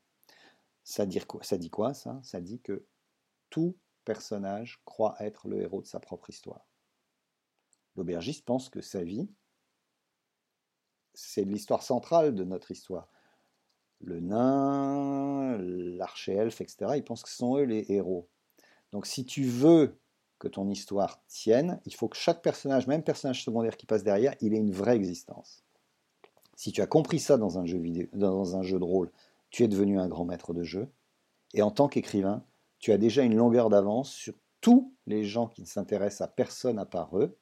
Ça 0.84 1.06
dit 1.06 1.70
quoi, 1.70 1.94
ça? 1.94 2.20
Ça 2.22 2.40
dit 2.40 2.60
que 2.60 2.86
tout 3.50 3.76
personnage 4.04 4.80
croit 4.84 5.16
être 5.20 5.48
le 5.48 5.60
héros 5.60 5.82
de 5.82 5.86
sa 5.86 6.00
propre 6.00 6.30
histoire. 6.30 6.66
L'aubergiste 7.96 8.44
pense 8.44 8.68
que 8.68 8.80
sa 8.80 9.02
vie, 9.02 9.28
c'est 11.14 11.44
l'histoire 11.44 11.82
centrale 11.82 12.34
de 12.34 12.44
notre 12.44 12.70
histoire. 12.70 13.08
Le 14.00 14.20
nain, 14.20 15.58
l'archéelfe, 15.58 16.60
etc., 16.60 16.92
ils 16.96 17.04
pensent 17.04 17.22
que 17.22 17.28
ce 17.28 17.36
sont 17.36 17.56
eux 17.58 17.64
les 17.64 17.86
héros. 17.92 18.28
Donc 18.90 19.06
si 19.06 19.24
tu 19.24 19.44
veux 19.44 19.98
que 20.38 20.48
ton 20.48 20.68
histoire 20.68 21.22
tienne, 21.28 21.80
il 21.84 21.94
faut 21.94 22.08
que 22.08 22.16
chaque 22.16 22.42
personnage, 22.42 22.86
même 22.86 23.04
personnage 23.04 23.44
secondaire 23.44 23.76
qui 23.76 23.86
passe 23.86 24.02
derrière, 24.02 24.34
il 24.40 24.54
ait 24.54 24.58
une 24.58 24.72
vraie 24.72 24.96
existence. 24.96 25.62
Si 26.56 26.72
tu 26.72 26.80
as 26.82 26.86
compris 26.86 27.20
ça 27.20 27.36
dans 27.36 27.58
un 27.58 27.64
jeu 27.64 27.78
vidéo, 27.78 28.08
dans 28.12 28.56
un 28.56 28.62
jeu 28.62 28.78
de 28.78 28.84
rôle, 28.84 29.10
tu 29.50 29.62
es 29.62 29.68
devenu 29.68 30.00
un 30.00 30.08
grand 30.08 30.24
maître 30.24 30.52
de 30.52 30.64
jeu. 30.64 30.90
Et 31.54 31.62
en 31.62 31.70
tant 31.70 31.88
qu'écrivain, 31.88 32.44
tu 32.82 32.92
as 32.92 32.98
déjà 32.98 33.22
une 33.22 33.36
longueur 33.36 33.70
d'avance 33.70 34.12
sur 34.12 34.34
tous 34.60 34.92
les 35.06 35.24
gens 35.24 35.46
qui 35.46 35.62
ne 35.62 35.66
s'intéressent 35.66 36.22
à 36.22 36.28
personne 36.28 36.78
à 36.78 36.84
part 36.84 37.16
eux. 37.16 37.38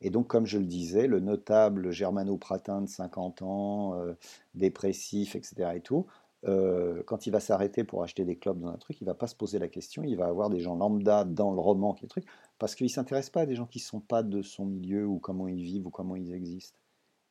Et 0.00 0.10
donc, 0.10 0.26
comme 0.26 0.46
je 0.46 0.58
le 0.58 0.66
disais, 0.66 1.06
le 1.06 1.20
notable 1.20 1.92
germano-pratin 1.92 2.82
de 2.82 2.88
50 2.88 3.42
ans, 3.42 3.94
euh, 3.94 4.14
dépressif, 4.54 5.36
etc. 5.36 5.70
et 5.76 5.80
tout, 5.80 6.06
euh, 6.46 7.04
quand 7.06 7.26
il 7.26 7.30
va 7.30 7.38
s'arrêter 7.38 7.84
pour 7.84 8.02
acheter 8.02 8.24
des 8.24 8.36
clubs 8.36 8.58
dans 8.58 8.68
un 8.68 8.76
truc, 8.76 9.00
il 9.00 9.04
va 9.04 9.14
pas 9.14 9.28
se 9.28 9.36
poser 9.36 9.60
la 9.60 9.68
question, 9.68 10.02
il 10.02 10.16
va 10.16 10.26
avoir 10.26 10.50
des 10.50 10.58
gens 10.58 10.74
lambda 10.74 11.24
dans 11.24 11.52
le 11.52 11.60
roman 11.60 11.94
truc, 11.94 12.26
parce 12.58 12.74
qu'il 12.74 12.90
s'intéresse 12.90 13.30
pas 13.30 13.42
à 13.42 13.46
des 13.46 13.54
gens 13.54 13.66
qui 13.66 13.78
sont 13.78 14.00
pas 14.00 14.24
de 14.24 14.42
son 14.42 14.66
milieu 14.66 15.06
ou 15.06 15.20
comment 15.20 15.46
ils 15.46 15.62
vivent 15.62 15.86
ou 15.86 15.90
comment 15.90 16.16
ils 16.16 16.34
existent. 16.34 16.80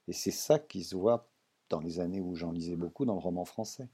Et 0.07 0.13
c'est 0.13 0.31
ça 0.31 0.59
qui 0.59 0.83
se 0.83 0.95
voit 0.95 1.27
dans 1.69 1.81
les 1.81 1.99
années 1.99 2.21
où 2.21 2.35
j'en 2.35 2.51
lisais 2.51 2.77
beaucoup 2.77 3.05
dans 3.05 3.13
le 3.13 3.19
roman 3.19 3.43
français. 3.45 3.89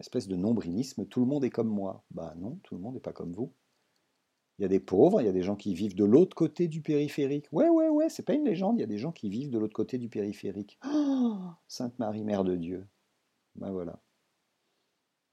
Espèce 0.00 0.26
de 0.28 0.36
nombrilisme, 0.36 1.06
tout 1.06 1.20
le 1.20 1.26
monde 1.26 1.44
est 1.44 1.50
comme 1.50 1.68
moi. 1.68 2.04
Bah 2.10 2.34
non, 2.38 2.58
tout 2.64 2.74
le 2.74 2.80
monde 2.80 2.94
n'est 2.94 3.00
pas 3.00 3.12
comme 3.12 3.32
vous. 3.32 3.52
Il 4.58 4.62
y 4.62 4.64
a 4.64 4.68
des 4.68 4.80
pauvres, 4.80 5.20
il 5.20 5.26
y 5.26 5.28
a 5.28 5.32
des 5.32 5.42
gens 5.42 5.56
qui 5.56 5.74
vivent 5.74 5.94
de 5.94 6.04
l'autre 6.04 6.34
côté 6.34 6.68
du 6.68 6.82
périphérique. 6.82 7.46
Ouais, 7.52 7.68
ouais, 7.68 7.88
ouais, 7.88 8.08
c'est 8.08 8.24
pas 8.24 8.34
une 8.34 8.44
légende, 8.44 8.76
il 8.78 8.80
y 8.80 8.84
a 8.84 8.88
des 8.88 8.98
gens 8.98 9.12
qui 9.12 9.30
vivent 9.30 9.50
de 9.50 9.58
l'autre 9.58 9.74
côté 9.74 9.96
du 9.98 10.08
périphérique. 10.08 10.78
Oh, 10.84 11.38
Sainte 11.68 11.98
Marie, 11.98 12.24
Mère 12.24 12.44
de 12.44 12.56
Dieu. 12.56 12.86
Ben 13.54 13.70
voilà. 13.72 14.00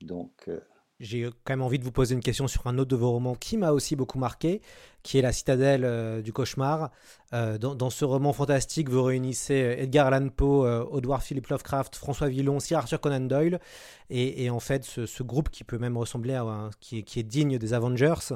Donc. 0.02 0.46
euh, 0.48 0.60
J'ai 1.00 1.24
quand 1.44 1.54
même 1.54 1.62
envie 1.62 1.80
de 1.80 1.84
vous 1.84 1.92
poser 1.92 2.16
une 2.16 2.22
question 2.22 2.48
sur 2.48 2.68
un 2.68 2.78
autre 2.78 2.90
de 2.90 2.96
vos 2.96 3.12
romans 3.12 3.36
qui 3.36 3.58
m'a 3.58 3.72
aussi 3.72 3.96
beaucoup 3.96 4.20
marqué, 4.20 4.62
qui 5.08 5.18
est 5.18 5.22
La 5.22 5.32
citadelle 5.32 5.86
euh, 5.86 6.22
du 6.22 6.34
cauchemar. 6.34 6.92
Euh, 7.34 7.58
dans, 7.58 7.90
ce 7.90 8.04
roman 8.04 8.34
fantastique, 8.34 8.90
vous 8.90 9.04
réunissez 9.04 9.64
euh, 9.64 9.82
Edgar 9.84 10.08
Allan 10.08 10.28
Poe, 10.28 10.66
Edward 10.98 11.22
Philip 11.22 11.48
Lovecraft, 11.48 11.96
François 11.96 12.28
Villon, 12.28 12.60
Sir 12.60 12.80
Arthur 12.80 13.00
Conan 13.00 13.22
Doyle, 13.22 13.62
et, 14.10 14.50
en 14.50 14.60
fait 14.60 14.84
ce, 14.84 15.24
groupe 15.24 15.50
qui 15.50 15.64
peut 15.64 15.78
même 15.78 15.98
ressembler 15.98 16.34
à 16.34 16.42
un, 16.42 16.70
qui, 16.82 17.00
est, 17.00 17.24
digne 17.24 17.58
des 17.58 17.74
Avengers 17.74 18.36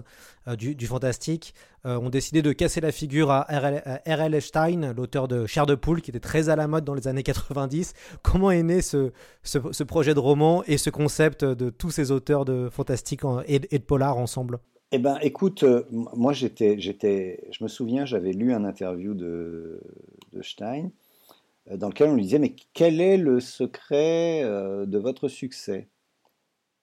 du, 0.58 0.88
fantastique, 0.88 1.56
ont 1.86 2.10
décidé 2.10 2.42
de 2.42 2.52
casser 2.52 2.82
la 2.82 2.92
figure 2.92 3.32
à 3.32 3.48
R.L. 3.50 4.42
Stein, 4.42 4.94
l'auteur 4.94 5.30
de 5.30 5.46
Chair 5.46 5.66
de 5.66 5.76
poule, 5.76 6.02
qui 6.02 6.12
était 6.12 6.20
très 6.20 6.50
à 6.50 6.58
la 6.58 6.68
mode 6.68 6.84
dans 6.84 6.94
les 6.94 7.08
années 7.08 7.24
90. 7.24 7.94
Comment 8.22 8.52
est 8.52 8.64
né 8.64 8.82
ce, 8.82 9.12
projet 9.84 10.14
de 10.14 10.20
roman 10.20 10.64
et 10.68 10.78
ce 10.78 10.90
concept 10.90 11.46
de 11.46 11.70
tous 11.70 11.92
ces 11.92 12.12
auteurs 12.12 12.44
de 12.44 12.68
fantastique 12.70 13.22
et 13.46 13.60
de 13.60 13.78
polar 13.78 14.18
ensemble? 14.18 14.60
Eh 14.94 15.00
ben, 15.00 15.18
écoute, 15.22 15.64
euh, 15.64 15.86
moi 15.92 16.34
j'étais, 16.34 16.78
j'étais, 16.78 17.48
je 17.52 17.64
me 17.64 17.70
souviens, 17.70 18.06
j'avais 18.06 18.34
lu 18.34 18.54
un 18.54 18.66
interview 18.66 19.14
de, 19.14 19.82
Stein 20.42 20.92
euh, 21.70 21.78
dans 21.78 21.90
lequel 21.90 22.10
on 22.10 22.16
lui 22.16 22.24
disait, 22.24 22.40
mais 22.40 22.56
quel 22.74 23.00
est 23.02 23.18
le 23.18 23.40
secret 23.40 24.44
euh, 24.44 24.86
de 24.86 24.98
votre 24.98 25.30
succès? 25.30 25.90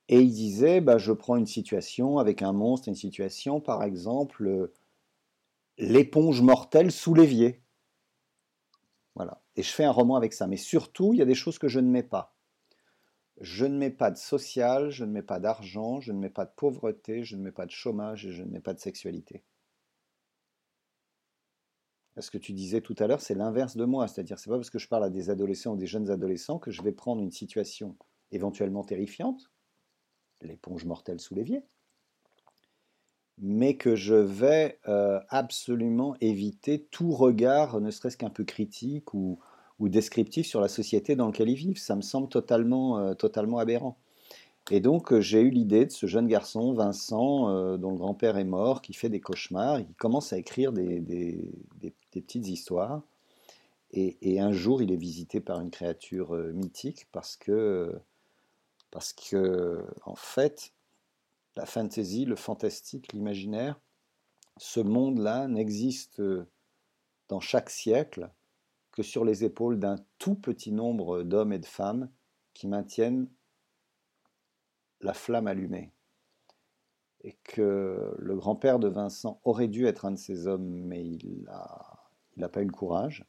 Et 0.08 0.20
il 0.20 0.32
disait, 0.32 0.80
bah, 0.80 0.98
je 0.98 1.12
prends 1.12 1.36
une 1.36 1.46
situation 1.46 2.18
avec 2.18 2.42
un 2.42 2.52
monstre, 2.52 2.88
une 2.88 2.94
situation, 2.94 3.60
par 3.60 3.82
exemple, 3.82 4.70
l'éponge 5.78 6.40
mortelle 6.40 6.92
sous 6.92 7.14
l'évier. 7.14 7.62
Voilà. 9.16 9.42
Et 9.56 9.62
je 9.62 9.70
fais 9.70 9.84
un 9.84 9.90
roman 9.90 10.16
avec 10.16 10.32
ça. 10.32 10.46
Mais 10.46 10.56
surtout, 10.56 11.12
il 11.12 11.18
y 11.18 11.22
a 11.22 11.26
des 11.26 11.34
choses 11.34 11.58
que 11.58 11.68
je 11.68 11.80
ne 11.80 11.90
mets 11.90 12.02
pas. 12.02 12.37
Je 13.40 13.66
ne 13.66 13.78
mets 13.78 13.90
pas 13.90 14.10
de 14.10 14.16
social, 14.16 14.90
je 14.90 15.04
ne 15.04 15.12
mets 15.12 15.22
pas 15.22 15.38
d'argent, 15.38 16.00
je 16.00 16.12
ne 16.12 16.18
mets 16.18 16.30
pas 16.30 16.44
de 16.44 16.50
pauvreté, 16.56 17.22
je 17.22 17.36
ne 17.36 17.42
mets 17.42 17.52
pas 17.52 17.66
de 17.66 17.70
chômage 17.70 18.26
et 18.26 18.32
je 18.32 18.42
ne 18.42 18.50
mets 18.50 18.60
pas 18.60 18.74
de 18.74 18.80
sexualité. 18.80 19.44
Ce 22.18 22.32
que 22.32 22.38
tu 22.38 22.52
disais 22.52 22.80
tout 22.80 22.96
à 22.98 23.06
l'heure, 23.06 23.20
c'est 23.20 23.36
l'inverse 23.36 23.76
de 23.76 23.84
moi. 23.84 24.08
C'est-à-dire, 24.08 24.40
c'est 24.40 24.50
pas 24.50 24.56
parce 24.56 24.70
que 24.70 24.80
je 24.80 24.88
parle 24.88 25.04
à 25.04 25.10
des 25.10 25.30
adolescents 25.30 25.74
ou 25.74 25.76
des 25.76 25.86
jeunes 25.86 26.10
adolescents 26.10 26.58
que 26.58 26.72
je 26.72 26.82
vais 26.82 26.92
prendre 26.92 27.22
une 27.22 27.30
situation 27.30 27.96
éventuellement 28.32 28.82
terrifiante, 28.82 29.52
l'éponge 30.42 30.84
mortelle 30.84 31.20
sous 31.20 31.36
l'évier, 31.36 31.62
mais 33.38 33.76
que 33.76 33.94
je 33.94 34.14
vais 34.14 34.80
euh, 34.88 35.20
absolument 35.28 36.16
éviter 36.20 36.84
tout 36.90 37.12
regard, 37.12 37.80
ne 37.80 37.90
serait-ce 37.90 38.16
qu'un 38.16 38.30
peu 38.30 38.44
critique 38.44 39.14
ou, 39.14 39.38
ou 39.78 39.88
descriptif 39.88 40.46
sur 40.46 40.60
la 40.60 40.68
société 40.68 41.16
dans 41.16 41.26
laquelle 41.26 41.48
ils 41.50 41.56
vivent. 41.56 41.78
Ça 41.78 41.96
me 41.96 42.02
semble 42.02 42.28
totalement, 42.28 42.98
euh, 42.98 43.14
totalement 43.14 43.58
aberrant. 43.58 43.98
Et 44.70 44.80
donc 44.80 45.12
euh, 45.12 45.20
j'ai 45.20 45.40
eu 45.40 45.50
l'idée 45.50 45.86
de 45.86 45.90
ce 45.90 46.06
jeune 46.06 46.28
garçon, 46.28 46.72
Vincent, 46.74 47.50
euh, 47.50 47.76
dont 47.78 47.90
le 47.92 47.98
grand-père 47.98 48.36
est 48.38 48.44
mort, 48.44 48.82
qui 48.82 48.92
fait 48.94 49.08
des 49.08 49.20
cauchemars, 49.20 49.80
il 49.80 49.94
commence 49.94 50.32
à 50.32 50.38
écrire 50.38 50.72
des, 50.72 51.00
des- 51.00 51.52
petites 52.12 52.48
histoires. 52.48 53.02
Et, 53.92 54.40
un 54.40 54.52
jour, 54.52 54.82
il 54.82 54.92
est 54.92 54.96
visité 54.96 55.40
par 55.40 55.60
une 55.60 55.70
créature 55.70 56.34
mythique 56.34 57.06
parce 57.12 57.36
que, 57.36 57.92
parce 58.90 59.12
que, 59.12 59.84
en 60.04 60.14
fait, 60.14 60.72
la 61.56 61.64
fantasy, 61.64 62.24
le 62.24 62.36
fantastique, 62.36 63.12
l'imaginaire, 63.12 63.80
ce 64.58 64.80
monde-là 64.80 65.48
n'existe 65.48 66.20
dans 67.28 67.40
chaque 67.40 67.70
siècle 67.70 68.30
que 68.98 69.04
sur 69.04 69.24
les 69.24 69.44
épaules 69.44 69.78
d'un 69.78 69.94
tout 70.18 70.34
petit 70.34 70.72
nombre 70.72 71.22
d'hommes 71.22 71.52
et 71.52 71.60
de 71.60 71.66
femmes 71.66 72.10
qui 72.52 72.66
maintiennent 72.66 73.28
la 75.00 75.14
flamme 75.14 75.46
allumée. 75.46 75.92
Et 77.22 77.38
que 77.44 78.12
le 78.18 78.34
grand-père 78.34 78.80
de 78.80 78.88
Vincent 78.88 79.40
aurait 79.44 79.68
dû 79.68 79.86
être 79.86 80.04
un 80.04 80.10
de 80.10 80.16
ces 80.16 80.48
hommes, 80.48 80.66
mais 80.66 81.06
il 81.06 81.44
n'a 81.44 82.10
il 82.36 82.48
pas 82.48 82.60
eu 82.60 82.64
le 82.64 82.72
courage. 82.72 83.24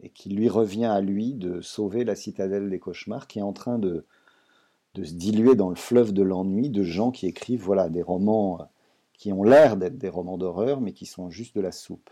Et 0.00 0.08
qu'il 0.08 0.34
lui 0.34 0.48
revient 0.48 0.86
à 0.86 1.02
lui 1.02 1.34
de 1.34 1.60
sauver 1.60 2.04
la 2.04 2.14
citadelle 2.14 2.70
des 2.70 2.78
cauchemars 2.78 3.26
qui 3.26 3.40
est 3.40 3.42
en 3.42 3.52
train 3.52 3.78
de, 3.78 4.06
de 4.94 5.04
se 5.04 5.12
diluer 5.12 5.54
dans 5.54 5.68
le 5.68 5.76
fleuve 5.76 6.14
de 6.14 6.22
l'ennui 6.22 6.70
de 6.70 6.82
gens 6.82 7.10
qui 7.10 7.26
écrivent 7.26 7.62
voilà, 7.62 7.90
des 7.90 8.02
romans 8.02 8.70
qui 9.12 9.34
ont 9.34 9.42
l'air 9.42 9.76
d'être 9.76 9.98
des 9.98 10.08
romans 10.08 10.38
d'horreur, 10.38 10.80
mais 10.80 10.94
qui 10.94 11.04
sont 11.04 11.28
juste 11.28 11.54
de 11.56 11.60
la 11.60 11.72
soupe. 11.72 12.08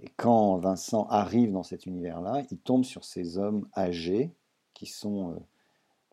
Et 0.00 0.08
quand 0.16 0.58
Vincent 0.58 1.06
arrive 1.08 1.52
dans 1.52 1.62
cet 1.62 1.86
univers-là, 1.86 2.44
il 2.50 2.58
tombe 2.58 2.84
sur 2.84 3.04
ces 3.04 3.38
hommes 3.38 3.68
âgés 3.76 4.32
qui 4.74 4.86
sont 4.86 5.32
euh, 5.32 5.38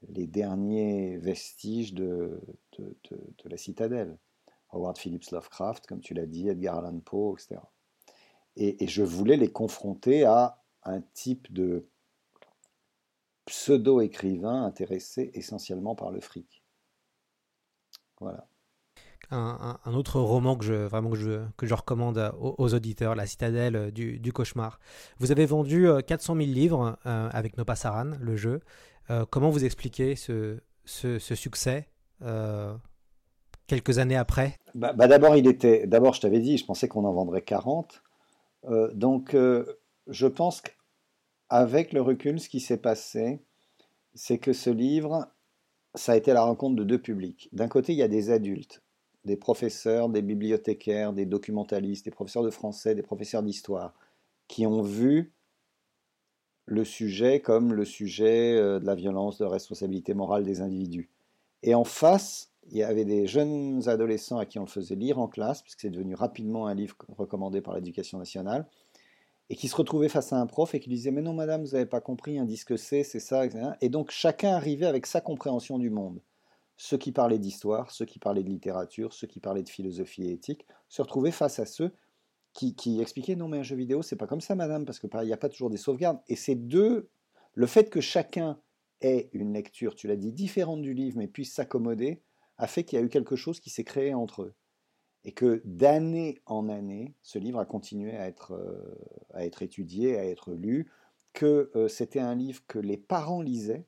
les 0.10 0.28
derniers 0.28 1.18
vestiges 1.18 1.94
de, 1.94 2.42
la 3.46 3.58
citadelle. 3.58 4.18
Howard 4.72 4.98
Phillips 4.98 5.30
Lovecraft, 5.32 5.86
comme 5.86 6.02
tu 6.02 6.14
l'as 6.14 6.26
dit, 6.26 6.50
Edgar 6.50 6.80
Allan 6.80 7.00
Poe, 7.00 7.34
etc. 7.34 7.62
Et, 8.56 8.84
et 8.84 8.88
je 8.88 9.04
voulais 9.04 9.38
les 9.38 9.52
confronter 9.52 10.26
à 10.26 10.64
un 10.84 11.02
type 11.14 11.52
de 11.54 11.88
pseudo-écrivain 13.46 14.64
intéressé 14.64 15.30
essentiellement 15.34 15.96
par 15.96 16.12
le 16.12 16.20
fric. 16.20 16.64
Voilà. 18.20 18.48
Un, 19.32 19.94
autre 19.94 20.20
roman 20.20 20.56
que 20.56 20.66
je, 20.66 20.74
vraiment 20.74 21.10
que 21.10 21.18
je, 21.18 21.42
que 21.58 21.66
je 21.66 21.74
recommande 21.74 22.32
aux, 22.40 22.74
auditeurs, 22.74 23.16
La 23.16 23.26
citadelle 23.26 23.76
euh, 23.76 23.92
du, 23.92 24.34
cauchemar. 24.34 24.80
Vous 25.20 25.32
avez 25.32 25.46
vendu 25.46 25.88
euh, 25.88 26.02
400 26.02 26.36
000 26.36 26.48
livres 26.48 26.98
euh, 27.06 27.30
avec 27.32 27.58
Nopasaran, 27.58 28.12
le 28.20 28.36
jeu. 28.36 28.62
Euh, 29.10 29.26
comment 29.30 29.50
vous 29.50 29.66
expliquez 29.66 30.16
ce, 30.16 30.60
ce, 30.86 31.20
succès 31.20 31.88
euh, 32.22 32.74
quelques 33.68 34.00
années 34.00 34.16
après? 34.16 34.58
Bah, 34.74 34.94
bah 34.94 35.08
d'abord, 35.08 35.36
il 35.36 35.48
était. 35.48 35.88
D'abord, 35.88 36.14
je 36.14 36.22
t'avais 36.22 36.40
dit, 36.40 36.58
je 36.58 36.66
pensais 36.66 36.88
qu'on 36.88 37.06
en 37.06 37.14
vendrait 37.14 37.42
40. 37.42 38.02
Euh, 38.66 38.92
donc, 38.94 39.34
euh, 39.34 39.66
je 40.08 40.28
pense 40.28 40.62
qu'avec 40.62 41.94
le 41.94 42.02
recul, 42.02 42.40
ce 42.40 42.50
qui 42.50 42.60
s'est 42.60 42.78
passé, 42.78 43.44
c'est 44.14 44.38
que 44.38 44.54
ce 44.54 44.70
livre, 44.70 45.28
ça 45.94 46.14
a 46.14 46.16
été 46.16 46.34
la 46.34 46.44
rencontre 46.44 46.76
de 46.76 46.84
deux 46.84 47.02
publics. 47.02 47.50
D'un 47.52 47.68
côté, 47.68 47.94
il 47.94 47.98
y 47.98 48.04
a 48.04 48.08
des 48.08 48.32
adultes, 48.32 48.82
des 49.26 49.36
professeurs, 49.36 50.10
des 50.10 50.22
bibliothécaires, 50.22 51.14
des 51.14 51.26
documentalistes, 51.26 52.06
des 52.06 52.12
professeurs 52.12 52.44
de 52.44 52.52
français, 52.52 52.96
des 52.96 53.02
professeurs 53.02 53.44
d'histoire, 53.44 53.94
qui 54.48 54.66
ont 54.68 54.82
vu 54.82 55.34
le 56.66 56.84
sujet 56.84 57.42
comme 57.42 57.74
le 57.74 57.86
sujet 57.86 58.56
euh, 58.58 58.80
de 58.80 58.86
la 58.86 58.96
violence, 58.96 59.38
de 59.38 59.46
la 59.46 59.52
responsabilité 59.52 60.14
morale 60.14 60.44
des 60.44 60.62
individus. 60.62 61.10
Et 61.64 61.76
en 61.76 61.84
face, 61.84 62.52
il 62.70 62.78
y 62.78 62.84
avait 62.84 63.06
des 63.06 63.28
jeunes 63.28 63.88
adolescents 63.88 64.38
à 64.38 64.46
qui 64.46 64.58
on 64.60 64.64
le 64.64 64.70
faisait 64.70 64.96
lire 64.96 65.20
en 65.20 65.28
classe, 65.28 65.62
puisque 65.62 65.82
c'est 65.82 65.90
devenu 65.90 66.16
rapidement 66.16 66.68
un 66.68 66.74
livre 66.74 66.96
recommandé 67.18 67.62
par 67.62 67.76
l'éducation 67.76 68.18
nationale, 68.18 68.68
et 69.50 69.56
qui 69.56 69.68
se 69.68 69.76
retrouvaient 69.76 70.10
face 70.10 70.34
à 70.34 70.38
un 70.38 70.48
prof 70.48 70.74
et 70.74 70.80
qui 70.80 70.90
disait 70.90 71.12
Mais 71.12 71.22
non, 71.22 71.34
madame, 71.34 71.64
vous 71.64 71.72
n'avez 71.72 71.86
pas 71.86 72.02
compris, 72.02 72.40
un 72.40 72.46
disque 72.46 72.78
c'est, 72.78 73.04
c'est 73.04 73.20
ça, 73.20 73.46
etc. 73.46 73.72
Et 73.82 73.90
donc 73.90 74.10
chacun 74.10 74.54
arrivait 74.54 74.88
avec 74.88 75.06
sa 75.06 75.22
compréhension 75.22 75.78
du 75.78 75.92
monde. 75.92 76.20
Ceux 76.78 76.98
qui 76.98 77.12
parlaient 77.12 77.40
d'histoire, 77.40 77.92
ceux 77.92 78.06
qui 78.06 78.20
parlaient 78.20 78.44
de 78.44 78.50
littérature, 78.50 79.14
ceux 79.14 79.28
qui 79.28 79.40
parlaient 79.40 79.64
de 79.64 79.70
philosophie 79.70 80.24
et 80.24 80.32
éthique, 80.32 80.66
se 80.90 81.02
retrouvaient 81.02 81.32
face 81.32 81.60
à 81.60 81.66
ceux 81.66 81.92
qui, 82.56 83.02
expliquaient 83.02 83.36
Non, 83.36 83.48
mais 83.48 83.60
un 83.60 83.64
jeu 83.64 83.76
vidéo, 83.76 84.02
c'est 84.02 84.16
pas 84.16 84.28
comme 84.28 84.42
ça, 84.42 84.56
madame, 84.56 84.86
parce 84.86 85.00
qu'il 85.00 85.10
n'y 85.24 85.34
a 85.34 85.38
pas 85.38 85.50
toujours 85.50 85.70
des 85.70 85.78
sauvegardes. 85.78 86.20
Et 86.28 86.36
ces 86.36 86.56
deux, 86.56 87.10
le 87.54 87.68
fait 87.68 87.90
que 87.90 88.02
chacun 88.02 88.60
ait 89.02 89.30
une 89.34 89.54
lecture, 89.54 89.96
tu 89.96 90.08
l'as 90.08 90.16
dit, 90.16 90.32
différente 90.32 90.82
du 90.82 90.94
livre, 90.94 91.18
mais 91.18 91.28
puisse 91.28 91.54
s'accommoder, 91.54 92.22
a 92.58 92.68
fait 92.68 92.86
qu'il 92.86 92.98
y 92.98 93.02
a 93.02 93.06
eu 93.06 93.10
quelque 93.10 93.36
chose 93.36 93.60
qui 93.60 93.70
s'est 93.70 93.84
créé 93.84 94.14
entre 94.14 94.44
eux. 94.44 94.56
Et 95.26 95.34
que 95.34 95.62
d'année 95.66 96.42
en 96.46 96.70
année, 96.70 97.16
ce 97.22 97.40
livre 97.40 97.60
a 97.60 97.66
continué 97.66 98.16
à 98.16 98.28
être, 98.28 98.54
euh, 98.54 98.96
à 99.34 99.46
être 99.46 99.62
étudié, 99.62 100.18
à 100.18 100.26
être 100.26 100.54
lu, 100.54 100.90
que 101.34 101.72
euh, 101.76 101.88
c'était 101.88 102.20
un 102.20 102.36
livre 102.36 102.62
que 102.68 102.80
les 102.80 102.98
parents 102.98 103.42
lisaient. 103.42 103.86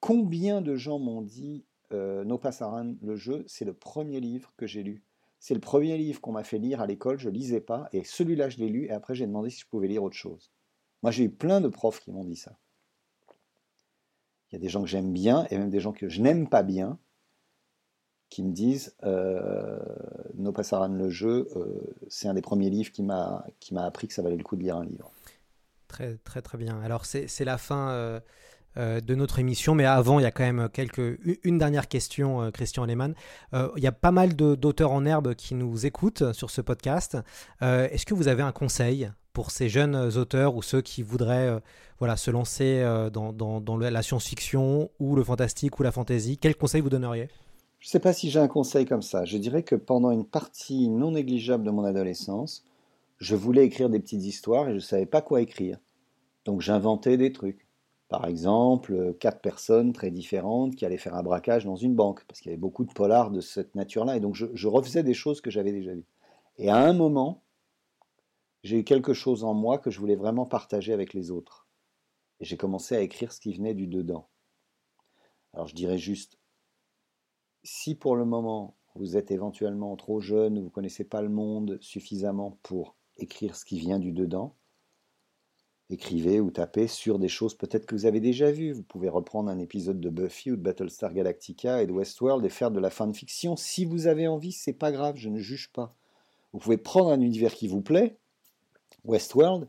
Combien 0.00 0.62
de 0.62 0.74
gens 0.74 0.98
m'ont 0.98 1.22
dit 1.22 1.64
euh, 1.92 2.24
No 2.24 2.38
Passaran, 2.38 2.94
le 3.00 3.16
jeu, 3.16 3.44
c'est 3.46 3.64
le 3.64 3.74
premier 3.74 4.20
livre 4.20 4.52
que 4.56 4.66
j'ai 4.66 4.82
lu. 4.82 5.02
C'est 5.40 5.54
le 5.54 5.60
premier 5.60 5.96
livre 5.96 6.20
qu'on 6.20 6.32
m'a 6.32 6.44
fait 6.44 6.58
lire 6.58 6.80
à 6.80 6.86
l'école, 6.86 7.18
je 7.18 7.28
lisais 7.28 7.60
pas, 7.60 7.88
et 7.92 8.04
celui-là 8.04 8.48
je 8.48 8.58
l'ai 8.58 8.68
lu, 8.68 8.86
et 8.86 8.90
après 8.90 9.14
j'ai 9.14 9.26
demandé 9.26 9.50
si 9.50 9.60
je 9.60 9.66
pouvais 9.66 9.86
lire 9.86 10.02
autre 10.02 10.16
chose. 10.16 10.50
Moi 11.02 11.12
j'ai 11.12 11.24
eu 11.24 11.30
plein 11.30 11.60
de 11.60 11.68
profs 11.68 12.00
qui 12.00 12.10
m'ont 12.10 12.24
dit 12.24 12.36
ça. 12.36 12.58
Il 14.50 14.54
y 14.54 14.56
a 14.56 14.60
des 14.60 14.68
gens 14.68 14.82
que 14.82 14.88
j'aime 14.88 15.12
bien 15.12 15.46
et 15.50 15.58
même 15.58 15.70
des 15.70 15.80
gens 15.80 15.92
que 15.92 16.08
je 16.08 16.20
n'aime 16.20 16.48
pas 16.48 16.62
bien 16.62 16.98
qui 18.30 18.42
me 18.42 18.52
disent 18.52 18.94
euh, 19.04 19.78
No 20.34 20.52
Passaran 20.52 20.88
le 20.88 21.08
jeu, 21.08 21.48
euh, 21.56 21.80
c'est 22.08 22.28
un 22.28 22.34
des 22.34 22.42
premiers 22.42 22.70
livres 22.70 22.90
qui 22.90 23.02
m'a 23.02 23.44
appris 23.76 24.08
que 24.08 24.14
ça 24.14 24.22
valait 24.22 24.36
le 24.36 24.44
coup 24.44 24.56
de 24.56 24.62
lire 24.62 24.76
un 24.76 24.84
livre. 24.84 25.10
Très 25.88 26.16
très 26.18 26.42
très 26.42 26.58
bien. 26.58 26.80
Alors 26.80 27.06
c'est 27.06 27.44
la 27.44 27.58
fin 27.58 27.90
euh, 27.90 28.20
de 28.78 29.14
notre 29.14 29.38
émission, 29.38 29.74
mais 29.74 29.84
avant 29.84 30.18
il 30.18 30.22
y 30.22 30.26
a 30.26 30.30
quand 30.30 30.44
même 30.44 30.68
quelques 30.72 31.18
une 31.44 31.58
dernière 31.58 31.88
question, 31.88 32.42
euh, 32.42 32.50
Christian 32.50 32.84
Lehmann. 32.84 33.14
il 33.52 33.82
y 33.82 33.86
a 33.86 33.92
pas 33.92 34.12
mal 34.12 34.34
d'auteurs 34.34 34.92
en 34.92 35.04
herbe 35.04 35.34
qui 35.34 35.54
nous 35.54 35.86
écoutent 35.86 36.32
sur 36.32 36.50
ce 36.50 36.60
podcast. 36.60 37.16
Est-ce 37.60 38.06
que 38.06 38.14
vous 38.14 38.28
avez 38.28 38.42
un 38.42 38.52
conseil 38.52 39.10
pour 39.32 39.50
ces 39.50 39.68
jeunes 39.68 39.96
auteurs 40.16 40.56
ou 40.56 40.62
ceux 40.62 40.80
qui 40.80 41.02
voudraient 41.02 41.60
voilà 41.98 42.16
se 42.16 42.30
lancer 42.30 42.82
dans, 43.12 43.32
dans, 43.32 43.60
dans, 43.60 43.76
la 43.76 44.02
science-fiction 44.02 44.90
ou 44.98 45.16
le 45.16 45.24
fantastique 45.24 45.78
ou 45.78 45.82
la 45.82 45.92
fantasy? 45.92 46.38
Quel 46.38 46.56
conseil 46.56 46.80
vous 46.80 46.90
donneriez? 46.90 47.28
Je 47.78 47.86
ne 47.86 47.90
sais 47.90 48.00
pas 48.00 48.12
si 48.12 48.30
j'ai 48.30 48.40
un 48.40 48.48
conseil 48.48 48.86
comme 48.86 49.02
ça. 49.02 49.24
Je 49.24 49.38
dirais 49.38 49.62
que 49.62 49.76
pendant 49.76 50.10
une 50.10 50.24
partie 50.24 50.88
non 50.88 51.12
négligeable 51.12 51.64
de 51.64 51.70
mon 51.70 51.84
adolescence, 51.84 52.64
je 53.18 53.36
voulais 53.36 53.64
écrire 53.64 53.88
des 53.88 54.00
petites 54.00 54.24
histoires 54.24 54.68
et 54.68 54.72
je 54.72 54.76
ne 54.76 54.80
savais 54.80 55.06
pas 55.06 55.22
quoi 55.22 55.40
écrire. 55.40 55.78
Donc 56.44 56.60
j'inventais 56.60 57.16
des 57.16 57.32
trucs. 57.32 57.67
Par 58.08 58.26
exemple, 58.26 59.14
quatre 59.20 59.40
personnes 59.40 59.92
très 59.92 60.10
différentes 60.10 60.74
qui 60.76 60.86
allaient 60.86 60.96
faire 60.96 61.14
un 61.14 61.22
braquage 61.22 61.66
dans 61.66 61.76
une 61.76 61.94
banque, 61.94 62.24
parce 62.26 62.40
qu'il 62.40 62.50
y 62.50 62.54
avait 62.54 62.60
beaucoup 62.60 62.84
de 62.84 62.92
polars 62.92 63.30
de 63.30 63.40
cette 63.40 63.74
nature-là, 63.74 64.16
et 64.16 64.20
donc 64.20 64.34
je, 64.34 64.46
je, 64.54 64.66
refaisais 64.66 65.02
des 65.02 65.14
choses 65.14 65.42
que 65.42 65.50
j'avais 65.50 65.72
déjà 65.72 65.94
vues. 65.94 66.06
Et 66.56 66.70
à 66.70 66.78
un 66.78 66.94
moment, 66.94 67.42
j'ai 68.64 68.78
eu 68.78 68.84
quelque 68.84 69.12
chose 69.12 69.44
en 69.44 69.54
moi 69.54 69.78
que 69.78 69.90
je 69.90 70.00
voulais 70.00 70.16
vraiment 70.16 70.46
partager 70.46 70.92
avec 70.92 71.12
les 71.12 71.30
autres. 71.30 71.66
Et 72.40 72.44
j'ai 72.44 72.56
commencé 72.56 72.96
à 72.96 73.00
écrire 73.00 73.32
ce 73.32 73.40
qui 73.40 73.52
venait 73.52 73.74
du 73.74 73.86
dedans. 73.86 74.28
Alors 75.52 75.66
je 75.66 75.74
dirais 75.74 75.98
juste, 75.98 76.38
si 77.62 77.94
pour 77.94 78.16
le 78.16 78.24
moment 78.24 78.76
vous 78.94 79.16
êtes 79.16 79.30
éventuellement 79.30 79.96
trop 79.96 80.20
jeune, 80.20 80.58
vous 80.58 80.66
ne 80.66 80.70
connaissez 80.70 81.04
pas 81.04 81.22
le 81.22 81.28
monde 81.28 81.78
suffisamment 81.80 82.58
pour 82.62 82.96
écrire 83.16 83.56
ce 83.56 83.64
qui 83.64 83.78
vient 83.78 83.98
du 83.98 84.12
dedans, 84.12 84.54
écrivez 85.90 86.40
ou 86.40 86.50
tapez 86.50 86.86
sur 86.86 87.18
des 87.18 87.28
choses 87.28 87.54
peut-être 87.54 87.86
que 87.86 87.94
vous 87.94 88.06
avez 88.06 88.20
déjà 88.20 88.50
vues. 88.50 88.72
Vous 88.72 88.82
pouvez 88.82 89.08
reprendre 89.08 89.50
un 89.50 89.58
épisode 89.58 90.00
de 90.00 90.10
Buffy 90.10 90.52
ou 90.52 90.56
de 90.56 90.62
Battlestar 90.62 91.12
Galactica 91.12 91.82
et 91.82 91.86
de 91.86 91.92
Westworld 91.92 92.44
et 92.44 92.50
faire 92.50 92.70
de 92.70 92.80
la 92.80 92.90
fanfiction. 92.90 93.56
Si 93.56 93.84
vous 93.84 94.06
avez 94.06 94.28
envie, 94.28 94.52
c'est 94.52 94.72
pas 94.72 94.92
grave, 94.92 95.16
je 95.16 95.28
ne 95.28 95.38
juge 95.38 95.70
pas. 95.72 95.94
Vous 96.52 96.58
pouvez 96.58 96.76
prendre 96.76 97.10
un 97.10 97.20
univers 97.20 97.54
qui 97.54 97.68
vous 97.68 97.82
plaît, 97.82 98.16
Westworld, 99.04 99.68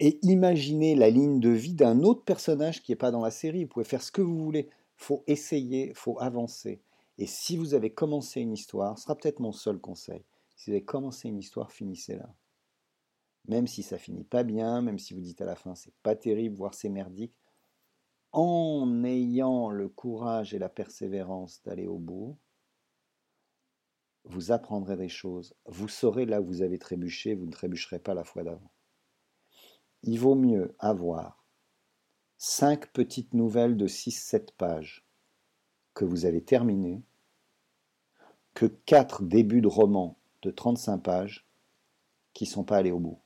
et 0.00 0.18
imaginer 0.22 0.94
la 0.94 1.10
ligne 1.10 1.38
de 1.38 1.50
vie 1.50 1.74
d'un 1.74 2.02
autre 2.02 2.24
personnage 2.24 2.82
qui 2.82 2.92
n'est 2.92 2.96
pas 2.96 3.10
dans 3.10 3.22
la 3.22 3.30
série. 3.30 3.64
Vous 3.64 3.70
pouvez 3.70 3.84
faire 3.84 4.02
ce 4.02 4.12
que 4.12 4.22
vous 4.22 4.42
voulez. 4.42 4.68
faut 4.96 5.22
essayer, 5.26 5.92
faut 5.94 6.18
avancer. 6.20 6.80
Et 7.18 7.26
si 7.26 7.56
vous 7.56 7.74
avez 7.74 7.90
commencé 7.90 8.40
une 8.40 8.52
histoire, 8.52 8.98
ce 8.98 9.04
sera 9.04 9.14
peut-être 9.14 9.40
mon 9.40 9.52
seul 9.52 9.78
conseil. 9.78 10.22
Si 10.56 10.70
vous 10.70 10.76
avez 10.76 10.84
commencé 10.84 11.28
une 11.28 11.38
histoire, 11.38 11.70
finissez-la. 11.70 12.34
Même 13.46 13.66
si 13.66 13.82
ça 13.82 13.98
finit 13.98 14.24
pas 14.24 14.44
bien, 14.44 14.82
même 14.82 14.98
si 14.98 15.14
vous 15.14 15.20
dites 15.20 15.40
à 15.40 15.44
la 15.44 15.56
fin 15.56 15.74
c'est 15.74 15.94
pas 16.02 16.14
terrible, 16.14 16.56
voire 16.56 16.74
c'est 16.74 16.88
merdique, 16.88 17.34
en 18.32 19.04
ayant 19.04 19.70
le 19.70 19.88
courage 19.88 20.54
et 20.54 20.58
la 20.58 20.68
persévérance 20.68 21.62
d'aller 21.62 21.86
au 21.86 21.98
bout, 21.98 22.38
vous 24.24 24.52
apprendrez 24.52 24.96
des 24.96 25.08
choses. 25.08 25.54
Vous 25.66 25.88
saurez 25.88 26.26
là 26.26 26.40
où 26.40 26.46
vous 26.46 26.62
avez 26.62 26.78
trébuché, 26.78 27.34
vous 27.34 27.46
ne 27.46 27.52
trébucherez 27.52 27.98
pas 27.98 28.14
la 28.14 28.24
fois 28.24 28.44
d'avant. 28.44 28.70
Il 30.02 30.18
vaut 30.18 30.34
mieux 30.34 30.74
avoir 30.78 31.44
cinq 32.36 32.92
petites 32.92 33.34
nouvelles 33.34 33.76
de 33.76 33.86
6-7 33.86 34.52
pages 34.56 35.06
que 35.94 36.04
vous 36.04 36.24
avez 36.24 36.42
terminées 36.42 37.02
que 38.54 38.66
quatre 38.66 39.22
débuts 39.22 39.60
de 39.60 39.68
romans 39.68 40.18
de 40.42 40.50
35 40.50 40.98
pages 40.98 41.48
qui 42.32 42.44
ne 42.44 42.50
sont 42.50 42.64
pas 42.64 42.78
allés 42.78 42.90
au 42.90 42.98
bout. 42.98 43.21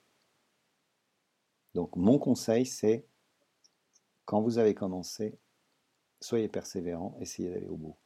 Donc 1.76 1.94
mon 1.94 2.18
conseil, 2.18 2.64
c'est, 2.64 3.06
quand 4.24 4.40
vous 4.40 4.56
avez 4.56 4.74
commencé, 4.74 5.38
soyez 6.20 6.48
persévérant, 6.48 7.14
essayez 7.20 7.50
d'aller 7.50 7.68
au 7.68 7.76
bout. 7.76 7.96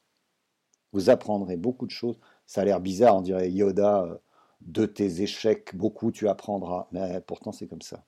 Vous 0.93 1.09
apprendrez 1.09 1.57
beaucoup 1.57 1.87
de 1.87 1.93
choses. 1.93 2.19
Ça 2.47 2.63
a 2.63 2.65
l'air 2.65 2.81
bizarre, 2.81 3.17
on 3.17 3.21
dirait 3.21 3.49
Yoda, 3.49 4.03
euh, 4.03 4.19
de 4.61 4.87
tes 4.87 5.23
échecs, 5.23 5.77
beaucoup 5.77 6.11
tu 6.11 6.29
apprendras. 6.29 6.89
Mais 6.91 7.21
pourtant, 7.21 7.53
c'est 7.53 7.69
comme 7.69 7.81
ça. 7.81 8.05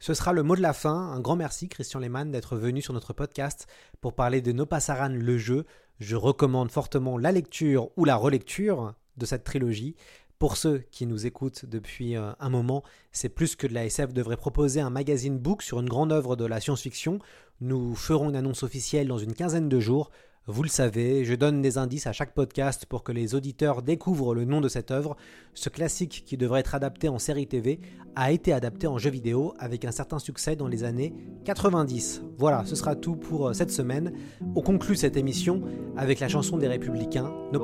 Ce 0.00 0.12
sera 0.12 0.34
le 0.34 0.42
mot 0.42 0.54
de 0.54 0.60
la 0.60 0.74
fin. 0.74 1.12
Un 1.12 1.20
grand 1.20 1.36
merci, 1.36 1.70
Christian 1.70 2.00
Lehmann, 2.00 2.30
d'être 2.30 2.56
venu 2.56 2.82
sur 2.82 2.92
notre 2.92 3.14
podcast 3.14 3.66
pour 4.02 4.12
parler 4.12 4.42
de 4.42 4.52
No 4.52 4.66
Passaran, 4.66 5.08
le 5.08 5.38
jeu. 5.38 5.64
Je 5.98 6.14
recommande 6.14 6.70
fortement 6.70 7.16
la 7.16 7.32
lecture 7.32 7.88
ou 7.96 8.04
la 8.04 8.16
relecture 8.16 8.94
de 9.16 9.24
cette 9.24 9.44
trilogie. 9.44 9.96
Pour 10.40 10.56
ceux 10.56 10.78
qui 10.90 11.04
nous 11.04 11.26
écoutent 11.26 11.66
depuis 11.66 12.16
euh, 12.16 12.32
un 12.40 12.48
moment, 12.48 12.82
c'est 13.12 13.28
plus 13.28 13.56
que 13.56 13.66
de 13.66 13.74
la 13.74 13.84
SF 13.84 14.14
devrait 14.14 14.38
proposer 14.38 14.80
un 14.80 14.88
magazine 14.88 15.38
book 15.38 15.60
sur 15.60 15.80
une 15.80 15.88
grande 15.88 16.12
œuvre 16.12 16.34
de 16.34 16.46
la 16.46 16.60
science-fiction. 16.60 17.18
Nous 17.60 17.94
ferons 17.94 18.30
une 18.30 18.36
annonce 18.36 18.62
officielle 18.62 19.06
dans 19.06 19.18
une 19.18 19.34
quinzaine 19.34 19.68
de 19.68 19.80
jours. 19.80 20.10
Vous 20.46 20.62
le 20.62 20.70
savez, 20.70 21.26
je 21.26 21.34
donne 21.34 21.60
des 21.60 21.76
indices 21.76 22.06
à 22.06 22.14
chaque 22.14 22.32
podcast 22.32 22.86
pour 22.86 23.04
que 23.04 23.12
les 23.12 23.34
auditeurs 23.34 23.82
découvrent 23.82 24.34
le 24.34 24.46
nom 24.46 24.62
de 24.62 24.68
cette 24.68 24.90
œuvre. 24.90 25.14
Ce 25.52 25.68
classique 25.68 26.22
qui 26.24 26.38
devrait 26.38 26.60
être 26.60 26.74
adapté 26.74 27.10
en 27.10 27.18
série 27.18 27.46
TV 27.46 27.78
a 28.16 28.32
été 28.32 28.54
adapté 28.54 28.86
en 28.86 28.96
jeu 28.96 29.10
vidéo 29.10 29.52
avec 29.58 29.84
un 29.84 29.92
certain 29.92 30.18
succès 30.18 30.56
dans 30.56 30.68
les 30.68 30.84
années 30.84 31.12
90. 31.44 32.22
Voilà, 32.38 32.64
ce 32.64 32.76
sera 32.76 32.96
tout 32.96 33.16
pour 33.16 33.48
euh, 33.48 33.52
cette 33.52 33.70
semaine. 33.70 34.14
On 34.56 34.62
conclut 34.62 34.96
cette 34.96 35.18
émission 35.18 35.62
avec 35.98 36.18
la 36.18 36.28
chanson 36.28 36.56
des 36.56 36.66
Républicains, 36.66 37.30
No 37.52 37.60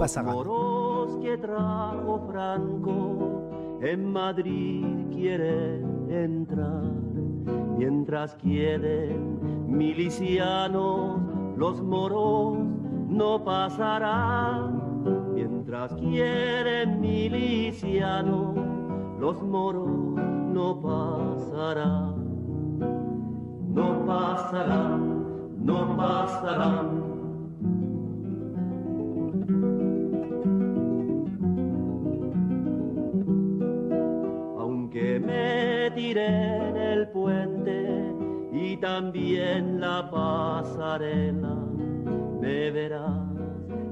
Passaran. 1.27 1.67
los 11.57 11.83
moros 11.83 12.59
no 13.09 13.43
pasarán, 13.45 15.33
mientras 15.35 15.93
quieren 15.95 17.01
milicianos, 17.01 18.57
los 19.19 19.43
moros 19.43 19.89
no 20.53 20.81
pasarán, 20.81 22.15
no 23.75 24.07
pasarán, 24.07 25.65
no 25.65 25.97
pasarán. 25.97 27.06
Me 36.07 36.15
tiren 36.15 36.77
el 36.77 37.09
puente, 37.09 38.15
y 38.53 38.77
también 38.77 39.81
la 39.81 40.09
pasarela. 40.11 41.57
Me 42.41 42.71
verás 42.71 43.11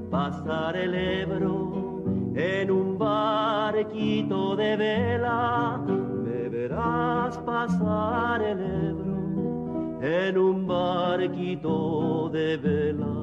pasar 0.09 0.75
el 0.77 0.93
Ebro 0.93 2.03
en 2.35 2.71
un 2.71 2.97
barquito 2.97 4.55
de 4.55 4.77
vela. 4.77 5.81
Me 5.87 6.49
verás 6.49 7.37
pasar 7.39 8.41
el 8.41 8.59
Ebro 8.59 9.99
en 10.01 10.37
un 10.37 10.67
barquito 10.67 12.29
de 12.29 12.57
vela. 12.57 13.15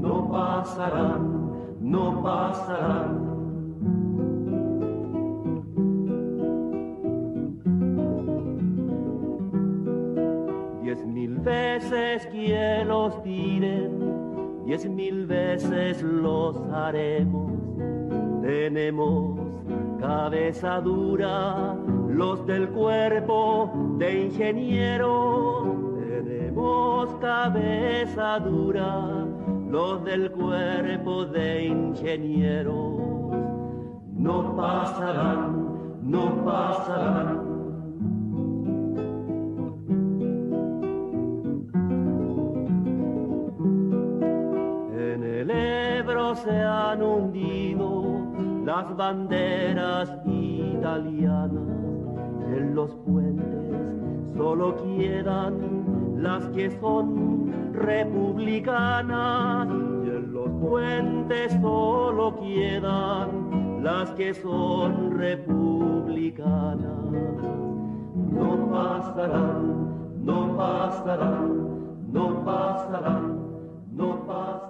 No 0.00 0.30
pasarán, 0.30 1.78
no 1.80 2.22
pasarán 2.22 3.29
veces 12.50 12.78
que 12.78 12.84
los 12.84 13.22
tiren, 13.22 14.64
diez 14.64 14.88
mil 14.88 15.26
veces 15.26 16.02
los 16.02 16.56
haremos. 16.72 17.52
Tenemos 18.42 19.38
cabeza 20.00 20.80
dura, 20.80 21.76
los 22.08 22.44
del 22.46 22.68
cuerpo 22.70 23.70
de 23.98 24.24
ingeniero. 24.24 25.94
Tenemos 25.98 27.10
cabeza 27.20 28.38
dura, 28.40 29.26
los 29.68 30.04
del 30.04 30.30
cuerpo 30.32 31.26
de 31.26 31.66
ingeniero. 31.66 33.30
No 34.16 34.56
pasarán, 34.56 36.00
no 36.02 36.44
pasarán 36.44 37.49
se 46.44 46.62
han 46.62 47.02
hundido 47.02 48.04
las 48.64 48.96
banderas 48.96 50.10
italianas. 50.26 51.50
En 52.46 52.74
los 52.74 52.94
puentes 53.06 53.76
solo 54.36 54.76
quedan 54.76 56.22
las 56.22 56.48
que 56.50 56.70
son 56.80 57.72
republicanas. 57.74 59.68
Y 59.68 60.10
en 60.10 60.32
los 60.32 60.50
puentes 60.60 61.52
solo 61.60 62.36
quedan 62.36 63.82
las 63.82 64.10
que 64.12 64.32
son 64.34 65.18
republicanas. 65.18 66.80
No 68.32 68.70
pasarán, 68.70 70.24
no 70.24 70.56
pasarán, 70.56 72.12
no 72.12 72.44
pasarán, 72.44 73.38
no 73.92 74.26
pasarán. 74.26 74.69